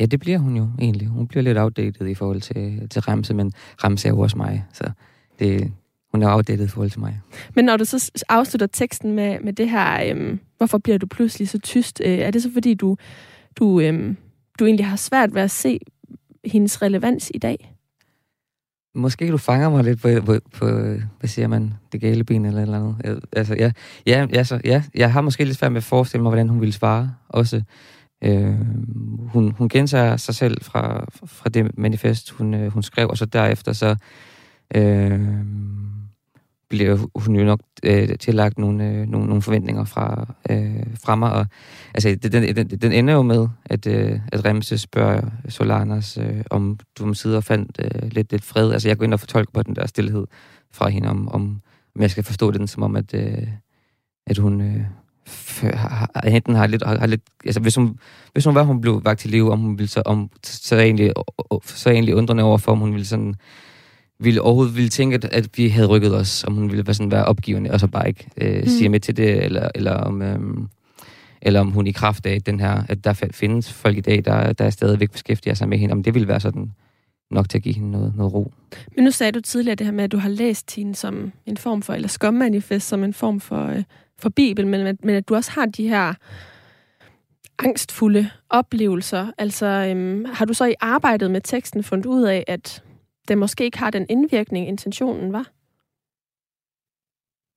Ja, 0.00 0.06
det 0.06 0.20
bliver 0.20 0.38
hun 0.38 0.56
jo 0.56 0.68
egentlig. 0.78 1.08
Hun 1.08 1.26
bliver 1.26 1.42
lidt 1.42 1.58
outdated 1.58 2.06
i 2.06 2.14
forhold 2.14 2.40
til, 2.40 2.88
til 2.88 3.02
Ramse, 3.02 3.34
men 3.34 3.52
Ramse 3.84 4.08
er 4.08 4.12
jo 4.12 4.20
også 4.20 4.36
mig, 4.36 4.64
så 4.72 4.90
det, 5.38 5.72
hun 6.12 6.22
er 6.22 6.34
outdated 6.34 6.64
i 6.64 6.68
forhold 6.68 6.90
til 6.90 7.00
mig. 7.00 7.20
Men 7.54 7.64
når 7.64 7.76
du 7.76 7.84
så 7.84 8.10
afslutter 8.28 8.66
teksten 8.66 9.12
med, 9.12 9.40
med 9.40 9.52
det 9.52 9.70
her, 9.70 10.10
øhm, 10.10 10.40
hvorfor 10.56 10.78
bliver 10.78 10.98
du 10.98 11.06
pludselig 11.06 11.48
så 11.48 11.58
tyst? 11.58 12.02
Øh, 12.04 12.18
er 12.18 12.30
det 12.30 12.42
så 12.42 12.50
fordi, 12.52 12.74
du, 12.74 12.96
du, 13.56 13.80
øhm, 13.80 14.16
du 14.58 14.64
egentlig 14.64 14.86
har 14.86 14.96
svært 14.96 15.34
ved 15.34 15.42
at 15.42 15.50
se 15.50 15.78
hendes 16.44 16.82
relevans 16.82 17.30
i 17.34 17.38
dag? 17.38 17.74
Måske 18.94 19.30
du 19.30 19.36
fanger 19.36 19.70
mig 19.70 19.84
lidt 19.84 20.02
på, 20.02 20.08
på, 20.26 20.38
på 20.52 20.66
hvad 21.18 21.28
siger 21.28 21.48
man, 21.48 21.74
det 21.92 22.00
gale 22.00 22.24
ben 22.24 22.44
eller 22.44 22.62
eller 22.62 22.78
andet. 22.78 22.96
Jeg, 23.04 23.16
altså, 23.32 23.54
ja, 23.54 23.72
ja, 24.06 24.26
altså, 24.32 24.60
ja, 24.64 24.82
jeg 24.94 25.12
har 25.12 25.20
måske 25.20 25.44
lidt 25.44 25.56
svært 25.56 25.72
med 25.72 25.80
at 25.80 25.84
forestille 25.84 26.22
mig, 26.22 26.30
hvordan 26.30 26.48
hun 26.48 26.60
ville 26.60 26.72
svare 26.72 27.14
også. 27.28 27.62
Øh, 28.24 28.54
hun, 29.26 29.50
hun 29.50 29.68
gentager 29.68 30.16
sig 30.16 30.34
selv 30.34 30.62
fra, 30.62 31.06
fra 31.26 31.48
det 31.48 31.78
manifest, 31.78 32.30
hun, 32.30 32.54
øh, 32.54 32.72
hun 32.72 32.82
skrev, 32.82 33.08
og 33.08 33.18
så 33.18 33.24
derefter 33.26 33.72
så 33.72 33.96
øh, 34.74 35.20
bliver 36.70 36.98
hun 37.14 37.36
jo 37.36 37.44
nok 37.44 37.60
øh, 37.82 38.18
tillagt 38.18 38.58
nogle, 38.58 38.84
øh, 38.84 39.06
nogle, 39.06 39.26
nogle 39.26 39.42
forventninger 39.42 39.84
fra, 39.84 40.34
øh, 40.50 40.86
fra 41.04 41.14
mig. 41.14 41.32
Og, 41.32 41.46
altså, 41.94 42.16
den, 42.22 42.56
den, 42.56 42.68
den 42.68 42.92
ender 42.92 43.14
jo 43.14 43.22
med, 43.22 43.48
at, 43.64 43.86
øh, 43.86 44.20
at 44.32 44.44
Remse 44.44 44.78
spørger 44.78 45.20
Solanas, 45.48 46.18
øh, 46.18 46.44
om 46.50 46.78
du 46.98 47.04
om 47.04 47.14
sider 47.14 47.40
fandt 47.40 47.80
øh, 47.84 48.10
lidt, 48.12 48.32
lidt 48.32 48.44
fred. 48.44 48.72
Altså, 48.72 48.88
jeg 48.88 48.96
går 48.96 49.04
ind 49.04 49.14
og 49.14 49.20
fortolker 49.20 49.52
på 49.52 49.62
den 49.62 49.76
der 49.76 49.86
stillhed 49.86 50.26
fra 50.72 50.88
hende, 50.88 51.08
om, 51.08 51.28
om, 51.28 51.60
om 51.96 52.02
jeg 52.02 52.10
skal 52.10 52.24
forstå 52.24 52.50
den 52.50 52.66
som 52.66 52.82
om, 52.82 52.96
at, 52.96 53.14
øh, 53.14 53.48
at 54.26 54.38
hun 54.38 54.60
øh, 54.60 54.84
enten 56.24 56.54
har 56.54 56.66
lidt, 56.66 56.82
har, 56.86 57.06
lidt 57.06 57.22
altså 57.44 57.60
hvis 57.60 57.74
hun, 57.74 57.98
hvis 58.32 58.44
hun 58.44 58.54
var, 58.54 58.62
hun 58.62 58.80
blev 58.80 59.04
vagt 59.04 59.20
til 59.20 59.30
live, 59.30 59.52
om 59.52 59.58
hun 59.58 59.78
ville 59.78 59.88
så, 59.88 60.02
om, 60.04 60.30
så 60.44 60.76
er 60.76 60.80
egentlig, 60.80 61.12
så 61.64 61.88
er 61.88 61.92
egentlig 61.92 62.14
undrende 62.14 62.42
over 62.42 62.58
for, 62.58 62.72
om 62.72 62.78
hun 62.78 62.92
ville 62.92 63.06
sådan, 63.06 63.34
ville 64.18 64.42
overhovedet 64.42 64.76
ville 64.76 64.88
tænke, 64.88 65.14
at, 65.14 65.24
at 65.24 65.48
vi 65.56 65.68
havde 65.68 65.88
rykket 65.88 66.16
os, 66.16 66.44
om 66.44 66.54
hun 66.54 66.70
ville 66.70 66.86
være, 66.86 66.94
sådan, 66.94 67.10
være 67.10 67.24
opgivende, 67.24 67.70
og 67.70 67.80
så 67.80 67.86
bare 67.86 68.08
ikke 68.08 68.28
øh, 68.36 68.60
mm. 68.60 68.68
sige 68.68 68.88
med 68.88 69.00
til 69.00 69.16
det, 69.16 69.44
eller, 69.44 69.68
eller 69.74 69.92
om... 69.92 70.22
Øh, 70.22 70.38
eller 71.42 71.60
om 71.60 71.70
hun 71.70 71.86
i 71.86 71.92
kraft 71.92 72.26
af 72.26 72.42
den 72.42 72.60
her, 72.60 72.82
at 72.88 73.04
der 73.04 73.28
findes 73.32 73.72
folk 73.72 73.96
i 73.96 74.00
dag, 74.00 74.24
der, 74.24 74.52
der 74.52 74.64
er 74.64 74.70
stadigvæk 74.70 75.10
beskæftiger 75.10 75.54
sig 75.54 75.68
med 75.68 75.78
hende, 75.78 75.92
om 75.92 76.02
det 76.02 76.14
ville 76.14 76.28
være 76.28 76.40
sådan 76.40 76.72
nok 77.30 77.48
til 77.48 77.58
at 77.58 77.62
give 77.62 77.74
hende 77.74 77.90
noget, 77.90 78.12
noget 78.16 78.34
ro. 78.34 78.52
Men 78.96 79.04
nu 79.04 79.10
sagde 79.10 79.32
du 79.32 79.40
tidligere 79.40 79.74
det 79.74 79.86
her 79.86 79.92
med, 79.92 80.04
at 80.04 80.12
du 80.12 80.18
har 80.18 80.28
læst 80.28 80.76
hende 80.76 80.94
som 80.94 81.32
en 81.46 81.56
form 81.56 81.82
for, 81.82 81.92
eller 81.92 82.08
skommanifest 82.08 82.88
som 82.88 83.04
en 83.04 83.14
form 83.14 83.40
for, 83.40 83.66
øh, 83.66 83.82
for 84.20 84.28
Bibel, 84.28 84.66
men, 84.66 84.98
men 85.02 85.14
at 85.14 85.28
du 85.28 85.34
også 85.34 85.50
har 85.50 85.66
de 85.66 85.88
her 85.88 86.14
angstfulde 87.58 88.30
oplevelser. 88.50 89.32
Altså, 89.38 89.66
øhm, 89.66 90.24
har 90.32 90.44
du 90.44 90.54
så 90.54 90.64
i 90.64 90.74
arbejdet 90.80 91.30
med 91.30 91.40
teksten 91.40 91.82
fundet 91.82 92.06
ud 92.06 92.22
af, 92.22 92.44
at 92.46 92.82
det 93.28 93.38
måske 93.38 93.64
ikke 93.64 93.78
har 93.78 93.90
den 93.90 94.06
indvirkning, 94.08 94.68
intentionen 94.68 95.32
var? 95.32 95.46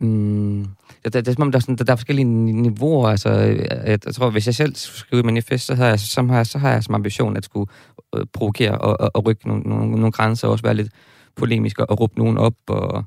Mm, 0.01 0.65
det, 1.03 1.13
det, 1.13 1.13
det 1.13 1.27
er 1.27 1.33
som 1.33 1.41
om, 1.41 1.51
der 1.51 1.57
er, 1.57 1.61
sådan, 1.61 1.75
der, 1.75 1.83
der 1.83 1.91
er 1.91 1.95
forskellige 1.95 2.25
niveauer. 2.25 3.09
Altså, 3.09 3.29
øh, 3.29 3.57
jeg, 3.57 3.99
jeg 4.05 4.15
tror, 4.15 4.29
hvis 4.29 4.45
jeg 4.45 4.55
selv 4.55 4.75
skriver 4.75 5.19
et 5.19 5.25
manifest, 5.25 5.65
så 5.65 5.75
har 5.75 5.87
jeg, 5.87 5.99
så 5.99 6.23
har 6.23 6.35
jeg, 6.35 6.47
så 6.47 6.57
har 6.57 6.71
jeg 6.71 6.83
som 6.83 6.95
ambition 6.95 7.37
at 7.37 7.45
skulle 7.45 7.71
øh, 8.15 8.25
provokere 8.33 8.77
og, 8.77 8.99
og, 8.99 9.11
og 9.13 9.25
rykke 9.25 9.47
nogle, 9.47 9.63
nogle, 9.63 9.91
nogle 9.91 10.11
grænser, 10.11 10.47
og 10.47 10.51
også 10.51 10.63
være 10.63 10.73
lidt 10.73 10.91
polemisk 11.35 11.79
og, 11.79 11.89
og 11.89 11.99
råbe 11.99 12.17
nogen 12.17 12.37
op 12.37 12.55
og, 12.67 13.03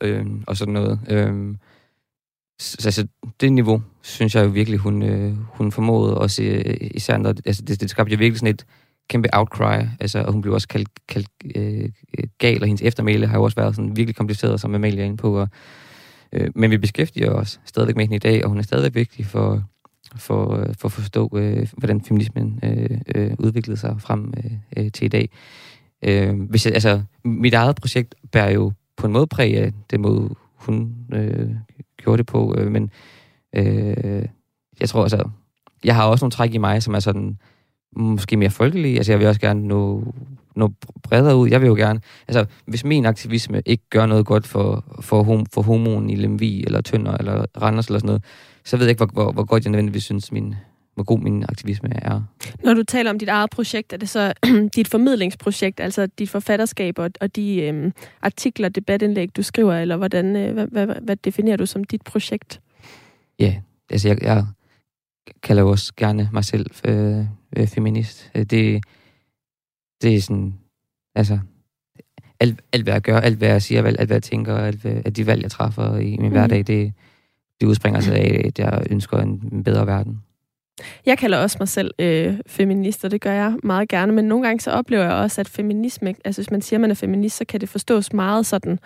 øh, 0.00 0.26
og 0.46 0.56
sådan 0.56 0.74
noget. 0.74 1.00
Øh, 1.08 1.54
altså, 2.60 3.06
det 3.40 3.52
niveau, 3.52 3.82
synes 4.02 4.34
jeg 4.34 4.44
jo 4.44 4.48
virkelig, 4.48 4.78
hun, 4.78 5.02
øh, 5.02 5.36
hun 5.38 5.72
formåede 5.72 6.18
også 6.18 6.42
øh, 6.42 6.76
især 6.80 7.16
når, 7.16 7.34
altså, 7.46 7.62
det, 7.62 7.80
det 7.80 7.90
skabte 7.90 8.12
jo 8.12 8.18
virkelig 8.18 8.38
sådan 8.38 8.54
et 8.54 8.66
kæmpe 9.08 9.28
outcry, 9.32 9.82
altså, 10.00 10.22
og 10.22 10.32
hun 10.32 10.42
blev 10.42 10.54
også 10.54 10.68
kaldt, 10.68 10.88
kaldt 11.08 11.28
øh, 11.54 11.88
gal, 12.38 12.60
og 12.60 12.66
hendes 12.66 12.82
eftermæle 12.82 13.26
har 13.26 13.38
jo 13.38 13.42
også 13.42 13.56
været 13.56 13.76
sådan 13.76 13.96
virkelig 13.96 14.16
kompliceret, 14.16 14.60
som 14.60 14.74
Amalie 14.74 15.00
er 15.00 15.04
inde 15.04 15.16
på, 15.16 15.40
og, 15.40 15.48
øh, 16.32 16.50
men 16.54 16.70
vi 16.70 16.78
beskæftiger 16.78 17.30
os 17.30 17.60
stadigvæk 17.64 17.96
med 17.96 18.04
hende 18.04 18.16
i 18.16 18.18
dag, 18.18 18.44
og 18.44 18.48
hun 18.48 18.58
er 18.58 18.62
stadigvæk 18.62 18.94
vigtig 18.94 19.26
for, 19.26 19.62
for, 20.16 20.56
øh, 20.56 20.74
for 20.78 20.88
at 20.88 20.92
forstå, 20.92 21.30
øh, 21.36 21.68
hvordan 21.76 22.00
feminismen 22.00 22.60
øh, 22.62 23.00
øh, 23.14 23.32
udviklede 23.38 23.76
sig 23.76 23.96
frem 23.98 24.34
øh, 24.36 24.52
øh, 24.76 24.92
til 24.92 25.04
i 25.04 25.08
dag. 25.08 25.28
Øh, 26.04 26.40
hvis 26.40 26.66
jeg, 26.66 26.74
altså, 26.74 27.02
mit 27.24 27.54
eget 27.54 27.76
projekt 27.76 28.14
bærer 28.32 28.50
jo 28.50 28.72
på 28.96 29.06
en 29.06 29.12
måde 29.12 29.26
præg 29.26 29.56
af 29.56 29.72
det 29.90 30.00
måde, 30.00 30.34
hun 30.54 30.94
øh, 31.12 31.50
gjorde 32.02 32.18
det 32.18 32.26
på, 32.26 32.54
øh, 32.58 32.72
men 32.72 32.90
øh, 33.56 34.24
jeg 34.80 34.88
tror 34.88 35.02
altså, 35.02 35.28
jeg 35.84 35.94
har 35.94 36.06
også 36.06 36.24
nogle 36.24 36.30
træk 36.30 36.54
i 36.54 36.58
mig, 36.58 36.82
som 36.82 36.94
er 36.94 36.98
sådan, 36.98 37.38
måske 37.96 38.36
mere 38.36 38.50
folkelige. 38.50 38.96
Altså, 38.96 39.12
jeg 39.12 39.18
vil 39.18 39.28
også 39.28 39.40
gerne 39.40 39.68
nå, 39.68 40.12
nå 40.56 40.72
bredere 41.02 41.36
ud. 41.36 41.48
Jeg 41.48 41.60
vil 41.60 41.66
jo 41.66 41.74
gerne... 41.74 42.00
Altså, 42.28 42.46
hvis 42.66 42.84
min 42.84 43.06
aktivisme 43.06 43.62
ikke 43.66 43.84
gør 43.90 44.06
noget 44.06 44.26
godt 44.26 44.46
for, 44.46 44.84
for, 45.00 45.22
hom, 45.22 45.46
for 45.46 45.62
homoen 45.62 46.10
i 46.10 46.14
Lemvi, 46.14 46.64
eller 46.64 46.80
Tønder, 46.80 47.16
eller 47.16 47.46
Randers, 47.62 47.86
eller 47.86 47.98
sådan 47.98 48.06
noget, 48.06 48.24
så 48.64 48.76
ved 48.76 48.86
jeg 48.86 48.90
ikke, 48.90 49.04
hvor, 49.04 49.22
hvor, 49.22 49.32
hvor 49.32 49.44
godt 49.44 49.64
jeg 49.64 49.70
nødvendigvis 49.70 50.04
synes, 50.04 50.32
min, 50.32 50.54
hvor 50.94 51.04
god 51.04 51.18
min 51.18 51.42
aktivisme 51.48 51.88
er. 52.02 52.22
Når 52.64 52.74
du 52.74 52.82
taler 52.82 53.10
om 53.10 53.18
dit 53.18 53.28
eget 53.28 53.50
projekt, 53.50 53.92
er 53.92 53.96
det 53.96 54.08
så 54.08 54.32
dit 54.76 54.88
formidlingsprojekt, 54.88 55.80
altså 55.80 56.06
dit 56.06 56.30
forfatterskab 56.30 56.98
og, 56.98 57.10
og 57.20 57.36
de 57.36 57.62
øhm, 57.62 57.92
artikler, 58.22 58.68
debatindlæg, 58.68 59.36
du 59.36 59.42
skriver, 59.42 59.74
eller 59.74 59.96
hvordan, 59.96 60.36
øh, 60.36 60.52
hvad, 60.52 60.66
hvad, 60.66 60.86
hvad 61.02 61.16
definerer 61.16 61.56
du 61.56 61.66
som 61.66 61.84
dit 61.84 62.02
projekt? 62.02 62.60
Ja, 63.38 63.60
altså 63.90 64.08
jeg, 64.08 64.22
jeg 64.22 64.46
kalder 65.42 65.62
jo 65.62 65.70
også 65.70 65.92
gerne 65.96 66.28
mig 66.32 66.44
selv 66.44 66.66
øh, 66.84 67.24
øh, 67.56 67.66
feminist. 67.66 68.30
Det, 68.34 68.84
det 70.02 70.16
er 70.16 70.20
sådan, 70.20 70.54
altså, 71.14 71.38
alt, 72.40 72.62
alt 72.72 72.82
hvad 72.84 72.92
jeg 72.92 73.02
gør, 73.02 73.20
alt 73.20 73.38
hvad 73.38 73.48
jeg 73.48 73.62
siger, 73.62 73.82
alt, 73.82 74.00
alt 74.00 74.08
hvad 74.08 74.16
jeg 74.16 74.22
tænker, 74.22 74.56
alt 74.56 74.80
hvad, 74.80 75.02
at 75.04 75.16
de 75.16 75.26
valg, 75.26 75.42
jeg 75.42 75.50
træffer 75.50 75.96
i 75.96 76.16
min 76.16 76.20
mm. 76.20 76.28
hverdag, 76.28 76.58
det, 76.58 76.92
det 77.60 77.66
udspringer 77.66 78.00
sig 78.00 78.16
af, 78.16 78.42
at 78.44 78.58
jeg 78.58 78.86
ønsker 78.90 79.18
en, 79.18 79.48
en 79.52 79.64
bedre 79.64 79.86
verden. 79.86 80.22
Jeg 81.06 81.18
kalder 81.18 81.38
også 81.38 81.56
mig 81.60 81.68
selv 81.68 81.90
øh, 81.98 82.38
feminist, 82.46 83.04
og 83.04 83.10
det 83.10 83.20
gør 83.20 83.32
jeg 83.32 83.56
meget 83.62 83.88
gerne, 83.88 84.12
men 84.12 84.24
nogle 84.24 84.46
gange 84.46 84.60
så 84.60 84.70
oplever 84.70 85.02
jeg 85.04 85.12
også, 85.12 85.40
at 85.40 85.48
feminisme, 85.48 86.14
altså 86.24 86.42
hvis 86.42 86.50
man 86.50 86.62
siger, 86.62 86.78
at 86.78 86.80
man 86.80 86.90
er 86.90 86.94
feminist, 86.94 87.36
så 87.36 87.44
kan 87.44 87.60
det 87.60 87.68
forstås 87.68 88.12
meget 88.12 88.46
sådan 88.46 88.78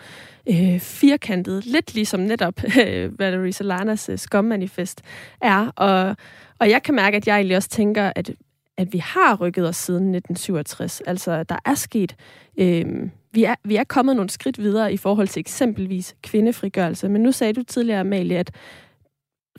øh, 0.49 0.81
firkantet, 0.81 1.67
lidt 1.67 1.95
ligesom 1.95 2.21
netop 2.21 2.55
øh, 2.87 3.19
Valerie 3.19 3.53
Solanas 3.53 4.09
øh, 4.09 4.19
skommanifest 4.19 5.03
er, 5.41 5.73
og, 5.77 6.17
og 6.59 6.71
jeg 6.71 6.83
kan 6.83 6.95
mærke, 6.95 7.17
at 7.17 7.27
jeg 7.27 7.37
egentlig 7.37 7.57
også 7.57 7.69
tænker, 7.69 8.13
at 8.17 8.31
at 8.79 8.93
vi 8.93 8.99
har 8.99 9.37
rykket 9.37 9.69
os 9.69 9.77
siden 9.77 10.15
1967. 10.15 11.01
Altså, 11.01 11.43
der 11.43 11.57
er 11.65 11.75
sket... 11.75 12.17
Øh, 12.59 12.87
vi, 13.33 13.45
er, 13.45 13.55
vi 13.65 13.77
er 13.77 13.85
kommet 13.85 14.17
nogle 14.17 14.31
skridt 14.31 14.59
videre 14.59 14.93
i 14.93 14.97
forhold 14.97 15.29
til 15.29 15.41
eksempelvis 15.41 16.15
kvindefrigørelse. 16.23 17.09
Men 17.09 17.23
nu 17.23 17.33
sagde 17.33 17.53
du 17.53 17.63
tidligere, 17.63 18.01
Amalie, 18.01 18.39
at 18.39 18.51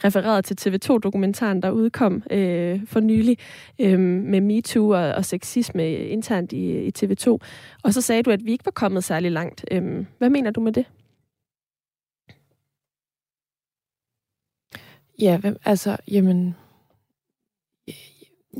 refereret 0.03 0.45
til 0.45 0.57
TV2-dokumentaren, 0.61 1.61
der 1.61 1.71
udkom 1.71 2.23
øh, 2.31 2.85
for 2.85 2.99
nylig 2.99 3.37
øh, 3.79 3.99
med 3.99 4.41
MeToo 4.41 4.89
og, 4.89 5.13
og 5.13 5.25
sexisme 5.25 5.97
internt 5.97 6.51
i, 6.51 6.87
i 6.87 6.91
TV2. 6.99 7.37
Og 7.83 7.93
så 7.93 8.01
sagde 8.01 8.23
du, 8.23 8.31
at 8.31 8.45
vi 8.45 8.51
ikke 8.51 8.65
var 8.65 8.71
kommet 8.71 9.03
særlig 9.03 9.31
langt. 9.31 9.65
Øh, 9.71 10.05
hvad 10.17 10.29
mener 10.29 10.51
du 10.51 10.61
med 10.61 10.71
det? 10.71 10.85
Ja, 15.21 15.37
hvem, 15.37 15.57
altså, 15.65 15.97
jamen, 16.07 16.55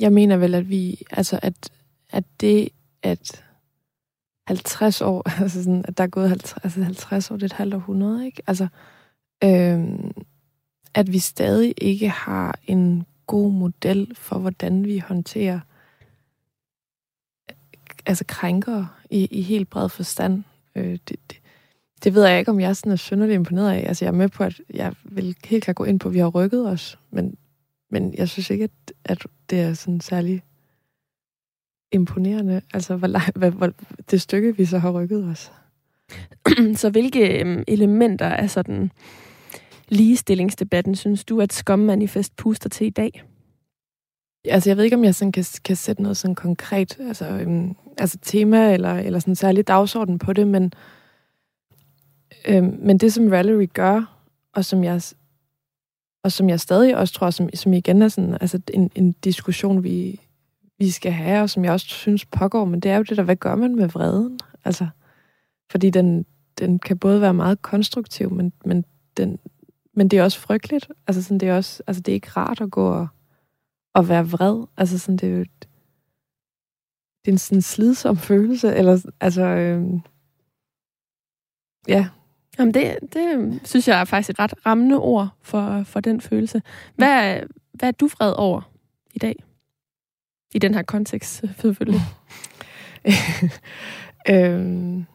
jeg 0.02 0.14
mener 0.14 0.38
vel, 0.38 0.56
at 0.56 0.70
vi, 0.70 1.02
altså, 1.12 1.40
at, 1.42 1.70
at 2.10 2.24
det, 2.42 2.70
at 3.04 3.44
50 4.48 5.02
år, 5.02 5.30
altså 5.42 5.64
sådan, 5.64 5.86
at 5.88 5.98
der 5.98 6.04
er 6.04 6.08
gået 6.08 6.30
50, 6.30 6.64
altså 6.64 6.84
50 6.84 7.32
år, 7.32 7.36
det 7.36 7.44
er 7.44 7.46
et 7.46 7.54
halvt 7.54 7.74
århundrede, 7.74 8.26
ikke? 8.26 8.42
Altså, 8.48 8.68
øhm, 9.44 10.12
at 10.94 11.14
vi 11.14 11.20
stadig 11.20 11.74
ikke 11.78 12.10
har 12.10 12.60
en 12.68 13.06
god 13.28 13.52
model 13.52 14.16
for, 14.16 14.40
hvordan 14.40 14.86
vi 14.86 14.98
håndterer 14.98 15.60
altså 18.06 18.24
krænkere 18.28 18.88
i, 19.10 19.26
i 19.32 19.42
helt 19.42 19.70
bred 19.70 19.90
forstand. 19.90 20.44
Øh, 20.76 20.92
det, 20.92 21.16
det, 21.30 21.40
det 22.04 22.14
ved 22.14 22.28
jeg 22.28 22.40
ikke, 22.40 22.52
om 22.52 22.60
jeg 22.60 22.76
sådan 22.76 22.92
er 22.92 22.96
synderligt 22.96 23.36
imponeret 23.36 23.72
af. 23.72 23.88
Altså, 23.88 24.06
jeg 24.06 24.12
er 24.12 24.18
med 24.18 24.30
på, 24.30 24.44
at 24.44 24.62
jeg 24.74 24.94
vil 25.04 25.36
helt 25.46 25.64
klart 25.64 25.76
gå 25.76 25.84
ind 25.84 26.00
på, 26.00 26.08
at 26.08 26.14
vi 26.14 26.20
har 26.20 26.28
rykket 26.28 26.68
os, 26.68 27.00
men, 27.12 27.38
men 27.90 28.14
jeg 28.14 28.30
synes 28.30 28.50
ikke, 28.50 28.64
at, 28.64 28.94
at 29.06 29.26
det 29.50 29.62
er 29.62 29.74
sådan 29.74 30.02
særlig 30.02 30.44
imponerende, 31.92 32.62
altså 32.74 32.96
hvor, 32.96 33.40
hvor, 33.40 33.50
hvor, 33.50 33.74
det 34.12 34.22
stykke, 34.22 34.58
vi 34.58 34.66
så 34.66 34.78
har 34.78 34.92
rykket 34.92 35.24
os. 35.24 35.52
så 36.82 36.90
hvilke 36.90 37.40
øhm, 37.40 37.64
elementer 37.68 38.26
er 38.26 38.48
sådan 38.48 38.92
ligestillingsdebatten, 39.92 40.96
synes 40.96 41.24
du, 41.24 41.42
at 41.42 41.54
Skom-manifest 41.54 42.36
puster 42.36 42.70
til 42.70 42.88
i 42.88 42.90
dag? 42.90 43.24
Altså, 44.46 44.70
jeg 44.70 44.78
ved 44.78 44.84
ikke, 44.84 44.96
om 44.96 45.04
jeg 45.04 45.16
sådan 45.16 45.32
kan, 45.32 45.46
kan 45.66 45.76
sætte 45.76 46.02
noget 46.02 46.18
sådan 46.18 46.36
konkret 46.36 47.00
altså, 47.00 47.26
øhm, 47.26 47.76
altså 47.98 48.18
tema 48.22 48.74
eller, 48.74 48.94
eller 48.94 49.20
sådan 49.20 49.36
særlig 49.36 49.68
dagsorden 49.68 50.20
på 50.20 50.34
det, 50.34 50.48
men, 50.48 50.74
øhm, 52.48 52.78
men 52.82 52.98
det, 52.98 53.14
som 53.14 53.32
Valerie 53.32 53.68
gør, 53.68 54.20
og 54.56 54.66
som 54.66 54.84
jeg, 54.84 55.02
og 56.24 56.32
som 56.32 56.50
jeg 56.50 56.60
stadig 56.60 56.98
også 56.98 57.14
tror, 57.14 57.30
som, 57.30 57.50
som 57.54 57.74
igen 57.74 58.02
er 58.02 58.08
sådan, 58.08 58.38
altså 58.42 58.60
en, 58.74 58.92
en 58.96 59.12
diskussion, 59.12 59.84
vi, 59.84 60.22
vi 60.80 60.90
skal 60.90 61.12
have, 61.12 61.42
og 61.42 61.50
som 61.50 61.66
jeg 61.66 61.74
også 61.74 61.88
synes 61.88 62.26
pågår, 62.26 62.66
men 62.66 62.80
det 62.80 62.92
er 62.92 62.98
jo 62.98 63.04
det 63.04 63.18
der, 63.18 63.24
hvad 63.24 63.36
gør 63.36 63.56
man 63.56 63.76
med 63.76 63.88
vreden? 63.88 64.40
Altså, 64.66 64.88
fordi 65.72 65.90
den, 65.90 66.26
den 66.60 66.80
kan 66.80 66.98
både 66.98 67.22
være 67.22 67.34
meget 67.34 67.62
konstruktiv, 67.62 68.32
men, 68.32 68.54
men 68.66 68.86
den, 69.18 69.40
men 70.00 70.08
det 70.08 70.20
er 70.20 70.24
også 70.24 70.40
frygteligt. 70.40 70.90
Altså, 71.08 71.24
sådan, 71.24 71.38
det, 71.38 71.50
er 71.50 71.56
også, 71.56 71.84
altså, 71.88 72.02
det 72.02 72.12
er 72.12 72.14
ikke 72.14 72.32
rart 72.38 72.62
at 72.62 72.72
gå 72.72 72.88
og, 72.88 73.08
og 73.94 74.10
være 74.10 74.28
vred. 74.28 74.66
Altså, 74.78 75.00
sådan, 75.00 75.18
det 75.18 75.30
er 75.30 75.38
jo 75.38 75.46
det 77.26 77.28
er 77.28 77.32
en 77.32 77.38
sådan 77.38 77.62
slidsom 77.62 78.18
følelse. 78.18 78.76
Eller, 78.76 79.12
altså, 79.22 79.42
øh, 79.42 79.94
ja. 81.88 82.08
Jamen, 82.60 82.74
det, 82.74 82.98
det 83.14 83.60
synes 83.64 83.88
jeg 83.88 84.00
er 84.00 84.06
faktisk 84.06 84.30
et 84.30 84.40
ret 84.40 84.66
rammende 84.66 84.98
ord 85.00 85.30
for, 85.42 85.84
for 85.84 86.00
den 86.00 86.22
følelse. 86.22 86.62
Hvad, 86.96 87.42
hvad 87.74 87.90
er 87.90 87.94
du 87.94 88.08
vred 88.08 88.34
over 88.38 88.72
i 89.14 89.20
dag? 89.20 89.44
I 90.54 90.60
den 90.60 90.74
her 90.74 90.84
kontekst, 90.84 91.44
selvfølgelig. 91.62 92.02
øhm, 94.34 95.06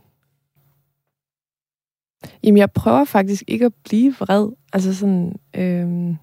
Jamen, 2.43 2.59
jeg 2.59 2.72
prøver 2.72 3.05
faktisk 3.05 3.43
ikke 3.47 3.64
at 3.64 3.75
blive 3.85 4.14
vred. 4.14 4.49
Altså 4.72 4.95
sådan, 4.95 5.37
øh, 5.55 6.16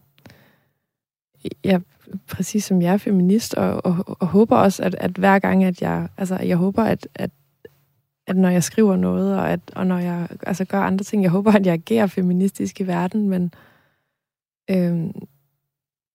jeg 1.63 1.81
præcis 2.27 2.63
som 2.63 2.81
jeg 2.81 2.93
er 2.93 2.97
feminist, 2.97 3.53
og, 3.53 3.85
og, 3.85 4.17
og 4.19 4.27
håber 4.27 4.57
også, 4.57 4.83
at, 4.83 4.95
at 4.95 5.11
hver 5.11 5.39
gang, 5.39 5.63
at 5.63 5.81
jeg, 5.81 6.07
altså 6.17 6.35
jeg 6.35 6.57
håber, 6.57 6.83
at, 6.83 7.07
at, 7.15 7.31
at 8.27 8.37
når 8.37 8.49
jeg 8.49 8.63
skriver 8.63 8.95
noget, 8.95 9.37
og, 9.37 9.49
at, 9.49 9.59
og 9.75 9.87
når 9.87 9.97
jeg 9.97 10.27
altså 10.43 10.65
gør 10.65 10.81
andre 10.81 11.03
ting, 11.03 11.23
jeg 11.23 11.31
håber, 11.31 11.51
at 11.51 11.65
jeg 11.65 11.73
agerer 11.73 12.07
feministisk 12.07 12.79
i 12.81 12.87
verden, 12.87 13.29
men 13.29 13.53
øh, 14.69 15.11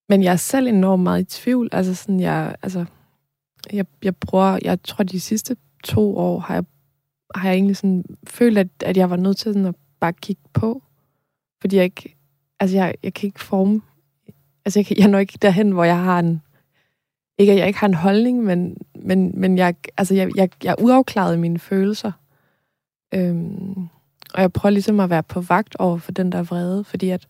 men 0.09 0.23
jeg 0.23 0.33
er 0.33 0.37
selv 0.37 0.67
enormt 0.67 1.03
meget 1.03 1.21
i 1.21 1.41
tvivl. 1.41 1.69
Altså 1.73 1.95
sådan, 1.95 2.21
jeg, 2.21 2.57
altså, 2.63 2.85
jeg, 3.73 3.87
jeg 4.05 4.17
bruger, 4.17 4.59
jeg 4.63 4.83
tror 4.83 5.05
de 5.05 5.21
sidste 5.21 5.57
to 5.85 6.17
år 6.17 6.39
har 6.39 6.55
jeg, 6.55 6.65
har 7.35 7.49
jeg 7.49 7.55
egentlig 7.55 7.77
sådan 7.77 8.05
følt, 8.27 8.59
at, 8.59 8.69
at 8.81 8.97
jeg 8.97 9.11
var 9.11 9.17
nødt 9.17 9.37
til 9.37 9.53
sådan 9.53 9.67
at 9.67 9.75
bare 10.01 10.13
kigge 10.13 10.43
på. 10.53 10.83
Fordi 11.61 11.77
jeg 11.77 11.85
ikke, 11.85 12.17
altså 12.61 12.77
jeg, 12.77 12.95
jeg 13.03 13.15
kan 13.15 13.27
ikke 13.27 13.41
forme, 13.41 13.83
altså 14.65 14.79
jeg, 14.79 14.87
kan, 14.87 14.99
jeg 14.99 15.09
når 15.09 15.19
ikke 15.19 15.39
derhen, 15.43 15.71
hvor 15.71 15.85
jeg 15.85 16.03
har 16.03 16.19
en, 16.19 16.43
ikke 17.39 17.53
at 17.53 17.59
jeg 17.59 17.67
ikke 17.67 17.79
har 17.79 17.89
en 17.89 17.95
holdning, 17.95 18.45
men, 18.45 18.77
men, 18.95 19.41
men 19.41 19.59
jeg, 19.59 19.75
altså 19.97 20.15
jeg, 20.15 20.37
jeg, 20.37 20.51
jeg 20.65 20.71
er 20.71 20.83
uafklaret 20.83 21.35
i 21.35 21.39
mine 21.39 21.59
følelser. 21.59 22.13
Øhm, 23.15 23.89
og 24.35 24.41
jeg 24.41 24.53
prøver 24.53 24.71
ligesom 24.71 25.01
at 25.01 25.11
være 25.11 25.23
på 25.23 25.41
vagt 25.41 25.77
over 25.77 25.99
for 25.99 26.13
den 26.13 26.33
der 26.33 26.43
vrede, 26.43 26.85
fordi 26.85 27.11
at, 27.11 27.29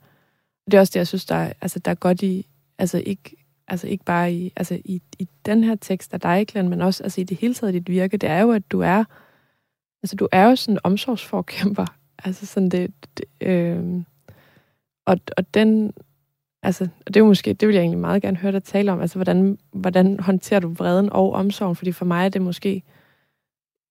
det 0.67 0.75
er 0.75 0.81
også 0.81 0.91
det, 0.91 0.99
jeg 0.99 1.07
synes, 1.07 1.25
der 1.25 1.35
er, 1.35 1.53
altså, 1.61 1.79
der 1.79 1.91
er 1.91 1.95
godt 1.95 2.23
i, 2.23 2.47
altså 2.79 3.03
ikke, 3.07 3.37
altså 3.69 3.87
ikke 3.89 4.05
bare 4.05 4.33
i, 4.33 4.53
altså 4.57 4.81
i, 4.85 5.03
i 5.19 5.29
den 5.47 5.65
her 5.65 5.75
tekst 5.75 6.15
af 6.15 6.21
dig, 6.21 6.47
Glenn, 6.47 6.69
men 6.69 6.81
også 6.81 7.03
altså 7.03 7.21
i 7.21 7.25
det 7.25 7.37
hele 7.37 7.55
taget 7.55 7.75
dit 7.75 7.89
virke, 7.89 8.17
det 8.17 8.29
er 8.29 8.41
jo, 8.41 8.51
at 8.51 8.71
du 8.71 8.81
er, 8.81 9.05
altså 10.07 10.17
du 10.17 10.29
er 10.33 10.45
jo 10.45 10.57
sådan 10.57 10.75
en 10.75 10.81
omsorgsforkæmper. 10.85 11.87
Altså 12.25 12.47
sådan 12.47 12.69
det, 12.69 12.93
det 13.19 13.25
øh, 13.49 14.03
og, 15.07 15.19
og 15.37 15.55
den, 15.55 15.93
altså, 16.63 16.85
og 16.85 17.15
det 17.15 17.17
er 17.17 17.21
jo 17.21 17.27
måske, 17.27 17.53
det 17.53 17.69
vil 17.69 17.75
jeg 17.75 17.83
egentlig 17.83 18.01
meget 18.01 18.23
gerne 18.23 18.37
høre 18.37 18.53
dig 18.53 18.65
tale 18.65 18.93
om, 18.93 19.01
altså 19.01 19.19
hvordan, 19.19 19.59
hvordan 19.73 20.21
håndterer 20.21 20.61
du 20.61 20.73
vreden 20.73 21.13
og 21.13 21.33
omsorgen, 21.33 21.77
fordi 21.77 21.93
for 21.93 22.05
mig 22.05 22.25
er 22.25 22.29
det 22.29 22.43
måske, 22.43 22.83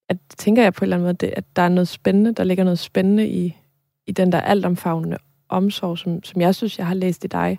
at 0.08 0.16
tænker 0.36 0.62
jeg 0.62 0.72
på 0.72 0.80
en 0.80 0.84
eller 0.84 0.96
anden 0.96 1.06
måde, 1.06 1.14
det, 1.14 1.34
at 1.36 1.44
der 1.56 1.62
er 1.62 1.68
noget 1.68 1.88
spændende, 1.88 2.32
der 2.32 2.44
ligger 2.44 2.64
noget 2.64 2.78
spændende 2.78 3.28
i, 3.28 3.56
i 4.06 4.12
den 4.12 4.32
der 4.32 4.40
altomfavnende 4.40 5.18
omsorg, 5.48 5.98
som, 5.98 6.22
som 6.22 6.40
jeg 6.40 6.54
synes, 6.54 6.78
jeg 6.78 6.86
har 6.86 6.94
læst 6.94 7.24
i 7.24 7.28
dig. 7.28 7.58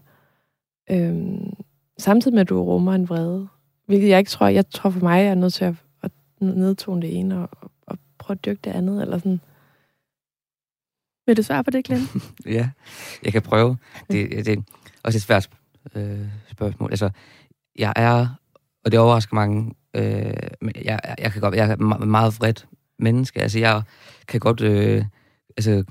Øhm, 0.91 1.53
samtidig 1.97 2.33
med, 2.33 2.41
at 2.41 2.49
du 2.49 2.63
rummer 2.63 2.93
en 2.93 3.09
vrede. 3.09 3.47
Hvilket 3.85 4.09
jeg 4.09 4.19
ikke 4.19 4.31
tror, 4.31 4.47
jeg 4.47 4.69
tror 4.69 4.89
for 4.89 4.99
mig, 4.99 5.23
jeg 5.23 5.31
er 5.31 5.35
nødt 5.35 5.53
til 5.53 5.65
at, 5.65 5.75
at 6.03 6.11
nedtone 6.39 7.01
det 7.01 7.17
ene 7.17 7.37
og, 7.37 7.49
og, 7.61 7.71
og 7.76 7.76
prøve 8.27 8.35
at 8.35 8.45
dyrke 8.45 8.59
det 8.63 8.71
andet. 8.71 9.01
Eller 9.01 9.17
sådan. 9.17 9.41
Vil 11.27 11.37
du 11.37 11.43
svare 11.43 11.63
på 11.63 11.71
det, 11.71 11.85
Glenn? 11.85 12.07
ja, 12.57 12.69
jeg 13.23 13.31
kan 13.31 13.41
prøve. 13.41 13.77
Det, 14.11 14.45
det 14.45 14.47
er 14.47 14.61
også 15.03 15.17
et 15.17 15.21
svært 15.21 15.49
øh, 15.95 16.27
spørgsmål. 16.51 16.91
Altså, 16.91 17.09
jeg 17.75 17.93
er, 17.95 18.27
og 18.85 18.91
det 18.91 18.99
overrasker 18.99 19.35
mange, 19.35 19.73
øh, 19.93 20.33
jeg, 20.85 20.99
jeg, 21.19 21.31
kan 21.31 21.41
godt, 21.41 21.55
jeg 21.55 21.69
er 21.71 21.75
meget 22.05 22.39
vredt 22.39 22.67
menneske. 22.99 23.41
Altså, 23.41 23.59
jeg 23.59 23.81
kan 24.27 24.39
godt 24.39 24.61
øh, 24.61 25.05
altså, 25.57 25.83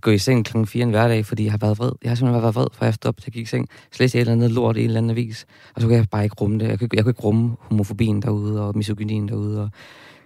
gå 0.00 0.10
i 0.10 0.18
seng 0.18 0.44
klokken 0.44 0.66
4 0.66 0.82
en 0.82 0.90
hverdag, 0.90 1.26
fordi 1.26 1.44
jeg 1.44 1.52
har 1.52 1.58
været 1.58 1.78
vred. 1.78 1.92
Jeg 2.02 2.10
har 2.10 2.14
simpelthen 2.14 2.42
været 2.42 2.54
vred, 2.54 2.66
for 2.72 2.84
jeg 2.84 2.94
til 3.00 3.08
at 3.08 3.16
gik 3.16 3.36
i 3.36 3.44
seng. 3.44 3.68
Så 3.90 4.02
læste 4.02 4.16
jeg 4.16 4.20
et 4.20 4.28
eller 4.28 4.32
andet 4.32 4.50
lort 4.50 4.76
i 4.76 4.80
en 4.80 4.86
eller 4.86 4.98
anden 4.98 5.10
avis, 5.10 5.46
og 5.74 5.80
så 5.80 5.86
kunne 5.86 5.96
jeg 5.96 6.06
bare 6.10 6.24
ikke 6.24 6.36
rumme 6.40 6.58
det. 6.58 6.68
Jeg 6.68 6.78
kunne, 6.78 6.88
jeg 6.92 7.04
kunne 7.04 7.10
ikke 7.10 7.22
rumme 7.22 7.56
homofobien 7.60 8.22
derude, 8.22 8.66
og 8.66 8.76
misogynien 8.76 9.28
derude, 9.28 9.62
og 9.62 9.70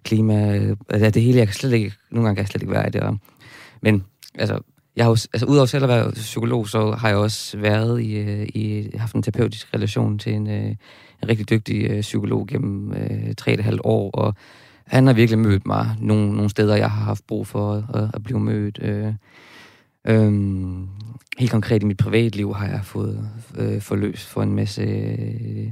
klima. 0.06 0.60
Altså, 0.88 1.10
det 1.10 1.22
hele, 1.22 1.38
jeg 1.38 1.46
kan 1.46 1.54
slet 1.54 1.72
ikke, 1.72 1.92
nogle 2.10 2.26
gange 2.26 2.36
kan 2.36 2.42
jeg 2.42 2.48
slet 2.48 2.62
ikke 2.62 2.74
være 2.74 2.86
i 2.86 2.90
det. 2.90 3.00
Og, 3.00 3.18
men 3.82 4.04
altså, 4.34 4.60
jeg 4.96 5.04
har 5.04 5.10
jo, 5.10 5.16
altså, 5.32 5.46
udover 5.46 5.66
selv 5.66 5.84
at 5.84 5.88
være 5.88 6.12
psykolog, 6.12 6.68
så 6.68 6.90
har 6.90 7.08
jeg 7.08 7.16
også 7.16 7.58
været 7.58 8.02
i, 8.02 8.16
øh, 8.16 8.48
i 8.54 8.90
haft 8.94 9.14
en 9.14 9.22
terapeutisk 9.22 9.74
relation 9.74 10.18
til 10.18 10.34
en, 10.34 10.50
øh, 10.50 10.70
en 11.22 11.28
rigtig 11.28 11.50
dygtig 11.50 11.90
øh, 11.90 12.00
psykolog 12.00 12.46
gennem 12.46 12.92
øh, 12.92 13.34
tre 13.34 13.52
et 13.52 13.60
halvt 13.60 13.80
år, 13.84 14.10
og 14.10 14.34
han 14.86 15.06
har 15.06 15.14
virkelig 15.14 15.38
mødt 15.38 15.66
mig 15.66 15.96
nogle, 16.00 16.32
nogle 16.32 16.50
steder, 16.50 16.76
jeg 16.76 16.90
har 16.90 17.04
haft 17.04 17.26
brug 17.26 17.46
for 17.46 17.72
at, 17.94 18.10
at 18.14 18.22
blive 18.22 18.40
mødt. 18.40 18.78
Øh, 18.82 19.12
øh, 20.04 20.32
helt 21.38 21.50
konkret 21.50 21.82
i 21.82 21.86
mit 21.86 21.96
privatliv 21.96 22.54
har 22.54 22.66
jeg 22.66 22.80
fået 22.84 23.30
øh, 23.58 23.80
forløs 23.80 24.26
for 24.26 24.42
en 24.42 24.54
masse 24.54 24.82
øh, 24.82 25.70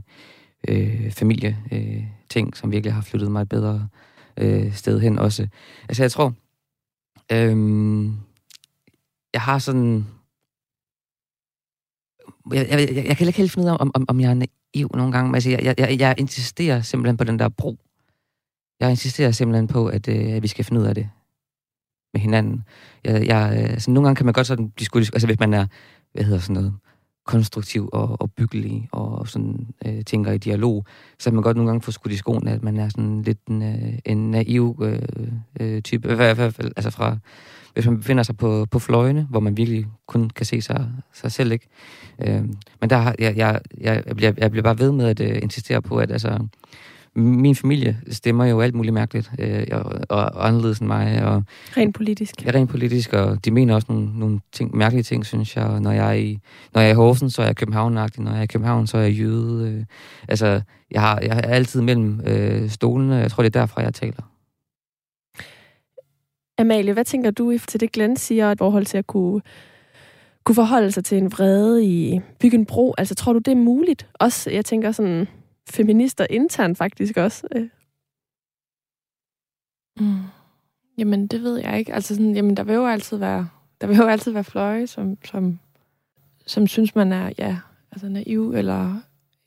øh, 0.68 1.10
familie 1.10 1.58
øh, 1.72 2.04
ting, 2.28 2.56
som 2.56 2.72
virkelig 2.72 2.94
har 2.94 3.02
flyttet 3.02 3.30
mig 3.30 3.42
et 3.42 3.48
bedre 3.48 3.88
øh, 4.36 4.74
sted 4.74 5.00
hen 5.00 5.18
også. 5.18 5.48
Altså 5.88 6.02
jeg 6.02 6.12
tror, 6.12 6.34
øh, 7.32 7.56
jeg 9.32 9.42
har 9.42 9.58
sådan... 9.58 10.06
Jeg, 12.52 12.68
jeg, 12.70 12.94
jeg, 12.94 13.06
jeg 13.06 13.16
kan 13.16 13.26
ikke 13.26 13.38
helt 13.38 13.52
finde 13.52 13.66
ud 13.66 13.70
af, 13.70 13.76
om, 13.80 13.90
om, 13.94 14.04
om 14.08 14.20
jeg 14.20 14.30
er 14.30 14.34
naiv 14.34 14.90
nogle 14.94 15.12
gange. 15.12 15.34
Altså, 15.34 15.50
jeg, 15.50 15.74
jeg, 15.78 15.96
jeg 16.00 16.14
insisterer 16.18 16.82
simpelthen 16.82 17.16
på 17.16 17.24
den 17.24 17.38
der 17.38 17.48
bro. 17.48 17.78
Jeg 18.80 18.90
insisterer 18.90 19.30
simpelthen 19.30 19.66
på, 19.66 19.86
at, 19.86 20.08
øh, 20.08 20.32
at 20.32 20.42
vi 20.42 20.48
skal 20.48 20.64
finde 20.64 20.80
ud 20.80 20.86
af 20.86 20.94
det 20.94 21.10
med 22.12 22.20
hinanden. 22.20 22.64
Jeg, 23.04 23.26
jeg, 23.26 23.52
altså, 23.52 23.90
nogle 23.90 24.06
gange 24.06 24.16
kan 24.16 24.26
man 24.26 24.32
godt 24.32 24.46
sådan 24.46 24.68
diskutere, 24.68 25.10
altså 25.14 25.26
hvis 25.26 25.40
man 25.40 25.54
er, 25.54 25.66
hvad 26.12 26.24
hedder 26.24 26.40
sådan 26.40 26.54
noget, 26.54 26.74
konstruktiv 27.24 27.88
og, 27.92 28.20
og 28.20 28.32
byggelig 28.32 28.88
og 28.92 29.28
sådan 29.28 29.66
øh, 29.86 30.04
tænker 30.04 30.32
i 30.32 30.38
dialog, 30.38 30.84
så 31.18 31.30
man 31.30 31.42
godt 31.42 31.56
nogle 31.56 31.70
gange 31.70 31.82
får 31.82 31.92
skudt 31.92 32.12
i 32.12 32.16
skoen, 32.16 32.48
at 32.48 32.62
man 32.62 32.76
er 32.76 32.88
sådan 32.88 33.22
lidt 33.22 33.38
en, 33.48 33.62
øh, 33.62 33.98
en 34.04 34.30
naiv 34.30 34.80
øh, 34.82 35.28
øh, 35.60 35.82
type, 35.82 36.12
i 36.12 36.14
hvert 36.14 36.36
fald 36.36 36.72
altså 36.76 36.90
fra, 36.90 37.16
hvis 37.74 37.86
man 37.86 37.98
befinder 37.98 38.22
sig 38.22 38.36
på, 38.36 38.66
på 38.70 38.78
fløjene, 38.78 39.26
hvor 39.30 39.40
man 39.40 39.56
virkelig 39.56 39.86
kun 40.06 40.30
kan 40.30 40.46
se 40.46 40.60
sig, 40.60 40.88
sig 41.12 41.32
selv, 41.32 41.52
ikke? 41.52 41.68
Øh, 42.18 42.42
men 42.80 42.90
der 42.90 42.96
har, 42.96 43.14
jeg, 43.18 43.36
jeg, 43.36 43.60
jeg, 43.80 44.02
jeg, 44.06 44.16
bliver, 44.16 44.32
jeg 44.36 44.50
bliver 44.50 44.62
bare 44.62 44.78
ved 44.78 44.92
med 44.92 45.06
at 45.06 45.20
øh, 45.20 45.42
insistere 45.42 45.82
på, 45.82 45.96
at 45.96 46.10
altså, 46.10 46.38
min 47.16 47.54
familie 47.54 47.98
stemmer 48.10 48.44
jo 48.44 48.60
alt 48.60 48.74
muligt 48.74 48.94
mærkeligt, 48.94 49.30
øh, 49.38 49.66
og, 49.72 49.84
og 50.08 50.48
anderledes 50.48 50.78
end 50.78 50.86
mig. 50.86 51.24
Og, 51.24 51.42
rent 51.76 51.94
politisk. 51.94 52.44
Ja, 52.46 52.50
rent 52.50 52.70
politisk, 52.70 53.12
og 53.12 53.44
de 53.44 53.50
mener 53.50 53.74
også 53.74 53.86
nogle, 53.90 54.18
nogle 54.18 54.40
ting, 54.52 54.76
mærkelige 54.76 55.02
ting, 55.02 55.26
synes 55.26 55.56
jeg. 55.56 55.80
Når 55.80 55.92
jeg 55.92 56.08
er 56.08 56.12
i, 56.12 56.38
når 56.74 56.80
jeg 56.80 56.88
er 56.88 56.92
i 56.92 56.96
Horsen, 56.96 57.30
så 57.30 57.42
er 57.42 57.46
jeg 57.46 57.56
københavn 57.56 57.92
Når 57.92 58.30
jeg 58.30 58.38
er 58.38 58.42
i 58.42 58.46
København, 58.46 58.86
så 58.86 58.96
er 58.98 59.02
jeg 59.02 59.12
jøde. 59.12 59.70
Øh, 59.70 59.84
altså, 60.28 60.60
jeg, 60.90 61.00
har, 61.00 61.20
jeg 61.20 61.38
er 61.44 61.54
altid 61.54 61.80
mellem 61.80 62.20
øh, 62.26 62.70
stolene. 62.70 63.14
Jeg 63.14 63.30
tror, 63.30 63.42
det 63.42 63.56
er 63.56 63.60
derfra, 63.60 63.82
jeg 63.82 63.94
taler. 63.94 64.22
Amalie, 66.58 66.92
hvad 66.92 67.04
tænker 67.04 67.30
du 67.30 67.58
til 67.68 67.80
det, 67.80 67.92
Glenn 67.92 68.16
siger, 68.16 68.50
i 68.50 68.54
forhold 68.58 68.86
til 68.86 68.98
at 68.98 69.06
kunne, 69.06 69.40
kunne 70.44 70.54
forholde 70.54 70.92
sig 70.92 71.04
til 71.04 71.18
en 71.18 71.32
vrede 71.32 71.84
i 71.84 72.20
bygge 72.40 72.58
en 72.58 72.66
bro? 72.66 72.94
Altså, 72.98 73.14
tror 73.14 73.32
du, 73.32 73.38
det 73.38 73.52
er 73.52 73.56
muligt? 73.56 74.06
Også, 74.14 74.50
jeg 74.50 74.64
tænker 74.64 74.92
sådan, 74.92 75.28
feminister 75.68 76.26
internt 76.30 76.78
faktisk 76.78 77.16
også. 77.16 77.46
Øh. 77.56 77.68
Mm. 80.00 80.22
Jamen, 80.98 81.26
det 81.26 81.42
ved 81.42 81.56
jeg 81.56 81.78
ikke. 81.78 81.94
Altså, 81.94 82.14
sådan, 82.14 82.34
jamen, 82.34 82.56
der 82.56 82.64
vil 82.64 82.74
jo 82.74 82.86
altid 82.86 83.16
være, 83.16 83.48
der 83.80 83.86
vil 83.86 83.96
jo 83.96 84.06
altid 84.06 84.32
være 84.32 84.44
fløje, 84.44 84.86
som, 84.86 85.18
som, 85.24 85.58
som 86.46 86.66
synes, 86.66 86.94
man 86.94 87.12
er 87.12 87.32
ja, 87.38 87.58
altså 87.92 88.08
naiv, 88.08 88.54
eller, 88.54 89.00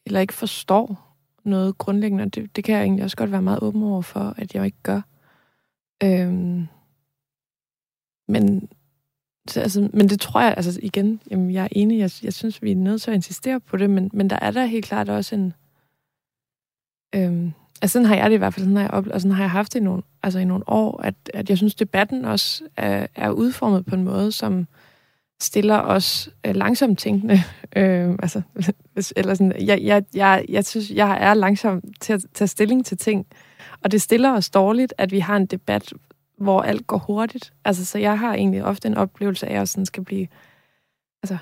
eller 0.05 0.19
ikke 0.19 0.33
forstår 0.33 1.15
noget 1.43 1.77
grundlæggende. 1.77 2.29
Det, 2.29 2.55
det 2.55 2.63
kan 2.63 2.75
jeg 2.75 2.83
egentlig 2.83 3.03
også 3.03 3.17
godt 3.17 3.31
være 3.31 3.41
meget 3.41 3.59
åben 3.61 3.83
over 3.83 4.01
for, 4.01 4.33
at 4.37 4.55
jeg 4.55 4.65
ikke 4.65 4.77
gør. 4.83 5.01
Øhm, 6.03 6.67
men, 8.27 8.69
altså, 9.55 9.89
men 9.93 10.09
det 10.09 10.19
tror 10.19 10.41
jeg, 10.41 10.53
altså 10.57 10.79
igen, 10.83 11.21
jamen, 11.31 11.51
jeg 11.51 11.63
er 11.63 11.67
enig, 11.71 11.99
jeg, 11.99 12.11
jeg 12.23 12.33
synes, 12.33 12.61
vi 12.61 12.71
er 12.71 12.75
nødt 12.75 13.01
til 13.01 13.11
at 13.11 13.15
insistere 13.15 13.59
på 13.59 13.77
det, 13.77 13.89
men, 13.89 14.09
men 14.13 14.29
der 14.29 14.39
er 14.41 14.51
der 14.51 14.65
helt 14.65 14.85
klart 14.85 15.09
også 15.09 15.35
en, 15.35 15.53
øhm, 17.17 17.53
altså 17.81 17.93
sådan 17.93 18.05
har 18.05 18.15
jeg 18.15 18.29
det 18.29 18.35
i 18.35 18.37
hvert 18.37 18.53
fald, 18.53 18.65
sådan 18.65 18.75
har 18.75 18.83
jeg, 18.83 18.91
oplevet, 18.91 19.13
og 19.13 19.21
sådan 19.21 19.35
har 19.35 19.43
jeg 19.43 19.51
haft 19.51 19.73
det 19.73 19.79
i 19.79 19.83
nogle, 19.83 20.03
altså 20.23 20.39
i 20.39 20.45
nogle 20.45 20.63
år, 20.67 21.01
at, 21.01 21.15
at 21.33 21.49
jeg 21.49 21.57
synes, 21.57 21.75
debatten 21.75 22.25
også 22.25 22.63
er, 22.77 23.07
er 23.15 23.29
udformet 23.29 23.85
på 23.85 23.95
en 23.95 24.03
måde, 24.03 24.31
som 24.31 24.67
stiller 25.41 25.77
os 25.77 26.29
øh, 26.45 26.55
langsomt 26.55 26.99
tænkende. 26.99 27.43
Øh, 27.75 28.09
altså, 28.09 28.41
eller 29.15 29.33
sådan, 29.33 29.53
jeg, 29.65 29.81
jeg, 29.81 30.03
jeg, 30.13 30.45
jeg 30.49 30.65
synes, 30.65 30.91
jeg 30.91 31.17
er 31.21 31.33
langsom 31.33 31.81
til 32.01 32.13
at 32.13 32.25
tage 32.33 32.47
stilling 32.47 32.85
til 32.85 32.97
ting, 32.97 33.27
og 33.83 33.91
det 33.91 34.01
stiller 34.01 34.33
os 34.33 34.49
dårligt, 34.49 34.93
at 34.97 35.11
vi 35.11 35.19
har 35.19 35.37
en 35.37 35.45
debat, 35.45 35.93
hvor 36.37 36.61
alt 36.61 36.87
går 36.87 36.97
hurtigt. 36.97 37.53
Altså, 37.65 37.85
så 37.85 37.97
jeg 37.97 38.19
har 38.19 38.33
egentlig 38.33 38.63
ofte 38.63 38.87
en 38.87 38.97
oplevelse 38.97 39.47
af, 39.47 39.51
at 39.51 39.57
jeg 39.57 39.67
sådan 39.67 39.85
skal 39.85 40.03
blive, 40.03 40.27
altså, 41.23 41.37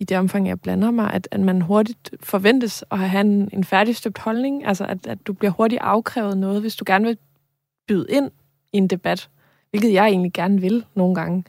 i 0.00 0.04
det 0.04 0.18
omfang, 0.18 0.48
jeg 0.48 0.60
blander 0.60 0.90
mig, 0.90 1.12
at, 1.12 1.28
at 1.30 1.40
man 1.40 1.62
hurtigt 1.62 2.10
forventes 2.20 2.84
at 2.90 2.98
have 2.98 3.20
en, 3.20 3.50
en 3.52 3.64
færdigstøbt 3.64 4.18
holdning. 4.18 4.66
Altså, 4.66 4.84
at, 4.84 5.06
at 5.06 5.26
du 5.26 5.32
bliver 5.32 5.52
hurtigt 5.52 5.82
afkrævet 5.82 6.38
noget, 6.38 6.60
hvis 6.60 6.76
du 6.76 6.84
gerne 6.86 7.04
vil 7.04 7.18
byde 7.88 8.06
ind 8.08 8.30
i 8.72 8.76
en 8.76 8.88
debat, 8.88 9.30
hvilket 9.70 9.92
jeg 9.92 10.06
egentlig 10.06 10.32
gerne 10.32 10.60
vil 10.60 10.84
nogle 10.94 11.14
gange. 11.14 11.44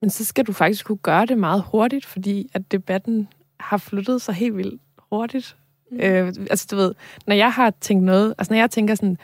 Men 0.00 0.10
så 0.10 0.24
skal 0.24 0.44
du 0.44 0.52
faktisk 0.52 0.86
kunne 0.86 0.98
gøre 0.98 1.26
det 1.26 1.38
meget 1.38 1.62
hurtigt, 1.62 2.06
fordi 2.06 2.50
at 2.54 2.72
debatten 2.72 3.28
har 3.60 3.76
flyttet 3.76 4.22
sig 4.22 4.34
helt 4.34 4.56
vildt 4.56 4.82
hurtigt. 5.12 5.56
Mm. 5.90 6.00
Øh, 6.00 6.26
altså, 6.50 6.66
du 6.70 6.76
ved, 6.76 6.94
når 7.26 7.34
jeg 7.34 7.52
har 7.52 7.70
tænkt 7.80 8.04
noget, 8.04 8.34
altså 8.38 8.52
når 8.52 8.58
jeg 8.58 8.70
tænker 8.70 8.94
sådan, 8.94 9.18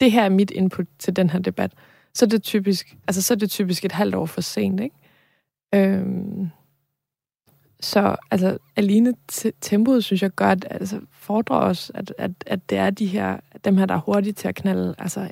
det 0.00 0.12
her 0.12 0.22
er 0.22 0.28
mit 0.28 0.50
input 0.50 0.86
til 0.98 1.16
den 1.16 1.30
her 1.30 1.38
debat, 1.38 1.72
så 2.14 2.24
er 2.24 2.28
det 2.28 2.42
typisk, 2.42 2.96
altså 3.08 3.22
så 3.22 3.34
er 3.34 3.38
det 3.38 3.50
typisk 3.50 3.84
et 3.84 3.92
halvt 3.92 4.14
år 4.14 4.26
for 4.26 4.40
sent, 4.40 4.80
ikke? 4.80 4.96
Øhm, 5.74 6.50
så 7.80 8.16
altså, 8.30 8.58
alene 8.76 9.14
tempoet, 9.60 10.04
synes 10.04 10.22
jeg 10.22 10.34
godt, 10.34 10.66
altså, 10.70 11.00
fordrer 11.12 11.56
os, 11.56 11.90
at, 11.94 12.14
at, 12.18 12.30
at 12.46 12.70
det 12.70 12.78
er 12.78 12.90
de 12.90 13.06
her, 13.06 13.40
dem 13.64 13.76
her, 13.76 13.86
der 13.86 13.94
er 13.94 13.98
hurtige 14.00 14.32
til 14.32 14.48
at 14.48 14.54
knalde, 14.54 14.94
altså 14.98 15.30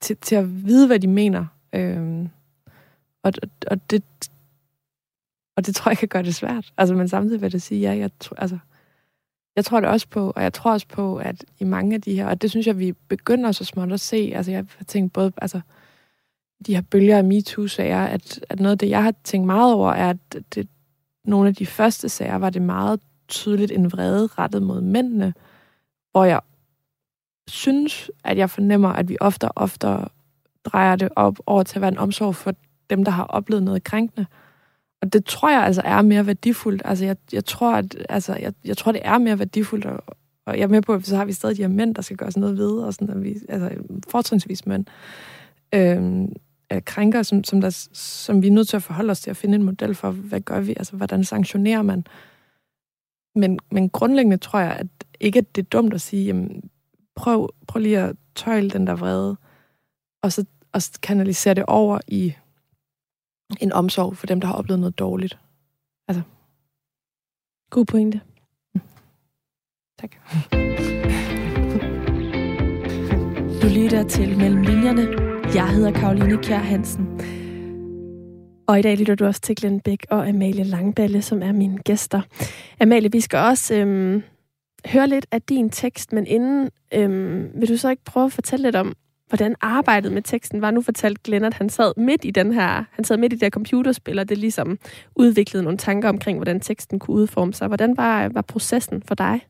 til, 0.00 0.16
til 0.16 0.34
at 0.36 0.66
vide, 0.66 0.86
hvad 0.86 0.98
de 0.98 1.08
mener. 1.08 1.46
Øhm, 1.72 2.28
og, 3.22 3.32
og 3.66 3.90
det, 3.90 4.02
Og 5.56 5.66
det 5.66 5.74
tror 5.74 5.90
jeg 5.90 5.98
kan 5.98 6.08
gøre 6.08 6.22
det 6.22 6.34
svært. 6.34 6.72
Altså, 6.76 6.94
men 6.94 7.08
samtidig 7.08 7.42
vil 7.42 7.52
jeg 7.52 7.62
sige, 7.62 7.80
ja, 7.80 7.96
jeg, 7.96 8.10
altså, 8.36 8.58
jeg 9.56 9.64
tror 9.64 9.80
det 9.80 9.88
også 9.88 10.08
på, 10.08 10.32
og 10.36 10.42
jeg 10.42 10.52
tror 10.52 10.72
også 10.72 10.88
på, 10.88 11.16
at 11.16 11.44
i 11.60 11.64
mange 11.64 11.94
af 11.94 12.02
de 12.02 12.14
her, 12.14 12.26
og 12.26 12.42
det 12.42 12.50
synes 12.50 12.66
jeg, 12.66 12.78
vi 12.78 12.92
begynder 13.08 13.52
så 13.52 13.64
småt 13.64 13.92
at 13.92 14.00
se, 14.00 14.32
altså 14.34 14.50
jeg 14.52 14.66
har 14.76 14.84
tænkt 14.84 15.12
både, 15.12 15.32
altså 15.36 15.60
de 16.66 16.74
her 16.74 16.82
bølger 16.82 17.18
af 17.18 17.24
MeToo-sager, 17.24 18.04
at, 18.04 18.40
at 18.48 18.60
noget 18.60 18.72
af 18.72 18.78
det, 18.78 18.90
jeg 18.90 19.02
har 19.02 19.14
tænkt 19.24 19.46
meget 19.46 19.74
over, 19.74 19.92
er, 19.92 20.10
at 20.10 20.16
det, 20.54 20.68
nogle 21.24 21.48
af 21.48 21.54
de 21.54 21.66
første 21.66 22.08
sager 22.08 22.36
var 22.36 22.50
det 22.50 22.62
meget 22.62 23.00
tydeligt 23.28 23.72
en 23.72 23.92
vrede 23.92 24.26
rettet 24.26 24.62
mod 24.62 24.80
mændene, 24.80 25.34
hvor 26.12 26.24
jeg 26.24 26.40
synes, 27.48 28.10
at 28.24 28.38
jeg 28.38 28.50
fornemmer, 28.50 28.88
at 28.88 29.08
vi 29.08 29.16
ofte 29.20 29.44
og 29.44 29.52
ofte 29.56 29.86
drejer 30.64 30.96
det 30.96 31.08
op 31.16 31.38
over 31.46 31.62
til 31.62 31.76
at 31.76 31.80
være 31.80 31.92
en 31.92 31.98
omsorg 31.98 32.36
for 32.36 32.54
dem, 32.90 33.04
der 33.04 33.12
har 33.12 33.24
oplevet 33.24 33.62
noget 33.62 33.84
krænkende. 33.84 34.26
Og 35.02 35.12
det 35.12 35.24
tror 35.24 35.50
jeg 35.50 35.62
altså 35.62 35.82
er 35.84 36.02
mere 36.02 36.26
værdifuldt. 36.26 36.82
Altså 36.84 37.04
jeg, 37.04 37.16
jeg, 37.32 37.44
tror, 37.44 37.74
at, 37.74 38.06
altså, 38.08 38.36
jeg, 38.36 38.52
jeg 38.64 38.76
tror, 38.76 38.92
det 38.92 39.00
er 39.04 39.18
mere 39.18 39.38
værdifuldt, 39.38 39.84
og, 39.84 40.16
og 40.46 40.58
jeg 40.58 40.62
er 40.62 40.68
med 40.68 40.82
på, 40.82 40.94
at 40.94 41.06
så 41.06 41.16
har 41.16 41.24
vi 41.24 41.32
stadig 41.32 41.56
de 41.56 41.62
her 41.62 41.68
mænd, 41.68 41.94
der 41.94 42.02
skal 42.02 42.16
gøre 42.16 42.30
sådan 42.30 42.40
noget 42.40 42.58
ved, 42.58 42.70
og 42.70 42.94
sådan, 42.94 43.10
at 43.10 43.22
vi, 43.22 43.36
altså 43.48 43.70
fortrinsvis 44.08 44.66
mænd, 44.66 44.86
øhm, 45.74 46.32
krænker, 46.84 47.22
som, 47.22 47.44
som, 47.44 47.60
der, 47.60 47.88
som 47.92 48.42
vi 48.42 48.46
er 48.46 48.52
nødt 48.52 48.68
til 48.68 48.76
at 48.76 48.82
forholde 48.82 49.10
os 49.10 49.20
til 49.20 49.30
at 49.30 49.36
finde 49.36 49.54
en 49.54 49.62
model 49.62 49.94
for, 49.94 50.10
hvad 50.10 50.40
gør 50.40 50.60
vi, 50.60 50.74
altså 50.76 50.96
hvordan 50.96 51.24
sanktionerer 51.24 51.82
man. 51.82 52.06
Men, 53.34 53.58
men 53.70 53.90
grundlæggende 53.90 54.36
tror 54.36 54.58
jeg, 54.58 54.72
at 54.72 54.86
ikke 55.20 55.38
at 55.38 55.56
det 55.56 55.62
er 55.62 55.68
dumt 55.68 55.94
at 55.94 56.00
sige, 56.00 56.24
jamen, 56.24 56.70
prøv, 57.14 57.54
prøv 57.66 57.80
lige 57.80 57.98
at 57.98 58.16
tøjle 58.34 58.70
den 58.70 58.86
der 58.86 58.96
vrede, 58.96 59.36
og 60.22 60.32
så 60.32 60.44
og 60.72 60.82
kanalisere 61.02 61.54
det 61.54 61.64
over 61.66 61.98
i 62.08 62.34
en 63.60 63.72
omsorg 63.72 64.16
for 64.16 64.26
dem, 64.26 64.40
der 64.40 64.48
har 64.48 64.54
oplevet 64.54 64.80
noget 64.80 64.98
dårligt. 64.98 65.38
Altså. 66.08 66.22
God 67.70 67.84
pointe. 67.84 68.20
Mm. 68.74 68.80
Tak. 69.98 70.16
Du 73.62 73.68
lytter 73.80 74.08
til 74.08 74.38
Mellem 74.38 74.62
Linjerne. 74.62 75.33
Jeg 75.54 75.68
hedder 75.68 75.92
Karoline 75.92 76.42
Kjær 76.42 76.58
Hansen. 76.58 77.20
Og 78.66 78.78
i 78.78 78.82
dag 78.82 78.96
lytter 78.96 79.14
du 79.14 79.26
også 79.26 79.40
til 79.40 79.56
Glenn 79.56 79.80
Bæk 79.80 80.06
og 80.10 80.28
Amalie 80.28 80.64
Langballe, 80.64 81.22
som 81.22 81.42
er 81.42 81.52
mine 81.52 81.78
gæster. 81.78 82.22
Amalie, 82.80 83.12
vi 83.12 83.20
skal 83.20 83.38
også 83.38 83.74
øhm, 83.74 84.22
høre 84.86 85.08
lidt 85.08 85.26
af 85.30 85.42
din 85.42 85.70
tekst, 85.70 86.12
men 86.12 86.26
inden 86.26 86.70
øhm, 86.94 87.50
vil 87.54 87.68
du 87.68 87.76
så 87.76 87.90
ikke 87.90 88.04
prøve 88.04 88.26
at 88.26 88.32
fortælle 88.32 88.62
lidt 88.62 88.76
om, 88.76 88.94
hvordan 89.28 89.54
arbejdet 89.60 90.12
med 90.12 90.22
teksten 90.22 90.60
var. 90.60 90.70
Nu 90.70 90.82
fortalte 90.82 91.20
Glenn, 91.24 91.44
at 91.44 91.54
han 91.54 91.68
sad 91.68 91.92
midt 91.96 92.24
i 92.24 92.30
den 92.30 92.52
her, 92.52 92.84
han 92.90 93.04
sad 93.04 93.16
midt 93.16 93.32
i 93.32 93.36
det 93.36 93.42
her 93.42 93.50
computerspil, 93.50 94.18
og 94.18 94.28
det 94.28 94.38
ligesom 94.38 94.78
udviklede 95.16 95.64
nogle 95.64 95.78
tanker 95.78 96.08
omkring, 96.08 96.38
hvordan 96.38 96.60
teksten 96.60 96.98
kunne 96.98 97.16
udforme 97.16 97.54
sig. 97.54 97.68
Hvordan 97.68 97.96
var, 97.96 98.28
var 98.28 98.42
processen 98.42 99.02
for 99.02 99.14
dig? 99.14 99.40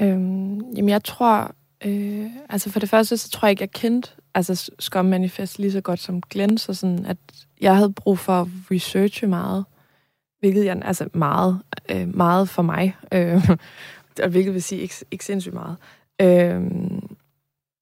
Øhm, 0.00 0.60
jamen, 0.76 0.88
jeg 0.88 1.04
tror, 1.04 1.54
øh, 1.84 2.26
altså 2.48 2.70
for 2.70 2.80
det 2.80 2.88
første, 2.88 3.16
så 3.16 3.30
tror 3.30 3.46
jeg 3.46 3.50
ikke, 3.50 3.62
jeg 3.62 3.70
kendte 3.70 4.10
altså 4.34 4.70
Scum 4.78 5.04
Manifest 5.04 5.58
lige 5.58 5.72
så 5.72 5.80
godt 5.80 6.00
som 6.00 6.20
Glenn, 6.20 6.58
så 6.58 6.74
sådan, 6.74 7.06
at 7.06 7.16
jeg 7.60 7.76
havde 7.76 7.92
brug 7.92 8.18
for 8.18 8.32
at 8.32 8.48
researche 8.70 9.26
meget, 9.26 9.64
hvilket 10.38 10.64
jeg, 10.64 10.82
altså 10.84 11.08
meget, 11.14 11.60
øh, 11.90 12.16
meget 12.16 12.48
for 12.48 12.62
mig, 12.62 12.96
øh, 13.12 13.50
hvilket 14.30 14.54
vil 14.54 14.62
sige 14.62 14.80
ikke, 14.80 14.94
ikke 15.10 15.24
sindssygt 15.24 15.54
meget. 15.54 15.76
Øh, 16.20 16.70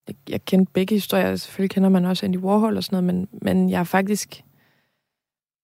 jeg, 0.08 0.16
jeg 0.28 0.44
kendte 0.44 0.72
begge 0.72 0.94
historier. 0.94 1.36
Selvfølgelig 1.36 1.70
kender 1.70 1.88
man 1.88 2.04
også 2.04 2.26
Andy 2.26 2.36
Warhol 2.36 2.76
og 2.76 2.84
sådan 2.84 3.04
noget, 3.04 3.14
men, 3.14 3.28
men 3.42 3.70
jeg 3.70 3.78
har 3.78 3.84
faktisk 3.84 4.42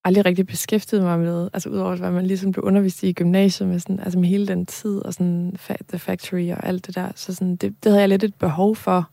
aldrig 0.05 0.25
rigtig 0.25 0.47
beskæftiget 0.47 1.03
mig 1.03 1.19
med, 1.19 1.51
altså 1.53 1.69
udover 1.69 1.97
hvad 1.97 2.11
man 2.11 2.27
ligesom 2.27 2.53
blev 2.53 2.65
undervist 2.65 3.03
i 3.03 3.09
i 3.09 3.13
gymnasiet 3.13 3.69
med, 3.69 3.79
sådan, 3.79 4.01
altså 4.01 4.19
med 4.19 4.29
hele 4.29 4.47
den 4.47 4.67
tid 4.67 4.99
og 4.99 5.15
sådan 5.15 5.57
The 5.89 5.99
Factory 5.99 6.51
og 6.51 6.67
alt 6.67 6.87
det 6.87 6.95
der. 6.95 7.13
Så 7.15 7.35
sådan, 7.35 7.57
det, 7.57 7.75
det 7.85 7.93
havde 7.93 8.01
jeg 8.01 8.09
lidt 8.09 8.25
et 8.25 8.35
behov 8.35 8.77
for, 8.77 9.11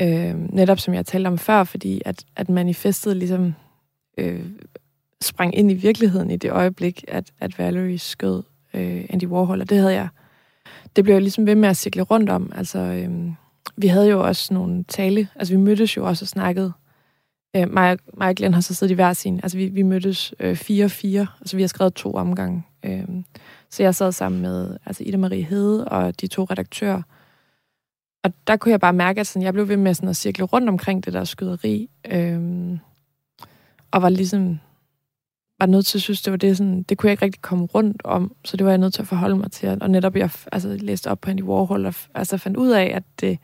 øh, 0.00 0.54
netop 0.54 0.78
som 0.78 0.94
jeg 0.94 1.06
talte 1.06 1.28
om 1.28 1.38
før, 1.38 1.64
fordi 1.64 2.02
at, 2.04 2.24
at 2.36 2.48
manifestet 2.48 3.16
ligesom 3.16 3.54
øh, 4.18 4.44
sprang 5.20 5.54
ind 5.54 5.70
i 5.70 5.74
virkeligheden 5.74 6.30
i 6.30 6.36
det 6.36 6.50
øjeblik, 6.50 7.04
at, 7.08 7.32
at 7.40 7.58
Valerie 7.58 7.98
skød 7.98 8.42
øh, 8.74 9.04
Andy 9.10 9.26
Warhol, 9.26 9.60
og 9.60 9.70
det 9.70 9.78
havde 9.78 9.94
jeg, 9.94 10.08
det 10.96 11.04
blev 11.04 11.14
jeg 11.14 11.22
ligesom 11.22 11.46
ved 11.46 11.54
med 11.54 11.68
at 11.68 11.76
cirkle 11.76 12.02
rundt 12.02 12.30
om. 12.30 12.52
Altså, 12.54 12.78
øh, 12.78 13.10
vi 13.76 13.86
havde 13.86 14.08
jo 14.08 14.26
også 14.26 14.54
nogle 14.54 14.84
tale, 14.88 15.28
altså 15.34 15.54
vi 15.54 15.60
mødtes 15.60 15.96
jo 15.96 16.06
også 16.06 16.24
og 16.24 16.28
snakkede. 16.28 16.72
Øh, 17.56 17.72
mig, 17.72 17.98
mig 18.14 18.28
og 18.28 18.34
Glenn 18.34 18.54
har 18.54 18.60
så 18.60 18.74
siddet 18.74 18.92
i 18.92 18.94
hver 18.94 19.12
sin, 19.12 19.40
altså 19.42 19.58
vi, 19.58 19.66
vi 19.66 19.82
mødtes 19.82 20.34
øh, 20.40 20.56
fire 20.56 20.84
og 20.84 20.90
fire, 20.90 21.26
altså 21.40 21.56
vi 21.56 21.62
har 21.62 21.68
skrevet 21.68 21.94
to 21.94 22.14
omgange. 22.14 22.62
Øh, 22.84 23.04
så 23.70 23.82
jeg 23.82 23.94
sad 23.94 24.12
sammen 24.12 24.42
med 24.42 24.76
altså 24.86 25.04
Ida 25.04 25.16
Marie 25.16 25.42
Hede 25.42 25.88
og 25.88 26.20
de 26.20 26.26
to 26.26 26.44
redaktører. 26.44 27.02
Og 28.24 28.32
der 28.46 28.56
kunne 28.56 28.72
jeg 28.72 28.80
bare 28.80 28.92
mærke, 28.92 29.20
at 29.20 29.26
sådan, 29.26 29.42
jeg 29.42 29.52
blev 29.52 29.68
ved 29.68 29.76
med 29.76 29.94
sådan 29.94 30.08
at 30.08 30.16
cirkle 30.16 30.44
rundt 30.44 30.68
omkring 30.68 31.04
det 31.04 31.12
der 31.12 31.24
skyderi. 31.24 31.90
øhm, 32.06 32.78
og 33.90 34.02
var 34.02 34.08
ligesom 34.08 34.58
var 35.58 35.66
nødt 35.66 35.86
til 35.86 35.98
at 35.98 36.02
synes, 36.02 36.22
det 36.22 36.30
var 36.30 36.36
det 36.36 36.56
sådan, 36.56 36.82
det 36.82 36.98
kunne 36.98 37.08
jeg 37.08 37.12
ikke 37.12 37.24
rigtig 37.24 37.42
komme 37.42 37.64
rundt 37.64 38.02
om, 38.04 38.34
så 38.44 38.56
det 38.56 38.64
var 38.64 38.72
jeg 38.72 38.78
nødt 38.78 38.94
til 38.94 39.02
at 39.02 39.08
forholde 39.08 39.36
mig 39.36 39.50
til. 39.52 39.78
Og 39.80 39.90
netop 39.90 40.16
jeg 40.16 40.30
altså, 40.52 40.76
læste 40.80 41.10
op 41.10 41.20
på 41.20 41.30
Andy 41.30 41.42
Warhol 41.42 41.86
og 41.86 41.94
altså, 42.14 42.36
fandt 42.38 42.56
ud 42.56 42.70
af, 42.70 42.84
at 42.84 43.02
det, 43.20 43.38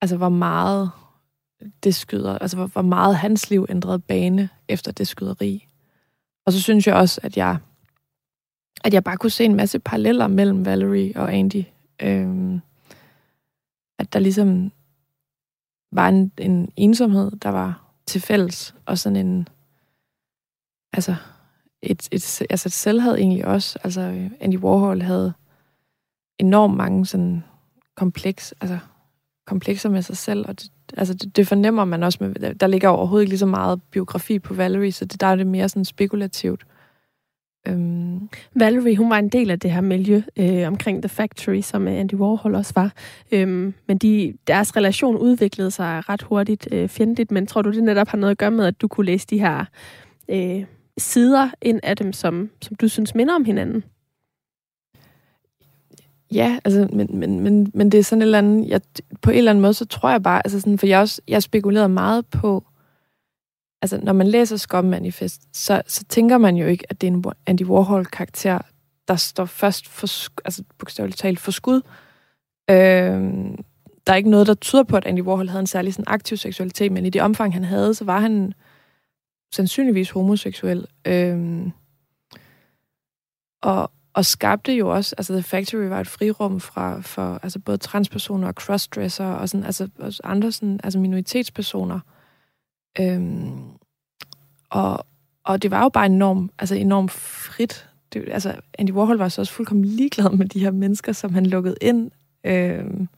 altså 0.00 0.16
hvor 0.16 0.28
meget 0.28 0.90
det 1.84 1.94
skyder, 1.94 2.38
altså 2.38 2.56
hvor, 2.56 2.66
hvor 2.66 2.82
meget 2.82 3.16
hans 3.16 3.50
liv 3.50 3.66
ændrede 3.68 3.98
bane 3.98 4.48
efter 4.68 4.92
det 4.92 5.08
skyderi. 5.08 5.68
Og 6.46 6.52
så 6.52 6.62
synes 6.62 6.86
jeg 6.86 6.94
også, 6.94 7.20
at 7.22 7.36
jeg, 7.36 7.56
at 8.84 8.94
jeg 8.94 9.04
bare 9.04 9.16
kunne 9.16 9.30
se 9.30 9.44
en 9.44 9.56
masse 9.56 9.78
paralleller 9.78 10.26
mellem 10.26 10.66
Valerie 10.66 11.12
og 11.16 11.34
Andy. 11.34 11.64
Øhm, 12.02 12.60
at 14.02 14.12
der 14.12 14.18
ligesom 14.18 14.72
var 15.92 16.08
en, 16.08 16.32
en 16.38 16.72
ensomhed, 16.76 17.30
der 17.30 17.48
var 17.48 17.94
til 18.06 18.20
fælles, 18.20 18.74
og 18.86 18.98
sådan 18.98 19.26
en, 19.26 19.48
altså, 20.92 21.14
et, 21.82 22.08
et, 22.12 22.42
altså 22.50 22.68
et 22.68 22.72
selvhed 22.72 23.14
egentlig 23.14 23.44
også. 23.46 23.78
Altså, 23.84 24.28
Andy 24.40 24.58
Warhol 24.58 25.00
havde 25.00 25.32
enormt 26.38 26.76
mange 26.76 27.06
sådan 27.06 27.44
kompleks, 27.96 28.54
altså 28.60 28.78
komplekser 29.46 29.88
med 29.88 30.02
sig 30.02 30.16
selv, 30.16 30.48
og 30.48 30.60
det, 30.60 30.70
altså 30.96 31.14
det, 31.14 31.36
det 31.36 31.48
fornemmer 31.48 31.84
man 31.84 32.02
også 32.02 32.18
med, 32.20 32.54
der 32.54 32.66
ligger 32.66 32.88
overhovedet 32.88 33.22
ikke 33.22 33.30
lige 33.30 33.38
så 33.38 33.46
meget 33.46 33.82
biografi 33.82 34.38
på 34.38 34.54
Valerie, 34.54 34.92
så 34.92 35.04
det, 35.04 35.20
der 35.20 35.26
er 35.26 35.36
det 35.36 35.46
mere 35.46 35.68
sådan 35.68 35.84
spekulativt. 35.84 36.66
Øhm. 37.68 38.28
Valerie, 38.54 38.96
hun 38.96 39.10
var 39.10 39.18
en 39.18 39.28
del 39.28 39.50
af 39.50 39.60
det 39.60 39.70
her 39.70 39.80
miljø 39.80 40.22
øh, 40.36 40.66
omkring 40.66 41.02
The 41.02 41.08
Factory, 41.08 41.60
som 41.60 41.88
øh, 41.88 41.94
Andy 41.94 42.14
Warhol 42.14 42.54
også 42.54 42.72
var. 42.74 42.92
Øhm, 43.32 43.74
men 43.88 43.98
de, 43.98 44.34
deres 44.46 44.76
relation 44.76 45.16
udviklede 45.16 45.70
sig 45.70 46.08
ret 46.08 46.22
hurtigt 46.22 46.68
øh, 46.72 46.88
fjendtligt, 46.88 47.30
men 47.30 47.46
tror 47.46 47.62
du, 47.62 47.70
det 47.70 47.82
netop 47.82 48.08
har 48.08 48.18
noget 48.18 48.30
at 48.30 48.38
gøre 48.38 48.50
med, 48.50 48.66
at 48.66 48.80
du 48.80 48.88
kunne 48.88 49.06
læse 49.06 49.26
de 49.26 49.38
her 49.38 49.64
øh, 50.28 50.64
sider 50.98 51.50
ind 51.62 51.80
af 51.82 51.96
dem, 51.96 52.12
som, 52.12 52.50
som 52.62 52.76
du 52.76 52.88
synes 52.88 53.14
minder 53.14 53.34
om 53.34 53.44
hinanden? 53.44 53.84
Ja, 56.32 56.58
altså, 56.64 56.88
men, 56.92 57.08
men, 57.10 57.40
men, 57.40 57.70
men 57.74 57.92
det 57.92 58.00
er 58.00 58.04
sådan 58.04 58.22
et 58.22 58.26
eller 58.26 58.38
andet, 58.38 58.68
jeg, 58.68 58.80
på 59.22 59.30
en 59.30 59.36
eller 59.36 59.50
anden 59.50 59.62
måde, 59.62 59.74
så 59.74 59.86
tror 59.86 60.10
jeg 60.10 60.22
bare, 60.22 60.46
altså 60.46 60.60
sådan, 60.60 60.78
for 60.78 60.86
jeg 60.86 61.00
også, 61.00 61.20
jeg 61.28 61.42
spekulerede 61.42 61.88
meget 61.88 62.26
på, 62.26 62.64
altså 63.82 64.00
når 64.02 64.12
man 64.12 64.26
læser 64.26 64.56
Scum 64.56 64.84
Manifest, 64.84 65.42
så, 65.52 65.82
så 65.86 66.04
tænker 66.04 66.38
man 66.38 66.56
jo 66.56 66.66
ikke, 66.66 66.84
at 66.88 67.00
det 67.00 67.06
er 67.06 67.12
en 67.12 67.24
Andy 67.46 67.64
Warhol-karakter, 67.64 68.58
der 69.08 69.16
står 69.16 69.44
først 69.44 69.88
for, 69.88 70.06
altså 70.44 70.64
bogstaveligt 70.78 71.18
talt 71.18 71.40
for 71.40 71.50
skud. 71.50 71.80
Øh, 72.70 73.20
der 74.06 74.12
er 74.12 74.14
ikke 74.14 74.30
noget, 74.30 74.46
der 74.46 74.54
tyder 74.54 74.82
på, 74.82 74.96
at 74.96 75.06
Andy 75.06 75.22
Warhol 75.22 75.48
havde 75.48 75.60
en 75.60 75.66
særlig 75.66 75.94
sådan, 75.94 76.04
aktiv 76.08 76.36
seksualitet, 76.36 76.92
men 76.92 77.06
i 77.06 77.10
det 77.10 77.22
omfang, 77.22 77.54
han 77.54 77.64
havde, 77.64 77.94
så 77.94 78.04
var 78.04 78.20
han 78.20 78.54
sandsynligvis 79.54 80.10
homoseksuel. 80.10 80.86
Øh, 81.06 81.66
og, 83.62 83.90
og 84.14 84.24
skabte 84.24 84.72
jo 84.72 84.88
også, 84.88 85.14
altså 85.18 85.32
The 85.32 85.42
Factory 85.42 85.84
var 85.84 86.00
et 86.00 86.08
frirum 86.08 86.60
fra, 86.60 87.00
for 87.00 87.40
altså 87.42 87.58
både 87.58 87.78
transpersoner 87.78 88.48
og 88.48 88.54
crossdresser 88.54 89.26
og 89.26 89.48
sådan, 89.48 89.66
altså 89.66 89.88
også 89.98 90.20
andre 90.24 90.52
sådan, 90.52 90.80
altså 90.84 90.98
minoritetspersoner. 90.98 92.00
Øhm, 93.00 93.62
og, 94.70 95.06
og 95.44 95.62
det 95.62 95.70
var 95.70 95.82
jo 95.82 95.88
bare 95.88 96.06
enormt, 96.06 96.52
altså 96.58 96.74
enormt 96.74 97.10
frit. 97.10 97.88
Det, 98.12 98.28
altså 98.30 98.54
Andy 98.78 98.90
Warhol 98.90 99.18
var 99.18 99.28
så 99.28 99.40
også 99.40 99.52
fuldkommen 99.52 99.84
ligeglad 99.84 100.30
med 100.30 100.48
de 100.48 100.60
her 100.60 100.70
mennesker, 100.70 101.12
som 101.12 101.34
han 101.34 101.46
lukkede 101.46 101.76
ind. 101.80 102.10
Øhm, 102.44 103.08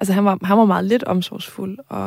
altså 0.00 0.12
han 0.12 0.24
var, 0.24 0.38
han 0.42 0.58
var 0.58 0.64
meget 0.64 0.84
lidt 0.84 1.04
omsorgsfuld, 1.04 1.78
og, 1.88 2.06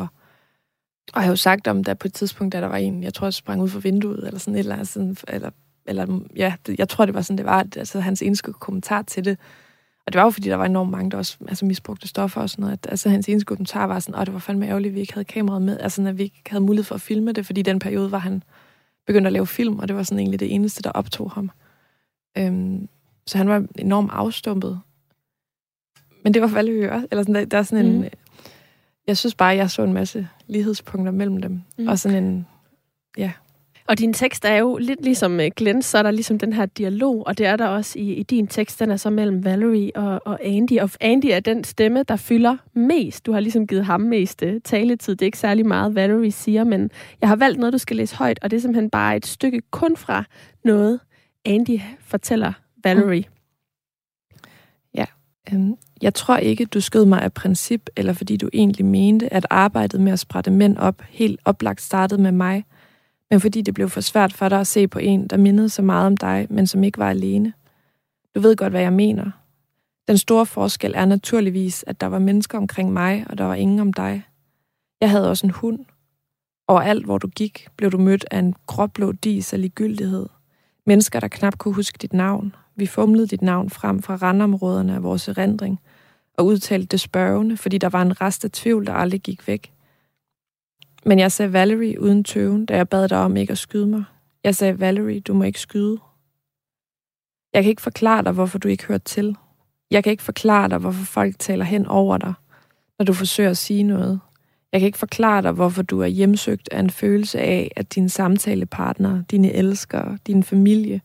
og 1.13 1.15
jeg 1.15 1.23
har 1.23 1.29
jo 1.29 1.35
sagt 1.35 1.67
om, 1.67 1.83
der 1.83 1.93
på 1.93 2.07
et 2.07 2.13
tidspunkt, 2.13 2.53
da 2.53 2.61
der 2.61 2.67
var 2.67 2.77
en, 2.77 3.03
jeg 3.03 3.13
tror, 3.13 3.27
jeg 3.27 3.33
sprang 3.33 3.61
ud 3.61 3.69
for 3.69 3.79
vinduet, 3.79 4.27
eller 4.27 4.39
sådan 4.39 4.55
et 4.55 4.59
eller 4.59 4.75
andet, 4.75 4.87
sådan, 4.87 5.17
eller 5.27 5.49
eller 5.89 6.19
ja, 6.35 6.53
det, 6.65 6.79
jeg 6.79 6.89
tror, 6.89 7.05
det 7.05 7.13
var 7.13 7.21
sådan, 7.21 7.37
det 7.37 7.45
var, 7.45 7.65
altså 7.75 7.99
hans 7.99 8.21
eneste 8.21 8.53
kommentar 8.53 9.01
til 9.01 9.25
det. 9.25 9.37
Og 10.09 10.13
det 10.13 10.19
var 10.19 10.25
jo, 10.25 10.29
fordi 10.29 10.49
der 10.49 10.55
var 10.55 10.65
enormt 10.65 10.91
mange, 10.91 11.11
der 11.11 11.17
også 11.17 11.37
altså, 11.47 11.65
misbrugte 11.65 12.07
stoffer 12.07 12.41
og 12.41 12.49
sådan 12.49 12.61
noget. 12.61 12.73
At, 12.73 12.87
altså 12.91 13.09
hans 13.09 13.29
eneste 13.29 13.45
kommentar 13.45 13.87
var 13.87 13.99
sådan, 13.99 14.21
at 14.21 14.27
det 14.27 14.33
var 14.33 14.39
fandme 14.39 14.67
ærgerligt, 14.67 14.91
at 14.91 14.95
vi 14.95 14.99
ikke 14.99 15.13
havde 15.13 15.25
kameraet 15.25 15.61
med. 15.61 15.79
Altså, 15.79 16.07
at 16.07 16.17
vi 16.17 16.23
ikke 16.23 16.41
havde 16.47 16.63
mulighed 16.63 16.83
for 16.83 16.95
at 16.95 17.01
filme 17.01 17.31
det, 17.31 17.45
fordi 17.45 17.61
den 17.61 17.79
periode 17.79 18.11
var 18.11 18.17
han 18.17 18.43
begyndte 19.07 19.27
at 19.27 19.33
lave 19.33 19.47
film, 19.47 19.79
og 19.79 19.87
det 19.87 19.95
var 19.95 20.03
sådan 20.03 20.19
egentlig 20.19 20.39
det 20.39 20.53
eneste, 20.53 20.81
der 20.83 20.91
optog 20.91 21.31
ham. 21.31 21.51
Øhm, 22.37 22.87
så 23.27 23.37
han 23.37 23.49
var 23.49 23.65
enormt 23.75 24.09
afstumpet. 24.13 24.79
Men 26.23 26.33
det 26.33 26.41
var 26.41 26.47
Valerie 26.47 26.91
også. 26.91 27.07
Eller 27.11 27.23
sådan, 27.23 27.35
der, 27.35 27.45
der 27.45 27.57
er 27.57 27.63
sådan 27.63 27.85
mm. 27.85 28.03
en... 28.03 28.09
Jeg 29.07 29.17
synes 29.17 29.35
bare, 29.35 29.55
jeg 29.55 29.69
så 29.69 29.83
en 29.83 29.93
masse 29.93 30.27
lighedspunkter 30.47 31.11
mellem 31.11 31.41
dem. 31.41 31.61
Mm. 31.77 31.87
Og 31.87 31.99
sådan 31.99 32.23
en... 32.23 32.47
Ja, 33.17 33.31
og 33.89 33.99
din 33.99 34.13
tekst 34.13 34.45
er 34.45 34.55
jo 34.55 34.77
lidt 34.77 35.03
ligesom 35.03 35.39
øh, 35.39 35.51
Glenn, 35.55 35.81
så 35.81 35.97
er 35.97 36.03
der 36.03 36.11
ligesom 36.11 36.39
den 36.39 36.53
her 36.53 36.65
dialog, 36.65 37.27
og 37.27 37.37
det 37.37 37.45
er 37.45 37.55
der 37.55 37.67
også 37.67 37.99
i, 37.99 38.13
i 38.13 38.23
din 38.23 38.47
tekst, 38.47 38.79
den 38.79 38.91
er 38.91 38.97
så 38.97 39.09
mellem 39.09 39.45
Valerie 39.45 39.91
og, 39.95 40.21
og 40.25 40.45
Andy. 40.45 40.79
Og 40.79 40.89
Andy 41.01 41.25
er 41.25 41.39
den 41.39 41.63
stemme, 41.63 42.03
der 42.03 42.15
fylder 42.15 42.57
mest. 42.73 43.25
Du 43.25 43.31
har 43.31 43.39
ligesom 43.39 43.67
givet 43.67 43.85
ham 43.85 44.01
mest 44.01 44.41
uh, 44.41 44.49
taletid. 44.63 45.15
Det 45.15 45.21
er 45.21 45.25
ikke 45.25 45.37
særlig 45.37 45.65
meget, 45.65 45.95
Valerie 45.95 46.31
siger, 46.31 46.63
men 46.63 46.91
jeg 47.21 47.29
har 47.29 47.35
valgt 47.35 47.59
noget, 47.59 47.73
du 47.73 47.77
skal 47.77 47.97
læse 47.97 48.15
højt, 48.15 48.39
og 48.41 48.51
det 48.51 48.57
er 48.57 48.61
simpelthen 48.61 48.89
bare 48.89 49.15
et 49.15 49.25
stykke 49.25 49.61
kun 49.71 49.97
fra 49.97 50.23
noget, 50.63 50.99
Andy 51.45 51.79
fortæller 51.99 52.53
Valerie. 52.83 53.25
Mm. 53.29 54.49
Ja, 54.93 55.05
øhm, 55.53 55.75
jeg 56.01 56.13
tror 56.13 56.37
ikke, 56.37 56.65
du 56.65 56.81
skød 56.81 57.05
mig 57.05 57.21
af 57.21 57.33
princip, 57.33 57.89
eller 57.97 58.13
fordi 58.13 58.37
du 58.37 58.49
egentlig 58.53 58.85
mente, 58.85 59.33
at 59.33 59.45
arbejdet 59.49 60.01
med 60.01 60.11
at 60.11 60.19
sprætte 60.19 60.51
mænd 60.51 60.77
op 60.77 61.01
helt 61.09 61.39
oplagt 61.45 61.81
startede 61.81 62.21
med 62.21 62.31
mig– 62.31 62.65
men 63.29 63.39
fordi 63.39 63.61
det 63.61 63.73
blev 63.73 63.89
for 63.89 64.01
svært 64.01 64.33
for 64.33 64.49
dig 64.49 64.59
at 64.59 64.67
se 64.67 64.87
på 64.87 64.99
en, 64.99 65.27
der 65.27 65.37
mindede 65.37 65.69
så 65.69 65.81
meget 65.81 66.07
om 66.07 66.17
dig, 66.17 66.47
men 66.49 66.67
som 66.67 66.83
ikke 66.83 66.97
var 66.97 67.09
alene. 67.09 67.53
Du 68.35 68.39
ved 68.39 68.55
godt, 68.55 68.73
hvad 68.73 68.81
jeg 68.81 68.93
mener. 68.93 69.31
Den 70.07 70.17
store 70.17 70.45
forskel 70.45 70.93
er 70.95 71.05
naturligvis, 71.05 71.83
at 71.87 72.01
der 72.01 72.07
var 72.07 72.19
mennesker 72.19 72.57
omkring 72.57 72.93
mig, 72.93 73.25
og 73.29 73.37
der 73.37 73.43
var 73.43 73.55
ingen 73.55 73.79
om 73.79 73.93
dig. 73.93 74.23
Jeg 75.01 75.09
havde 75.09 75.29
også 75.29 75.47
en 75.47 75.51
hund. 75.51 75.79
Overalt, 76.67 77.05
hvor 77.05 77.17
du 77.17 77.27
gik, 77.27 77.67
blev 77.77 77.91
du 77.91 77.97
mødt 77.97 78.25
af 78.31 78.39
en 78.39 78.55
gråblå 78.67 79.11
dis 79.11 79.53
af 79.53 79.61
ligegyldighed. 79.61 80.25
Mennesker, 80.85 81.19
der 81.19 81.27
knap 81.27 81.57
kunne 81.57 81.73
huske 81.73 81.97
dit 82.01 82.13
navn. 82.13 82.55
Vi 82.75 82.85
fumlede 82.85 83.27
dit 83.27 83.41
navn 83.41 83.69
frem 83.69 84.01
fra 84.01 84.15
randområderne 84.15 84.95
af 84.95 85.03
vores 85.03 85.27
erindring, 85.27 85.79
og 86.37 86.45
udtalte 86.45 86.87
det 86.87 86.99
spørgende, 86.99 87.57
fordi 87.57 87.77
der 87.77 87.89
var 87.89 88.01
en 88.01 88.21
rest 88.21 88.45
af 88.45 88.51
tvivl, 88.51 88.85
der 88.85 88.93
aldrig 88.93 89.21
gik 89.21 89.47
væk. 89.47 89.71
Men 91.09 91.19
jeg 91.19 91.31
sagde 91.31 91.53
Valerie 91.53 92.01
uden 92.01 92.23
tøven, 92.23 92.65
da 92.65 92.75
jeg 92.75 92.89
bad 92.89 93.07
dig 93.07 93.17
om 93.17 93.37
ikke 93.37 93.51
at 93.51 93.57
skyde 93.57 93.87
mig. 93.87 94.03
Jeg 94.43 94.55
sagde, 94.55 94.79
Valerie, 94.79 95.19
du 95.19 95.33
må 95.33 95.43
ikke 95.43 95.59
skyde. 95.59 95.97
Jeg 97.53 97.63
kan 97.63 97.69
ikke 97.69 97.81
forklare 97.81 98.23
dig, 98.23 98.31
hvorfor 98.31 98.59
du 98.59 98.67
ikke 98.67 98.85
hører 98.85 98.99
til. 98.99 99.35
Jeg 99.91 100.03
kan 100.03 100.11
ikke 100.11 100.23
forklare 100.23 100.69
dig, 100.69 100.77
hvorfor 100.77 101.05
folk 101.05 101.39
taler 101.39 101.65
hen 101.65 101.85
over 101.85 102.17
dig, 102.17 102.33
når 102.99 103.05
du 103.05 103.13
forsøger 103.13 103.49
at 103.49 103.57
sige 103.57 103.83
noget. 103.83 104.19
Jeg 104.71 104.81
kan 104.81 104.85
ikke 104.85 104.97
forklare 104.97 105.41
dig, 105.41 105.51
hvorfor 105.51 105.81
du 105.81 106.01
er 106.01 106.07
hjemsøgt 106.07 106.69
af 106.71 106.79
en 106.79 106.89
følelse 106.89 107.39
af, 107.39 107.71
at 107.75 107.95
dine 107.95 108.09
samtalepartnere, 108.09 109.23
dine 109.31 109.53
elskere, 109.53 110.17
din 110.27 110.43
familie, 110.43 111.01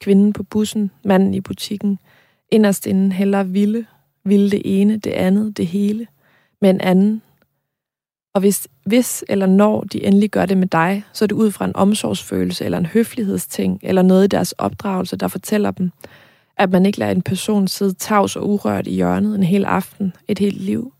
kvinden 0.00 0.32
på 0.32 0.42
bussen, 0.42 0.90
manden 1.04 1.34
i 1.34 1.40
butikken, 1.40 1.98
inderst 2.50 2.86
inden 2.86 3.12
heller 3.12 3.42
ville, 3.42 3.86
ville 4.24 4.50
det 4.50 4.62
ene, 4.64 4.96
det 4.96 5.10
andet, 5.10 5.56
det 5.56 5.66
hele, 5.66 6.06
med 6.60 6.70
en 6.70 6.80
anden, 6.80 7.22
og 8.34 8.40
hvis, 8.40 8.68
hvis 8.86 9.24
eller 9.28 9.46
når 9.46 9.80
de 9.80 10.04
endelig 10.04 10.30
gør 10.30 10.46
det 10.46 10.58
med 10.58 10.66
dig, 10.66 11.04
så 11.12 11.24
er 11.24 11.26
det 11.26 11.34
ud 11.34 11.50
fra 11.50 11.64
en 11.64 11.76
omsorgsfølelse 11.76 12.64
eller 12.64 12.78
en 12.78 12.86
høflighedsting, 12.86 13.80
eller 13.82 14.02
noget 14.02 14.24
i 14.24 14.26
deres 14.26 14.52
opdragelse, 14.52 15.16
der 15.16 15.28
fortæller 15.28 15.70
dem, 15.70 15.92
at 16.56 16.70
man 16.70 16.86
ikke 16.86 16.98
lader 16.98 17.12
en 17.12 17.22
person 17.22 17.68
sidde 17.68 17.94
tavs 17.94 18.36
og 18.36 18.48
urørt 18.48 18.86
i 18.86 18.94
hjørnet 18.94 19.34
en 19.34 19.42
hel 19.42 19.64
aften, 19.64 20.12
et 20.28 20.38
helt 20.38 20.60
liv. 20.60 20.92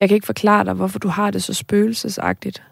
Jeg 0.00 0.08
kan 0.08 0.14
ikke 0.14 0.26
forklare 0.26 0.64
dig, 0.64 0.74
hvorfor 0.74 0.98
du 0.98 1.08
har 1.08 1.30
det 1.30 1.42
så 1.42 1.54
spøgelsesagtigt. 1.54 2.62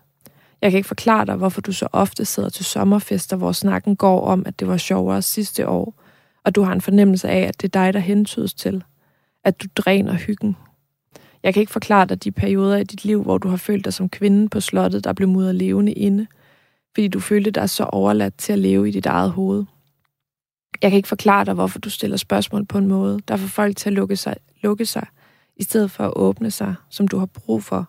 Jeg 0.62 0.70
kan 0.70 0.78
ikke 0.78 0.86
forklare 0.86 1.26
dig, 1.26 1.34
hvorfor 1.34 1.60
du 1.60 1.72
så 1.72 1.88
ofte 1.92 2.24
sidder 2.24 2.48
til 2.48 2.64
sommerfester, 2.64 3.36
hvor 3.36 3.52
snakken 3.52 3.96
går 3.96 4.26
om, 4.26 4.42
at 4.46 4.60
det 4.60 4.68
var 4.68 4.76
sjovere 4.76 5.22
sidste 5.22 5.68
år, 5.68 6.02
og 6.44 6.54
du 6.54 6.62
har 6.62 6.72
en 6.72 6.80
fornemmelse 6.80 7.28
af, 7.28 7.40
at 7.40 7.62
det 7.62 7.68
er 7.68 7.80
dig, 7.84 7.94
der 7.94 8.00
hentydes 8.00 8.54
til. 8.54 8.84
At 9.44 9.62
du 9.62 9.66
dræner 9.76 10.12
hyggen, 10.12 10.56
jeg 11.46 11.54
kan 11.54 11.60
ikke 11.60 11.72
forklare 11.72 12.06
dig 12.06 12.24
de 12.24 12.30
perioder 12.30 12.76
i 12.76 12.84
dit 12.84 13.04
liv, 13.04 13.22
hvor 13.22 13.38
du 13.38 13.48
har 13.48 13.56
følt 13.56 13.84
dig 13.84 13.94
som 13.94 14.08
kvinden 14.08 14.48
på 14.48 14.60
slottet, 14.60 15.04
der 15.04 15.12
blev 15.12 15.28
mudret 15.28 15.54
levende 15.54 15.92
inde, 15.92 16.26
fordi 16.94 17.08
du 17.08 17.20
følte 17.20 17.50
dig 17.50 17.70
så 17.70 17.84
overladt 17.84 18.36
til 18.38 18.52
at 18.52 18.58
leve 18.58 18.88
i 18.88 18.90
dit 18.90 19.06
eget 19.06 19.30
hoved. 19.30 19.64
Jeg 20.82 20.90
kan 20.90 20.96
ikke 20.96 21.08
forklare 21.08 21.44
dig, 21.44 21.54
hvorfor 21.54 21.78
du 21.78 21.90
stiller 21.90 22.16
spørgsmål 22.16 22.64
på 22.64 22.78
en 22.78 22.86
måde, 22.86 23.20
der 23.28 23.36
får 23.36 23.46
folk 23.46 23.76
til 23.76 23.90
at 23.90 23.92
lukke 23.92 24.16
sig, 24.16 24.36
lukke 24.62 24.86
sig, 24.86 25.06
i 25.56 25.62
stedet 25.62 25.90
for 25.90 26.04
at 26.04 26.12
åbne 26.16 26.50
sig, 26.50 26.74
som 26.90 27.08
du 27.08 27.18
har 27.18 27.26
brug 27.26 27.62
for. 27.62 27.88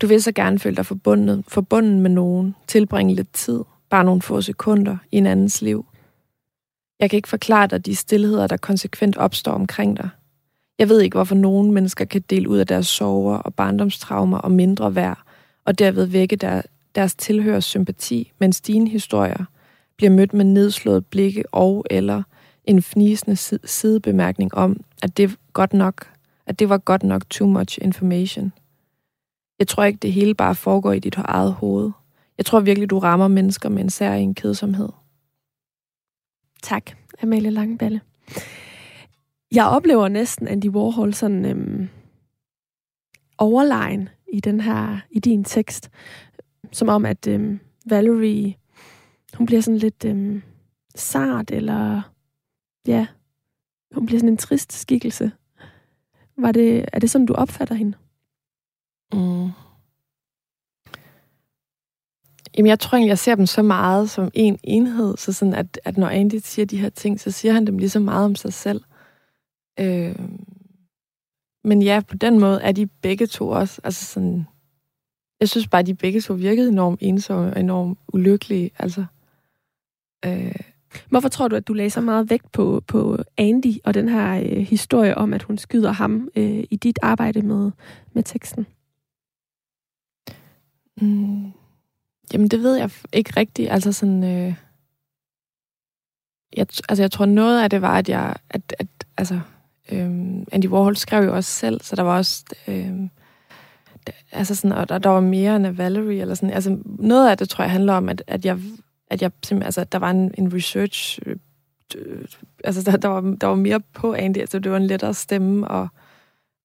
Du 0.00 0.06
vil 0.06 0.22
så 0.22 0.32
gerne 0.32 0.58
føle 0.58 0.76
dig 0.76 0.86
forbundet, 0.86 1.44
forbundet 1.48 1.98
med 1.98 2.10
nogen, 2.10 2.54
tilbringe 2.66 3.14
lidt 3.14 3.32
tid, 3.32 3.60
bare 3.88 4.04
nogle 4.04 4.22
få 4.22 4.40
sekunder 4.40 4.96
i 5.12 5.16
en 5.16 5.26
andens 5.26 5.62
liv. 5.62 5.86
Jeg 7.00 7.10
kan 7.10 7.16
ikke 7.16 7.28
forklare 7.28 7.66
dig 7.66 7.86
de 7.86 7.96
stillheder, 7.96 8.46
der 8.46 8.56
konsekvent 8.56 9.16
opstår 9.16 9.52
omkring 9.52 9.96
dig. 9.96 10.08
Jeg 10.80 10.88
ved 10.88 11.00
ikke, 11.00 11.14
hvorfor 11.14 11.34
nogle 11.34 11.72
mennesker 11.72 12.04
kan 12.04 12.24
dele 12.30 12.48
ud 12.48 12.58
af 12.58 12.66
deres 12.66 12.86
sorger 12.86 13.36
og 13.36 13.54
barndomstraumer 13.54 14.38
og 14.38 14.50
mindre 14.50 14.94
værd, 14.94 15.18
og 15.64 15.78
derved 15.78 16.04
vække 16.04 16.36
der, 16.36 16.62
deres 16.94 17.14
tilhørs 17.14 17.64
sympati, 17.64 18.32
mens 18.38 18.60
dine 18.60 18.90
historier 18.90 19.44
bliver 19.96 20.10
mødt 20.10 20.34
med 20.34 20.44
nedslået 20.44 21.06
blikke 21.06 21.44
og 21.52 21.84
eller 21.90 22.22
en 22.64 22.82
fnisende 22.82 23.36
sidebemærkning 23.64 24.54
om, 24.54 24.80
at 25.02 25.16
det, 25.16 25.36
godt 25.52 25.72
nok, 25.72 26.08
at 26.46 26.58
det 26.58 26.68
var 26.68 26.78
godt 26.78 27.02
nok 27.02 27.30
too 27.30 27.48
much 27.48 27.78
information. 27.82 28.52
Jeg 29.58 29.68
tror 29.68 29.84
ikke, 29.84 29.98
det 30.02 30.12
hele 30.12 30.34
bare 30.34 30.54
foregår 30.54 30.92
i 30.92 30.98
dit 30.98 31.16
eget 31.16 31.52
hoved. 31.52 31.90
Jeg 32.38 32.46
tror 32.46 32.60
virkelig, 32.60 32.90
du 32.90 32.98
rammer 32.98 33.28
mennesker 33.28 33.68
med 33.68 33.82
en 33.82 33.90
særlig 33.90 34.36
kedsomhed. 34.36 34.88
Tak, 36.62 36.90
Amalie 37.22 37.50
Langeballe. 37.50 38.00
Jeg 39.54 39.66
oplever 39.66 40.08
næsten 40.08 40.48
Andy 40.48 40.68
Warhol 40.68 41.14
sådan 41.14 41.44
øhm, 41.44 41.88
overlegen 43.38 44.08
i 44.32 44.40
den 44.40 44.60
her, 44.60 45.00
i 45.10 45.18
din 45.18 45.44
tekst. 45.44 45.90
Som 46.72 46.88
om, 46.88 47.06
at 47.06 47.26
øhm, 47.26 47.60
Valerie, 47.86 48.56
hun 49.34 49.46
bliver 49.46 49.60
sådan 49.60 49.78
lidt 49.78 50.04
øhm, 50.04 50.42
sart, 50.94 51.50
eller 51.50 52.02
ja, 52.86 53.06
hun 53.94 54.06
bliver 54.06 54.18
sådan 54.18 54.32
en 54.32 54.36
trist 54.36 54.72
skikkelse. 54.72 55.32
Var 56.38 56.52
det, 56.52 56.84
er 56.92 56.98
det 56.98 57.10
sådan, 57.10 57.26
du 57.26 57.34
opfatter 57.34 57.74
hende? 57.74 57.96
Mm. 59.12 59.50
Jamen, 62.56 62.68
jeg 62.68 62.80
tror 62.80 62.96
egentlig, 62.96 63.08
jeg 63.08 63.18
ser 63.18 63.34
dem 63.34 63.46
så 63.46 63.62
meget 63.62 64.10
som 64.10 64.30
en 64.34 64.58
enhed, 64.64 65.16
så 65.16 65.32
sådan 65.32 65.54
at, 65.54 65.80
at 65.84 65.96
når 65.96 66.08
Andy 66.08 66.40
siger 66.42 66.66
de 66.66 66.80
her 66.80 66.88
ting, 66.88 67.20
så 67.20 67.30
siger 67.30 67.52
han 67.52 67.66
dem 67.66 67.78
lige 67.78 67.90
så 67.90 68.00
meget 68.00 68.24
om 68.24 68.34
sig 68.34 68.52
selv. 68.52 68.84
Øh, 69.80 70.28
men 71.64 71.82
ja, 71.82 72.02
på 72.08 72.16
den 72.16 72.40
måde 72.40 72.62
er 72.62 72.72
de 72.72 72.86
begge 72.86 73.26
to 73.26 73.48
også, 73.48 73.80
altså 73.84 74.04
sådan, 74.04 74.46
jeg 75.40 75.48
synes 75.48 75.68
bare, 75.68 75.80
at 75.80 75.86
de 75.86 75.94
begge 75.94 76.20
to 76.20 76.34
virkede 76.34 76.68
enormt 76.68 77.00
ensomme 77.02 77.52
og 77.52 77.60
enormt 77.60 77.98
ulykkelige, 78.12 78.70
altså. 78.78 79.04
Øh, 80.24 80.54
Hvorfor 81.08 81.28
tror 81.28 81.48
du, 81.48 81.56
at 81.56 81.68
du 81.68 81.72
læser 81.72 82.00
meget 82.00 82.30
vægt 82.30 82.52
på, 82.52 82.82
på 82.86 83.18
Andy 83.36 83.74
og 83.84 83.94
den 83.94 84.08
her 84.08 84.40
øh, 84.42 84.58
historie 84.58 85.18
om, 85.18 85.32
at 85.32 85.42
hun 85.42 85.58
skyder 85.58 85.92
ham 85.92 86.28
øh, 86.36 86.64
i 86.70 86.76
dit 86.76 86.98
arbejde 87.02 87.42
med, 87.42 87.70
med 88.12 88.22
teksten? 88.22 88.66
Mm, 91.00 91.52
jamen, 92.32 92.48
det 92.48 92.62
ved 92.62 92.76
jeg 92.76 92.90
ikke 93.12 93.32
rigtigt. 93.36 93.70
Altså 93.70 93.92
sådan... 93.92 94.24
Øh, 94.24 94.54
jeg, 96.56 96.66
altså, 96.88 97.02
jeg 97.02 97.10
tror, 97.10 97.26
noget 97.26 97.62
af 97.62 97.70
det 97.70 97.82
var, 97.82 97.98
at 97.98 98.08
jeg... 98.08 98.36
At, 98.50 98.74
at, 98.78 98.86
altså, 99.16 99.40
Øhm, 99.92 100.44
Andy 100.52 100.66
Warhol 100.66 100.96
skrev 100.96 101.24
jo 101.24 101.36
også 101.36 101.50
selv, 101.50 101.80
så 101.80 101.96
der 101.96 102.02
var 102.02 102.16
også... 102.16 102.44
Øhm, 102.68 103.10
altså 104.32 104.54
sådan, 104.54 104.76
og 104.76 104.88
der, 104.88 104.98
der 104.98 105.10
var 105.10 105.20
mere 105.20 105.56
end 105.56 105.66
Valerie, 105.66 106.20
eller 106.20 106.34
sådan. 106.34 106.50
Altså, 106.50 106.78
noget 106.84 107.30
af 107.30 107.38
det, 107.38 107.48
tror 107.48 107.64
jeg, 107.64 107.70
handler 107.70 107.92
om, 107.92 108.08
at, 108.08 108.22
at 108.26 108.44
jeg, 108.44 108.58
at 109.10 109.22
jeg 109.22 109.30
simpelthen, 109.44 109.66
altså, 109.66 109.84
der 109.84 109.98
var 109.98 110.10
en, 110.10 110.34
en 110.38 110.54
research, 110.54 111.18
øh, 111.26 111.36
øh, 111.96 112.24
altså, 112.64 112.90
der, 112.90 112.96
der, 112.96 113.08
var, 113.08 113.20
der 113.40 113.46
var 113.46 113.54
mere 113.54 113.80
på 113.80 114.14
Andy, 114.14 114.38
altså, 114.38 114.58
det 114.58 114.70
var 114.70 114.76
en 114.76 114.86
lettere 114.86 115.14
stemme 115.14 115.72
at, 115.72 115.88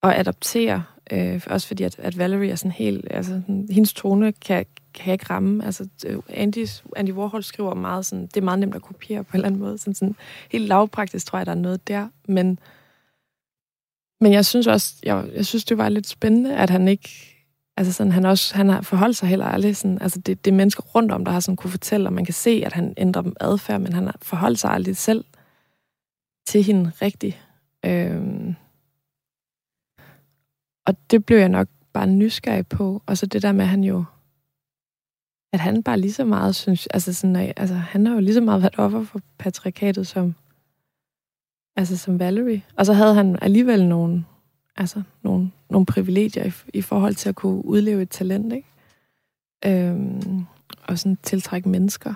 at 0.03 0.19
adoptere, 0.19 0.83
øh, 1.11 1.41
også 1.47 1.67
fordi, 1.67 1.83
at, 1.83 1.99
at 1.99 2.17
Valerie 2.17 2.51
er 2.51 2.55
sådan 2.55 2.71
helt, 2.71 3.07
altså, 3.11 3.41
hendes 3.47 3.93
tone 3.93 4.31
kan, 4.31 4.65
kan 4.93 5.05
jeg 5.05 5.13
ikke 5.13 5.25
ramme. 5.29 5.65
Altså, 5.65 5.87
øh, 6.07 6.19
Andy, 6.29 6.67
Andy 6.95 7.11
Warhol 7.11 7.43
skriver 7.43 7.73
meget 7.73 8.05
sådan, 8.05 8.27
det 8.27 8.37
er 8.37 8.41
meget 8.41 8.59
nemt 8.59 8.75
at 8.75 8.81
kopiere 8.81 9.23
på 9.23 9.29
en 9.31 9.35
eller 9.35 9.47
anden 9.47 9.61
måde. 9.61 9.77
Sådan, 9.77 9.93
sådan 9.93 10.15
helt 10.51 10.67
lavpraktisk 10.67 11.25
tror 11.25 11.39
jeg, 11.39 11.45
der 11.45 11.51
er 11.51 11.55
noget 11.55 11.87
der, 11.87 12.07
men 12.27 12.59
men 14.21 14.33
jeg 14.33 14.45
synes 14.45 14.67
også, 14.67 14.95
jeg, 15.03 15.29
jeg 15.35 15.45
synes, 15.45 15.65
det 15.65 15.77
var 15.77 15.89
lidt 15.89 16.07
spændende, 16.07 16.57
at 16.57 16.69
han 16.69 16.87
ikke... 16.87 17.31
Altså 17.77 17.93
sådan, 17.93 18.11
han, 18.11 18.25
også, 18.25 18.55
han 18.55 18.69
har 18.69 18.81
forholdt 18.81 19.17
sig 19.17 19.29
heller 19.29 19.45
aldrig 19.45 19.77
sådan... 19.77 20.01
Altså 20.01 20.19
det, 20.19 20.45
det 20.45 20.51
er 20.51 20.55
mennesker 20.55 20.83
rundt 20.83 21.11
om, 21.11 21.25
der 21.25 21.31
har 21.31 21.39
sådan 21.39 21.55
kunne 21.55 21.71
fortælle, 21.71 22.07
og 22.09 22.13
man 22.13 22.25
kan 22.25 22.33
se, 22.33 22.61
at 22.65 22.73
han 22.73 22.93
ændrer 22.97 23.21
dem 23.21 23.35
adfærd, 23.39 23.81
men 23.81 23.93
han 23.93 24.05
har 24.05 24.17
forholdt 24.21 24.59
sig 24.59 24.71
aldrig 24.71 24.97
selv 24.97 25.25
til 26.47 26.63
hende 26.63 26.91
rigtigt. 27.01 27.41
Øhm, 27.85 28.55
og 30.85 30.95
det 31.11 31.25
blev 31.25 31.37
jeg 31.37 31.49
nok 31.49 31.67
bare 31.93 32.07
nysgerrig 32.07 32.67
på. 32.67 33.03
Og 33.05 33.17
så 33.17 33.25
det 33.25 33.41
der 33.41 33.51
med, 33.51 33.61
at 33.61 33.69
han 33.69 33.83
jo... 33.83 34.03
at 35.53 35.59
han 35.59 35.83
bare 35.83 35.99
lige 35.99 36.13
så 36.13 36.25
meget 36.25 36.55
synes, 36.55 36.87
altså, 36.87 37.13
sådan, 37.13 37.53
altså 37.57 37.75
han 37.75 38.05
har 38.05 38.13
jo 38.13 38.19
lige 38.19 38.33
så 38.33 38.41
meget 38.41 38.61
været 38.61 38.79
offer 38.79 39.03
for 39.03 39.21
patriarkatet 39.37 40.07
som, 40.07 40.35
altså 41.75 41.97
som 41.97 42.19
Valerie. 42.19 42.63
Og 42.75 42.85
så 42.85 42.93
havde 42.93 43.13
han 43.13 43.37
alligevel 43.41 43.87
nogle, 43.87 44.25
altså 44.75 45.01
nogle, 45.23 45.51
nogle 45.69 45.85
privilegier 45.85 46.45
i, 46.45 46.51
i 46.73 46.81
forhold 46.81 47.15
til 47.15 47.29
at 47.29 47.35
kunne 47.35 47.65
udleve 47.65 48.01
et 48.01 48.09
talent, 48.09 48.53
ikke? 48.53 48.67
Øhm, 49.65 50.45
og 50.87 50.99
sådan 50.99 51.17
tiltrække 51.23 51.69
mennesker. 51.69 52.13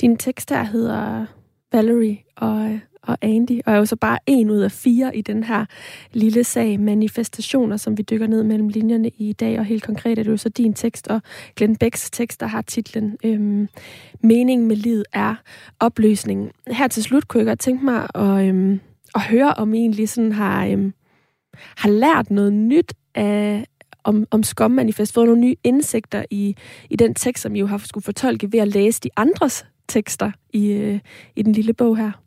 Din 0.00 0.16
tekst 0.16 0.50
her 0.50 0.62
hedder 0.62 1.26
Valerie, 1.72 2.18
og 2.36 2.80
og 3.02 3.18
Andy, 3.22 3.60
og 3.66 3.72
er 3.72 3.76
jo 3.76 3.84
så 3.84 3.96
bare 3.96 4.18
en 4.26 4.50
ud 4.50 4.58
af 4.58 4.72
fire 4.72 5.16
i 5.16 5.20
den 5.20 5.44
her 5.44 5.64
lille 6.12 6.44
sag 6.44 6.80
manifestationer, 6.80 7.76
som 7.76 7.98
vi 7.98 8.02
dykker 8.02 8.26
ned 8.26 8.42
mellem 8.42 8.68
linjerne 8.68 9.08
i 9.08 9.32
dag, 9.32 9.58
og 9.58 9.64
helt 9.64 9.82
konkret 9.82 10.18
er 10.18 10.22
det 10.22 10.30
jo 10.30 10.36
så 10.36 10.48
din 10.48 10.74
tekst 10.74 11.08
og 11.08 11.22
Glenn 11.56 11.76
Becks 11.76 12.10
tekst, 12.10 12.40
der 12.40 12.46
har 12.46 12.62
titlen 12.62 13.16
øhm, 13.24 13.68
Meningen 14.20 14.68
med 14.68 14.76
livet 14.76 15.04
er 15.12 15.34
opløsningen. 15.80 16.50
Her 16.66 16.88
til 16.88 17.02
slut 17.02 17.28
kunne 17.28 17.38
jeg 17.38 17.46
godt 17.46 17.60
tænke 17.60 17.84
mig 17.84 18.08
at, 18.14 18.48
øhm, 18.48 18.80
at 19.14 19.20
høre, 19.20 19.54
om 19.54 19.74
I 19.74 19.78
egentlig 19.78 20.08
sådan 20.08 20.32
har, 20.32 20.66
øhm, 20.66 20.94
har 21.54 21.88
lært 21.88 22.30
noget 22.30 22.52
nyt 22.52 22.94
af, 23.14 23.66
om, 24.04 24.26
om 24.30 24.42
skommanifest, 24.42 25.14
fået 25.14 25.26
nogle 25.26 25.40
nye 25.40 25.56
indsigter 25.64 26.24
i, 26.30 26.56
i 26.90 26.96
den 26.96 27.14
tekst, 27.14 27.42
som 27.42 27.54
I 27.54 27.60
jo 27.60 27.66
har 27.66 27.78
skulle 27.78 28.04
fortolke 28.04 28.52
ved 28.52 28.60
at 28.60 28.68
læse 28.68 29.00
de 29.00 29.08
andres 29.16 29.66
tekster 29.88 30.32
i, 30.52 30.66
øh, 30.72 31.00
i 31.36 31.42
den 31.42 31.52
lille 31.52 31.72
bog 31.72 31.96
her 31.96 32.21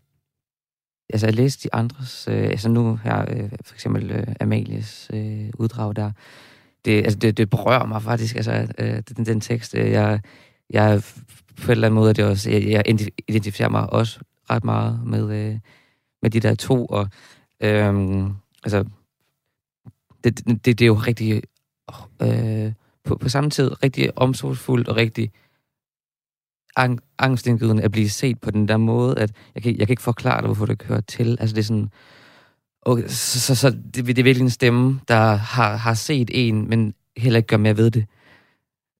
altså 1.14 1.28
jeg 1.28 1.36
læste 1.36 1.64
de 1.64 1.76
andres, 1.76 2.28
øh, 2.32 2.43
altså 2.43 2.70
nu 2.70 2.95
her, 3.03 3.26
øh, 3.30 3.49
for 3.66 3.76
eksempel 3.76 4.12
øh, 4.12 4.28
Amalies 4.39 5.10
øh, 5.14 5.49
uddrag 5.58 5.95
der, 5.95 6.12
det, 6.86 7.03
altså 7.03 7.20
det, 7.20 7.38
det 7.38 7.49
berører 7.49 7.86
mig 7.86 8.01
faktisk, 8.01 8.36
altså 8.36 8.68
øh, 8.78 9.01
den, 9.18 9.26
den 9.26 9.41
tekst, 9.41 9.76
øh, 9.76 9.91
jeg, 9.91 10.20
jeg 10.70 11.03
på 11.58 11.66
en 11.66 11.72
eller 11.72 11.88
anden 11.88 11.95
måde, 11.95 12.14
det 12.14 12.26
også, 12.26 12.49
jeg, 12.49 12.64
jeg 12.64 12.84
identificerer 13.28 13.70
mig 13.70 13.93
også 13.93 14.20
ret 14.49 14.64
meget 14.64 14.99
med, 15.06 15.32
øh, 15.36 15.60
med 16.22 16.32
de 16.32 16.39
der 16.39 16.56
to, 16.56 16.86
og 16.86 17.10
øh, 17.62 18.26
altså, 18.64 18.86
det, 20.24 20.45
det, 20.47 20.66
det 20.66 20.82
er 20.82 20.86
jo 20.86 20.93
rigtig, 20.93 21.41
øh, 22.22 22.72
på, 23.03 23.18
på 23.18 23.30
samme 23.30 23.49
tid, 23.49 23.84
rigtig 23.84 24.18
omsorgsfuldt 24.18 24.88
og 24.88 24.95
rigtig 24.95 25.32
ang- 26.80 27.16
angstindgydende 27.20 27.84
at 27.84 27.92
blive 27.92 28.10
set 28.10 28.40
på 28.40 28.52
den 28.52 28.68
der 28.68 28.78
måde, 28.78 29.20
at 29.20 29.32
jeg 29.56 29.64
kan, 29.64 29.78
jeg 29.78 29.88
kan 29.88 29.94
ikke 29.94 30.02
forklare 30.02 30.42
dig, 30.42 30.46
hvorfor 30.46 30.66
det 30.66 30.84
hører 30.84 31.02
til. 31.02 31.38
Altså 31.40 31.56
det 31.56 31.62
er 31.62 31.66
sådan, 31.66 31.90
okay, 32.82 33.08
så, 33.08 33.40
så, 33.40 33.56
så 33.56 33.70
det, 33.70 34.06
det 34.06 34.20
er 34.20 34.24
virkelig 34.24 34.44
en 34.44 34.50
stemme, 34.50 35.00
der 35.08 35.36
har, 35.36 35.76
har 35.76 35.94
set 35.94 36.30
en, 36.34 36.70
men 36.70 36.94
heller 37.18 37.38
ikke 37.38 37.48
gør 37.48 37.58
mere 37.58 37.78
ved 37.78 37.92
det. 37.92 38.06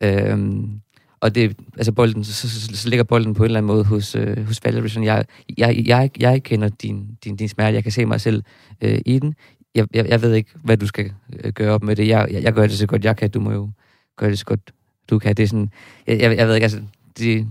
Øhm, 0.04 0.82
og 1.20 1.36
det, 1.36 1.58
altså 1.78 1.92
bolden, 1.92 2.24
så, 2.24 2.50
så, 2.50 2.76
så 2.76 2.90
ligger 2.90 3.04
bolden 3.04 3.34
på 3.34 3.44
en 3.44 3.46
eller 3.46 3.58
anden 3.58 3.68
måde 3.68 3.84
hos, 3.84 4.16
øh, 4.16 4.46
hos 4.48 4.60
Valerie. 4.64 5.04
Jeg, 5.04 5.26
jeg, 5.58 5.84
jeg, 5.86 6.10
jeg 6.20 6.44
kender 6.44 6.70
din, 6.70 7.18
din, 7.24 7.36
din 7.36 7.50
smerte, 7.50 7.76
jeg 7.76 7.84
kan 7.84 7.92
se 7.92 8.06
mig 8.06 8.22
selv 8.22 8.44
øh, 8.82 9.00
i 9.06 9.20
den. 9.20 9.36
Jeg, 9.76 9.88
jeg, 9.94 10.10
jeg 10.10 10.22
ved 10.22 10.34
ikke, 10.34 10.50
hvad 10.64 10.78
du 10.78 10.88
skal 10.88 11.12
øh, 11.44 11.52
gøre 11.54 11.74
op 11.74 11.84
med 11.84 11.96
det. 11.96 12.08
Jeg, 12.08 12.28
jeg, 12.32 12.44
jeg 12.44 12.54
gør 12.54 12.68
det 12.68 12.78
så 12.78 12.88
godt, 12.88 13.06
jeg 13.06 13.18
kan. 13.18 13.30
Du 13.30 13.40
må 13.40 13.52
jo 13.52 13.70
gøre 14.18 14.30
det 14.30 14.40
så 14.40 14.46
godt, 14.46 14.72
du 15.10 15.20
kan. 15.20 15.36
Det 15.36 15.44
er 15.44 15.48
sådan, 15.48 15.70
jeg, 16.08 16.20
jeg, 16.20 16.38
jeg 16.38 16.48
ved 16.48 16.56
ikke, 16.56 16.66
altså, 16.66 16.82
det, 17.18 17.48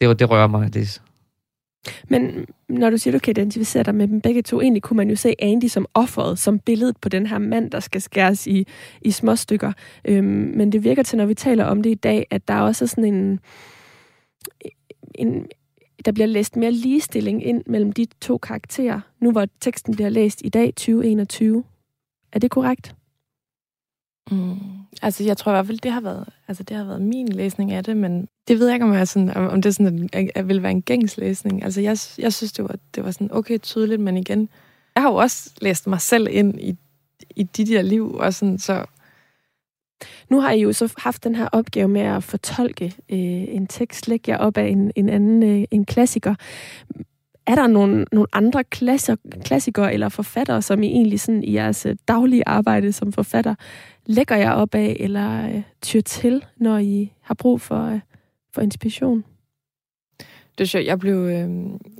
det, 0.00 0.18
det 0.18 0.30
rører 0.30 0.46
mig 0.46 0.74
Det. 0.74 1.02
Men 2.08 2.46
når 2.68 2.90
du 2.90 2.98
siger, 2.98 3.12
du 3.12 3.18
kan 3.18 3.30
identificere 3.30 3.82
dig 3.82 3.94
med 3.94 4.08
dem 4.08 4.20
begge 4.20 4.42
to, 4.42 4.60
egentlig 4.60 4.82
kunne 4.82 4.96
man 4.96 5.10
jo 5.10 5.16
se 5.16 5.34
Andy 5.38 5.64
som 5.64 5.86
offeret, 5.94 6.38
som 6.38 6.58
billedet 6.58 6.96
på 6.96 7.08
den 7.08 7.26
her 7.26 7.38
mand, 7.38 7.70
der 7.70 7.80
skal 7.80 8.00
skæres 8.00 8.46
i, 8.46 8.66
i 9.02 9.10
små 9.10 9.36
stykker. 9.36 9.72
Øhm, 10.04 10.52
men 10.56 10.72
det 10.72 10.84
virker 10.84 11.02
til, 11.02 11.18
når 11.18 11.26
vi 11.26 11.34
taler 11.34 11.64
om 11.64 11.82
det 11.82 11.90
i 11.90 11.94
dag, 11.94 12.26
at 12.30 12.48
der 12.48 12.60
også 12.60 12.84
er 12.84 12.86
sådan 12.86 13.14
en, 13.14 13.40
en 15.14 15.46
der 16.04 16.12
bliver 16.12 16.26
læst 16.26 16.56
mere 16.56 16.72
ligestilling 16.72 17.46
ind 17.46 17.62
mellem 17.66 17.92
de 17.92 18.06
to 18.20 18.38
karakterer, 18.38 19.00
nu 19.20 19.32
hvor 19.32 19.46
teksten 19.60 19.94
bliver 19.94 20.08
læst 20.08 20.42
i 20.44 20.48
dag, 20.48 20.66
2021. 20.66 21.64
Er 22.32 22.38
det 22.38 22.50
korrekt? 22.50 22.94
Mm. 24.30 24.58
Altså, 25.02 25.24
jeg 25.24 25.36
tror 25.36 25.52
i 25.52 25.54
hvert 25.54 25.66
fald, 25.66 25.78
det 25.78 25.92
har 25.92 26.00
været, 26.00 26.28
altså, 26.48 26.62
det 26.62 26.76
har 26.76 26.84
været 26.84 27.02
min 27.02 27.28
læsning 27.28 27.72
af 27.72 27.84
det, 27.84 27.96
men 27.96 28.28
det 28.48 28.58
ved 28.58 28.66
jeg 28.66 28.74
ikke, 28.74 28.86
om, 28.86 28.92
jeg 28.92 29.08
sådan, 29.08 29.36
om 29.36 29.62
det 29.62 29.74
sådan, 29.74 30.08
at, 30.12 30.30
at 30.34 30.48
vil 30.48 30.62
være 30.62 30.70
en 30.70 30.82
gængs 30.82 31.16
læsning. 31.16 31.64
Altså, 31.64 31.80
jeg, 31.80 31.98
jeg 32.18 32.32
synes, 32.32 32.52
det 32.52 32.64
var, 32.64 32.74
det 32.94 33.04
var 33.04 33.10
sådan 33.10 33.32
okay 33.32 33.58
tydeligt, 33.58 34.00
men 34.00 34.16
igen, 34.16 34.48
jeg 34.94 35.02
har 35.02 35.10
jo 35.10 35.16
også 35.16 35.50
læst 35.60 35.86
mig 35.86 36.00
selv 36.00 36.28
ind 36.30 36.60
i, 36.60 36.76
i 37.36 37.42
de 37.42 37.66
der 37.66 37.82
liv, 37.82 38.14
og 38.14 38.34
sådan, 38.34 38.58
så... 38.58 38.84
Nu 40.28 40.40
har 40.40 40.50
I 40.50 40.60
jo 40.60 40.72
så 40.72 40.94
haft 40.98 41.24
den 41.24 41.34
her 41.34 41.48
opgave 41.52 41.88
med 41.88 42.00
at 42.00 42.24
fortolke 42.24 42.84
øh, 42.84 43.18
en 43.54 43.66
tekst, 43.66 44.08
lægge 44.08 44.32
jer 44.32 44.38
op 44.38 44.56
af 44.56 44.68
en, 44.68 44.92
en 44.96 45.08
anden 45.08 45.42
øh, 45.42 45.64
en 45.70 45.84
klassiker. 45.84 46.34
Er 47.46 47.54
der 47.54 47.66
nogle, 47.66 48.06
nogle 48.12 48.26
andre 48.32 48.64
klasser, 48.64 49.16
klassikere 49.44 49.94
eller 49.94 50.08
forfattere, 50.08 50.62
som 50.62 50.82
I 50.82 50.86
egentlig 50.86 51.20
sådan 51.20 51.44
i 51.44 51.54
jeres 51.54 51.86
øh, 51.86 51.96
daglige 52.08 52.48
arbejde 52.48 52.92
som 52.92 53.12
forfatter 53.12 53.54
lægger 54.06 54.36
jer 54.36 54.52
op 54.52 54.74
af 54.74 54.96
eller 55.00 55.48
øh, 55.48 55.62
tyr 55.82 56.00
til, 56.00 56.44
når 56.56 56.78
I 56.78 57.12
har 57.20 57.34
brug 57.34 57.60
for, 57.60 57.84
øh, 57.86 58.00
for 58.54 58.60
inspiration? 58.60 59.24
Det 60.58 60.64
er 60.64 60.68
sjovt. 60.68 60.86
Jeg, 60.86 60.98
blev, 60.98 61.14
øh, 61.14 61.48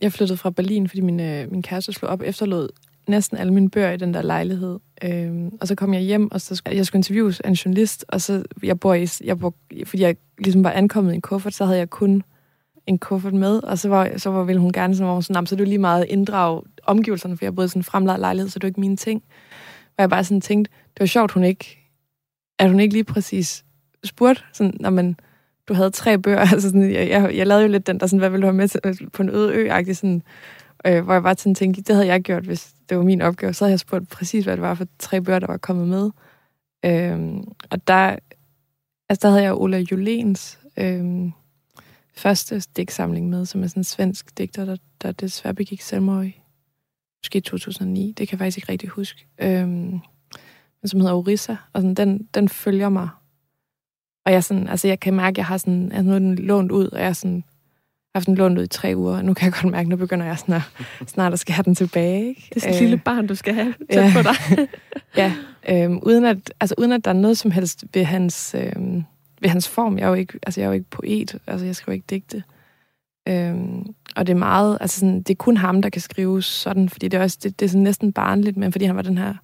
jeg 0.02 0.12
flyttede 0.12 0.38
fra 0.38 0.50
Berlin, 0.50 0.88
fordi 0.88 1.00
min, 1.00 1.20
øh, 1.20 1.50
min 1.50 1.62
kæreste 1.62 1.92
slog 1.92 2.10
op, 2.10 2.22
efterlod 2.22 2.68
næsten 3.08 3.38
alle 3.38 3.54
mine 3.54 3.70
bøger 3.70 3.90
i 3.90 3.96
den 3.96 4.14
der 4.14 4.22
lejlighed. 4.22 4.78
Øh, 5.04 5.50
og 5.60 5.68
så 5.68 5.74
kom 5.74 5.94
jeg 5.94 6.02
hjem, 6.02 6.30
og 6.30 6.40
så 6.40 6.54
skulle, 6.54 6.76
jeg 6.76 6.86
skulle 6.86 6.98
interviews 6.98 7.40
af 7.40 7.48
en 7.48 7.54
journalist, 7.54 8.04
og 8.08 8.20
så, 8.20 8.42
jeg 8.62 8.80
bor 8.80 8.94
i, 8.94 9.06
jeg 9.24 9.38
bor, 9.38 9.54
fordi 9.84 10.02
jeg 10.02 10.16
ligesom 10.38 10.64
var 10.64 10.70
ankommet 10.70 11.12
i 11.12 11.14
en 11.14 11.20
kuffert, 11.20 11.54
så 11.54 11.64
havde 11.64 11.78
jeg 11.78 11.90
kun 11.90 12.22
en 12.90 12.98
kuffert 12.98 13.34
med, 13.34 13.62
og 13.62 13.78
så, 13.78 13.88
var, 13.88 14.10
så 14.16 14.30
var, 14.30 14.44
ville 14.44 14.60
hun 14.60 14.72
gerne 14.72 14.96
sådan, 14.96 15.14
var 15.14 15.20
sådan, 15.20 15.46
så 15.46 15.56
du 15.56 15.64
lige 15.64 15.78
meget 15.78 16.06
inddrage 16.08 16.62
omgivelserne, 16.82 17.36
for 17.36 17.44
jeg 17.44 17.54
boede 17.54 17.68
sådan 17.68 18.02
en 18.02 18.20
lejlighed, 18.20 18.50
så 18.50 18.58
det 18.58 18.64
er 18.64 18.68
ikke 18.68 18.80
mine 18.80 18.96
ting. 18.96 19.22
Og 19.98 20.02
jeg 20.02 20.10
bare 20.10 20.24
sådan 20.24 20.40
tænkte, 20.40 20.70
det 20.94 21.00
var 21.00 21.06
sjovt, 21.06 21.32
hun 21.32 21.44
ikke 21.44 21.80
at 22.60 22.70
hun 22.70 22.80
ikke 22.80 22.94
lige 22.94 23.04
præcis 23.04 23.64
spurgte, 24.04 24.42
sådan, 24.52 24.74
når 24.80 24.90
man, 24.90 25.16
du 25.68 25.74
havde 25.74 25.90
tre 25.90 26.18
bøger, 26.18 26.38
altså 26.52 26.68
sådan, 26.68 26.92
jeg, 26.92 27.08
jeg, 27.08 27.36
jeg 27.36 27.46
lavede 27.46 27.64
jo 27.64 27.70
lidt 27.70 27.86
den 27.86 28.00
der, 28.00 28.06
sådan, 28.06 28.18
hvad 28.18 28.30
ville 28.30 28.42
du 28.42 28.46
have 28.46 28.56
med 28.56 28.68
til, 28.68 28.80
altså 28.84 29.04
på 29.12 29.22
en 29.22 29.30
øde 29.30 29.52
ø 29.54 29.92
sådan, 29.92 30.22
øh, 30.86 31.04
hvor 31.04 31.12
jeg 31.12 31.22
bare 31.22 31.36
sådan 31.38 31.54
tænkte, 31.54 31.82
det 31.82 31.94
havde 31.94 32.08
jeg 32.08 32.20
gjort, 32.20 32.44
hvis 32.44 32.74
det 32.88 32.96
var 32.96 33.04
min 33.04 33.20
opgave, 33.20 33.52
så 33.52 33.64
havde 33.64 33.72
jeg 33.72 33.80
spurgt 33.80 34.08
præcis, 34.08 34.44
hvad 34.44 34.56
det 34.56 34.62
var 34.62 34.74
for 34.74 34.86
tre 34.98 35.20
bøger, 35.20 35.38
der 35.38 35.46
var 35.46 35.56
kommet 35.56 35.88
med. 35.88 36.10
Øh, 36.84 37.42
og 37.70 37.88
der, 37.88 38.16
altså 39.08 39.20
der 39.22 39.28
havde 39.28 39.42
jeg 39.42 39.54
Ola 39.54 39.78
Julens 39.78 40.58
øh, 40.76 41.30
første 42.20 42.62
digtsamling 42.76 43.28
med, 43.28 43.46
som 43.46 43.62
er 43.62 43.66
sådan 43.66 43.80
en 43.80 43.84
svensk 43.84 44.38
digter, 44.38 44.64
der, 44.64 44.76
der 45.02 45.12
desværre 45.12 45.54
begik 45.54 45.80
selvmord 45.80 46.24
i 46.24 46.40
måske 47.22 47.40
2009. 47.40 48.14
Det 48.18 48.28
kan 48.28 48.34
jeg 48.34 48.38
faktisk 48.38 48.58
ikke 48.58 48.72
rigtig 48.72 48.88
huske. 48.88 49.26
Øh, 49.38 49.92
som 50.84 51.00
hedder 51.00 51.14
Orissa, 51.14 51.56
og 51.72 51.80
sådan, 51.82 51.94
den, 51.94 52.28
den 52.34 52.48
følger 52.48 52.88
mig. 52.88 53.08
Og 54.26 54.32
jeg, 54.32 54.44
sådan, 54.44 54.68
altså, 54.68 54.88
jeg 54.88 55.00
kan 55.00 55.14
mærke, 55.14 55.34
at 55.34 55.38
jeg 55.38 55.46
har 55.46 55.58
sådan, 55.58 55.92
altså, 55.92 56.02
nu 56.02 56.14
er 56.14 56.18
den 56.18 56.34
lånt 56.34 56.72
ud, 56.72 56.88
og 56.88 56.98
jeg 56.98 57.06
har 57.06 57.12
sådan, 57.12 57.44
haft 58.14 58.26
den 58.26 58.34
lånt 58.34 58.58
ud 58.58 58.64
i 58.64 58.68
tre 58.68 58.92
uger, 58.96 59.16
og 59.16 59.24
nu 59.24 59.34
kan 59.34 59.44
jeg 59.44 59.52
godt 59.52 59.72
mærke, 59.72 59.86
at 59.86 59.88
nu 59.88 59.96
begynder 59.96 60.26
jeg 60.26 60.38
sådan 60.38 60.54
at, 60.54 60.62
snart 61.12 61.32
at 61.32 61.38
skal 61.38 61.54
have 61.54 61.64
den 61.64 61.74
tilbage. 61.74 62.28
Ikke? 62.28 62.46
Det 62.48 62.56
er 62.56 62.60
sådan 62.60 62.74
et 62.74 62.80
lille 62.80 62.98
barn, 62.98 63.26
du 63.26 63.34
skal 63.34 63.54
have 63.54 63.74
tæt 63.92 64.04
ja. 64.04 64.12
på 64.14 64.22
dig. 64.22 64.68
ja, 65.16 65.34
øhm, 65.68 65.98
uden, 66.02 66.24
at, 66.24 66.52
altså, 66.60 66.74
uden 66.78 66.92
at 66.92 67.04
der 67.04 67.10
er 67.10 67.14
noget 67.14 67.38
som 67.38 67.50
helst 67.50 67.84
ved 67.94 68.04
hans, 68.04 68.54
øhm, 68.58 69.04
ved 69.40 69.50
hans 69.50 69.68
form. 69.68 69.98
Jeg 69.98 70.04
er 70.04 70.08
jo 70.08 70.14
ikke, 70.14 70.38
altså, 70.42 70.60
jeg 70.60 70.66
er 70.66 70.68
jo 70.68 70.74
ikke 70.74 70.90
poet, 70.90 71.38
altså 71.46 71.66
jeg 71.66 71.76
skriver 71.76 71.94
ikke 71.94 72.06
digte. 72.10 72.42
Øhm, 73.28 73.94
og 74.16 74.26
det 74.26 74.32
er 74.32 74.38
meget, 74.38 74.78
altså 74.80 75.00
sådan, 75.00 75.22
det 75.22 75.30
er 75.30 75.36
kun 75.36 75.56
ham, 75.56 75.82
der 75.82 75.90
kan 75.90 76.00
skrive 76.02 76.42
sådan, 76.42 76.88
fordi 76.88 77.08
det 77.08 77.18
er 77.18 77.22
også, 77.22 77.38
det, 77.42 77.60
det 77.60 77.66
er 77.66 77.70
sådan 77.70 77.82
næsten 77.82 78.12
barnligt, 78.12 78.56
men 78.56 78.72
fordi 78.72 78.84
han 78.84 78.96
var 78.96 79.02
den 79.02 79.18
her 79.18 79.34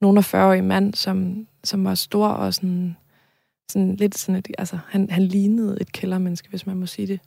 nogen 0.00 0.18
af 0.18 0.34
40-årig 0.34 0.64
mand, 0.64 0.94
som, 0.94 1.46
som 1.64 1.84
var 1.84 1.94
stor 1.94 2.26
og 2.26 2.54
sådan, 2.54 2.96
sådan 3.70 3.96
lidt 3.96 4.18
sådan 4.18 4.38
et, 4.38 4.48
altså 4.58 4.78
han, 4.88 5.10
han 5.10 5.22
lignede 5.22 5.78
et 5.80 5.92
kældermenneske, 5.92 6.48
hvis 6.48 6.66
man 6.66 6.76
må 6.76 6.86
sige 6.86 7.06
det. 7.06 7.20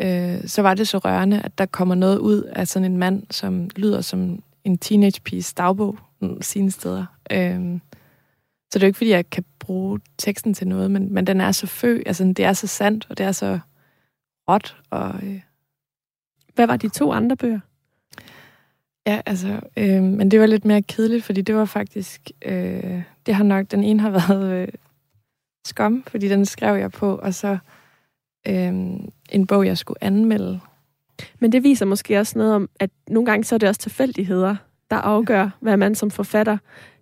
Øh, 0.00 0.48
så 0.48 0.62
var 0.62 0.74
det 0.74 0.88
så 0.88 0.98
rørende, 0.98 1.42
at 1.42 1.58
der 1.58 1.66
kommer 1.66 1.94
noget 1.94 2.18
ud 2.18 2.42
af 2.42 2.68
sådan 2.68 2.92
en 2.92 2.98
mand, 2.98 3.22
som 3.30 3.68
lyder 3.76 4.00
som 4.00 4.42
en 4.64 4.78
teenage 4.78 5.20
piges 5.20 5.54
dagbog 5.54 5.98
mm, 6.20 6.42
sine 6.42 6.70
steder. 6.70 7.04
Øh, 7.32 7.78
så 8.70 8.78
det 8.78 8.82
er 8.82 8.86
jo 8.86 8.86
ikke, 8.86 8.96
fordi 8.96 9.10
jeg 9.10 9.30
kan 9.30 9.44
bruge 9.70 10.00
teksten 10.18 10.54
til 10.54 10.68
noget, 10.68 10.90
men, 10.90 11.14
men 11.14 11.26
den 11.26 11.40
er 11.40 11.52
så 11.52 11.66
fø, 11.66 12.02
altså 12.06 12.24
det 12.24 12.44
er 12.44 12.52
så 12.52 12.66
sandt, 12.66 13.06
og 13.10 13.18
det 13.18 13.26
er 13.26 13.32
så 13.32 13.58
råt. 14.48 14.76
Og, 14.90 15.14
øh. 15.22 15.40
Hvad 16.54 16.66
var 16.66 16.76
de 16.76 16.88
to 16.88 17.12
andre 17.12 17.36
bøger? 17.36 17.60
Ja, 19.06 19.20
altså, 19.26 19.60
øh, 19.76 20.02
men 20.02 20.30
det 20.30 20.40
var 20.40 20.46
lidt 20.46 20.64
mere 20.64 20.82
kedeligt, 20.82 21.24
fordi 21.24 21.42
det 21.42 21.54
var 21.54 21.64
faktisk, 21.64 22.30
øh, 22.44 23.02
det 23.26 23.34
har 23.34 23.44
nok, 23.44 23.70
den 23.70 23.84
ene 23.84 24.00
har 24.00 24.10
været 24.28 24.52
øh, 24.52 24.68
skom, 25.64 26.04
fordi 26.06 26.28
den 26.28 26.46
skrev 26.46 26.76
jeg 26.76 26.90
på, 26.90 27.16
og 27.16 27.34
så 27.34 27.58
øh, 28.48 28.74
en 29.30 29.46
bog, 29.48 29.66
jeg 29.66 29.78
skulle 29.78 30.04
anmelde. 30.04 30.60
Men 31.38 31.52
det 31.52 31.62
viser 31.62 31.86
måske 31.86 32.18
også 32.18 32.38
noget 32.38 32.54
om, 32.54 32.68
at 32.80 32.90
nogle 33.08 33.26
gange 33.26 33.44
så 33.44 33.54
er 33.54 33.58
det 33.58 33.68
også 33.68 33.80
tilfældigheder, 33.80 34.56
der 34.90 34.96
afgør, 34.96 35.50
hvad 35.60 35.76
man 35.76 35.94
som 35.94 36.10
forfatter 36.10 36.58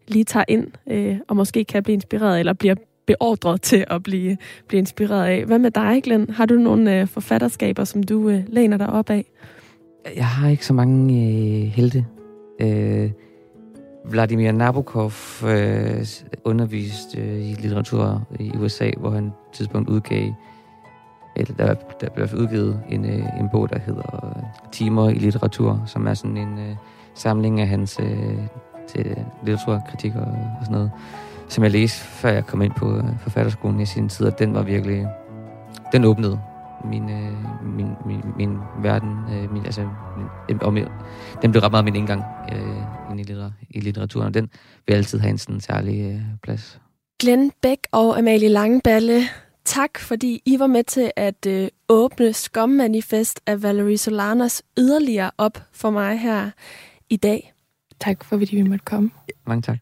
lige 0.09 0.25
tager 0.25 0.45
ind, 0.49 0.67
øh, 0.91 1.17
og 1.29 1.37
måske 1.37 1.65
kan 1.65 1.83
blive 1.83 1.95
inspireret, 1.95 2.41
eller 2.41 2.53
bliver 2.53 2.75
beordret 3.07 3.63
til 3.63 3.85
at 3.91 4.03
blive, 4.03 4.37
blive 4.69 4.79
inspireret 4.79 5.27
af. 5.27 5.45
Hvad 5.45 5.59
med 5.59 5.71
dig, 5.71 6.03
Glenn? 6.03 6.31
Har 6.31 6.47
du 6.47 6.55
nogle 6.55 7.01
øh, 7.01 7.07
forfatterskaber, 7.07 7.85
som 7.85 8.03
du 8.03 8.29
øh, 8.29 8.43
læner 8.47 8.77
dig 8.77 8.91
op 8.91 9.11
af? 9.11 9.25
Jeg 10.17 10.27
har 10.27 10.49
ikke 10.49 10.67
så 10.67 10.73
mange 10.73 11.15
øh, 11.15 11.67
helte. 11.67 12.07
Øh, 12.61 13.11
Vladimir 14.05 14.53
Nabokov 14.53 15.13
øh, 15.47 16.07
underviste 16.45 17.19
øh, 17.19 17.51
i 17.51 17.53
litteratur 17.53 18.29
i 18.41 18.53
USA, 18.57 18.91
hvor 18.99 19.11
han 19.11 19.33
tidspunkt 19.53 19.89
udgav, 19.89 20.33
eller 21.37 21.55
der, 21.55 21.75
der 22.01 22.11
blev 22.11 22.29
udgivet 22.39 22.81
en, 22.89 23.05
øh, 23.05 23.41
en 23.41 23.49
bog, 23.53 23.71
der 23.71 23.79
hedder 23.79 24.37
øh, 24.37 24.43
Timer 24.73 25.09
i 25.09 25.15
litteratur, 25.15 25.83
som 25.87 26.07
er 26.07 26.15
sådan 26.15 26.37
en 26.37 26.59
øh, 26.59 26.77
samling 27.15 27.61
af 27.61 27.69
hans 27.69 28.01
øh, 28.03 28.39
til 28.89 29.17
litteraturkritik 29.45 30.15
og, 30.15 30.23
og 30.61 30.61
sådan 30.61 30.75
noget, 30.75 30.91
som 31.49 31.65
jeg 31.65 31.71
læste, 31.71 31.99
før 31.99 32.29
jeg 32.29 32.47
kom 32.47 32.63
ind 32.63 32.73
på 32.73 32.97
øh, 32.97 33.05
forfatterskolen 33.21 33.81
i 33.81 33.87
sin 33.87 34.09
tid, 34.09 34.27
og 34.27 34.39
den 34.39 34.55
var 34.55 34.63
virkelig, 34.63 35.07
den 35.93 36.05
åbnede 36.05 36.41
min, 36.85 37.11
øh, 37.11 37.33
min, 37.77 37.89
min, 38.07 38.21
min 38.37 38.59
verden, 38.83 39.19
øh, 39.33 39.53
min, 39.53 39.65
altså, 39.65 39.81
min, 40.17 40.27
øh, 40.51 40.59
og 40.61 40.73
min, 40.73 40.85
den 41.43 41.51
blev 41.51 41.63
ret 41.63 41.71
meget 41.71 41.85
min 41.85 41.97
indgang 41.97 42.23
øh, 42.53 43.11
ind 43.11 43.21
i, 43.21 43.23
litter, 43.23 43.51
i 43.71 43.81
litteraturen, 43.81 44.27
og 44.27 44.35
den 44.35 44.51
vil 44.87 44.95
altid 44.95 45.19
have 45.19 45.31
en 45.31 45.39
sådan 45.39 45.61
særlig 45.61 46.13
øh, 46.13 46.21
plads. 46.43 46.81
Glenn 47.21 47.53
Bæk 47.63 47.79
og 47.93 48.19
Amalie 48.19 48.49
Langballe, 48.49 49.23
tak 49.65 49.99
fordi 49.99 50.43
I 50.45 50.59
var 50.59 50.67
med 50.67 50.85
til 50.85 51.11
at 51.17 51.47
øh, 51.47 51.69
åbne 51.89 52.33
Skommanifest 52.33 53.41
af 53.47 53.63
Valerie 53.63 53.99
Solanas 53.99 54.63
yderligere 54.79 55.31
op 55.39 55.59
for 55.73 55.91
mig 55.91 56.21
her 56.21 56.51
i 57.11 57.17
dag. 57.17 57.53
Tak 58.01 58.25
for, 58.25 58.37
at 58.37 58.53
vi 58.53 58.63
måtte 58.63 58.85
komme. 58.85 59.11
Mange 59.47 59.63
tak. 59.63 59.79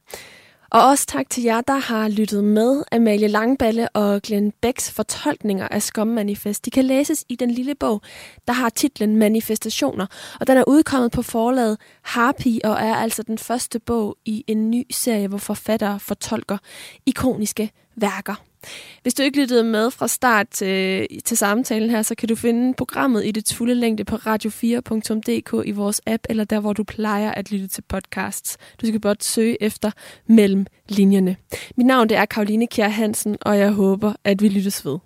Og 0.70 0.86
også 0.86 1.06
tak 1.06 1.30
til 1.30 1.42
jer, 1.42 1.60
der 1.60 1.76
har 1.76 2.08
lyttet 2.08 2.44
med. 2.44 2.82
Amalie 2.92 3.28
Langballe 3.28 3.88
og 3.88 4.22
Glenn 4.22 4.52
Becks 4.62 4.90
fortolkninger 4.90 5.68
af 5.68 5.82
Skum 5.82 6.06
Manifest. 6.06 6.64
De 6.64 6.70
kan 6.70 6.84
læses 6.84 7.24
i 7.28 7.36
den 7.36 7.50
lille 7.50 7.74
bog, 7.74 8.02
der 8.46 8.52
har 8.52 8.68
titlen 8.68 9.16
Manifestationer. 9.16 10.06
Og 10.40 10.46
den 10.46 10.58
er 10.58 10.64
udkommet 10.66 11.12
på 11.12 11.22
forlaget 11.22 11.78
Harpy 12.02 12.58
og 12.64 12.72
er 12.72 12.94
altså 12.94 13.22
den 13.22 13.38
første 13.38 13.78
bog 13.78 14.16
i 14.24 14.44
en 14.46 14.70
ny 14.70 14.86
serie, 14.90 15.28
hvor 15.28 15.38
forfattere 15.38 16.00
fortolker 16.00 16.58
ikoniske 17.06 17.70
værker. 17.96 18.34
Hvis 19.02 19.14
du 19.14 19.22
ikke 19.22 19.40
lyttede 19.40 19.64
med 19.64 19.90
fra 19.90 20.08
start 20.08 20.48
til, 20.48 21.06
til 21.24 21.36
samtalen 21.36 21.90
her, 21.90 22.02
så 22.02 22.14
kan 22.14 22.28
du 22.28 22.34
finde 22.34 22.74
programmet 22.74 23.26
i 23.26 23.30
det 23.30 23.52
fulde 23.54 23.74
længde 23.74 24.04
på 24.04 24.16
radio4.dk 24.16 25.66
i 25.66 25.70
vores 25.70 26.00
app, 26.06 26.26
eller 26.28 26.44
der, 26.44 26.60
hvor 26.60 26.72
du 26.72 26.84
plejer 26.84 27.30
at 27.30 27.52
lytte 27.52 27.68
til 27.68 27.82
podcasts. 27.82 28.56
Du 28.80 28.86
skal 28.86 29.00
blot 29.00 29.22
søge 29.22 29.62
efter 29.62 29.90
mellem 30.26 30.66
linjerne. 30.88 31.36
Mit 31.76 31.86
navn 31.86 32.08
det 32.08 32.16
er 32.16 32.24
Karoline 32.24 32.66
Kjær 32.66 32.88
Hansen, 32.88 33.36
og 33.40 33.58
jeg 33.58 33.70
håber, 33.70 34.12
at 34.24 34.42
vi 34.42 34.48
lyttes 34.48 34.84
ved. 34.84 34.98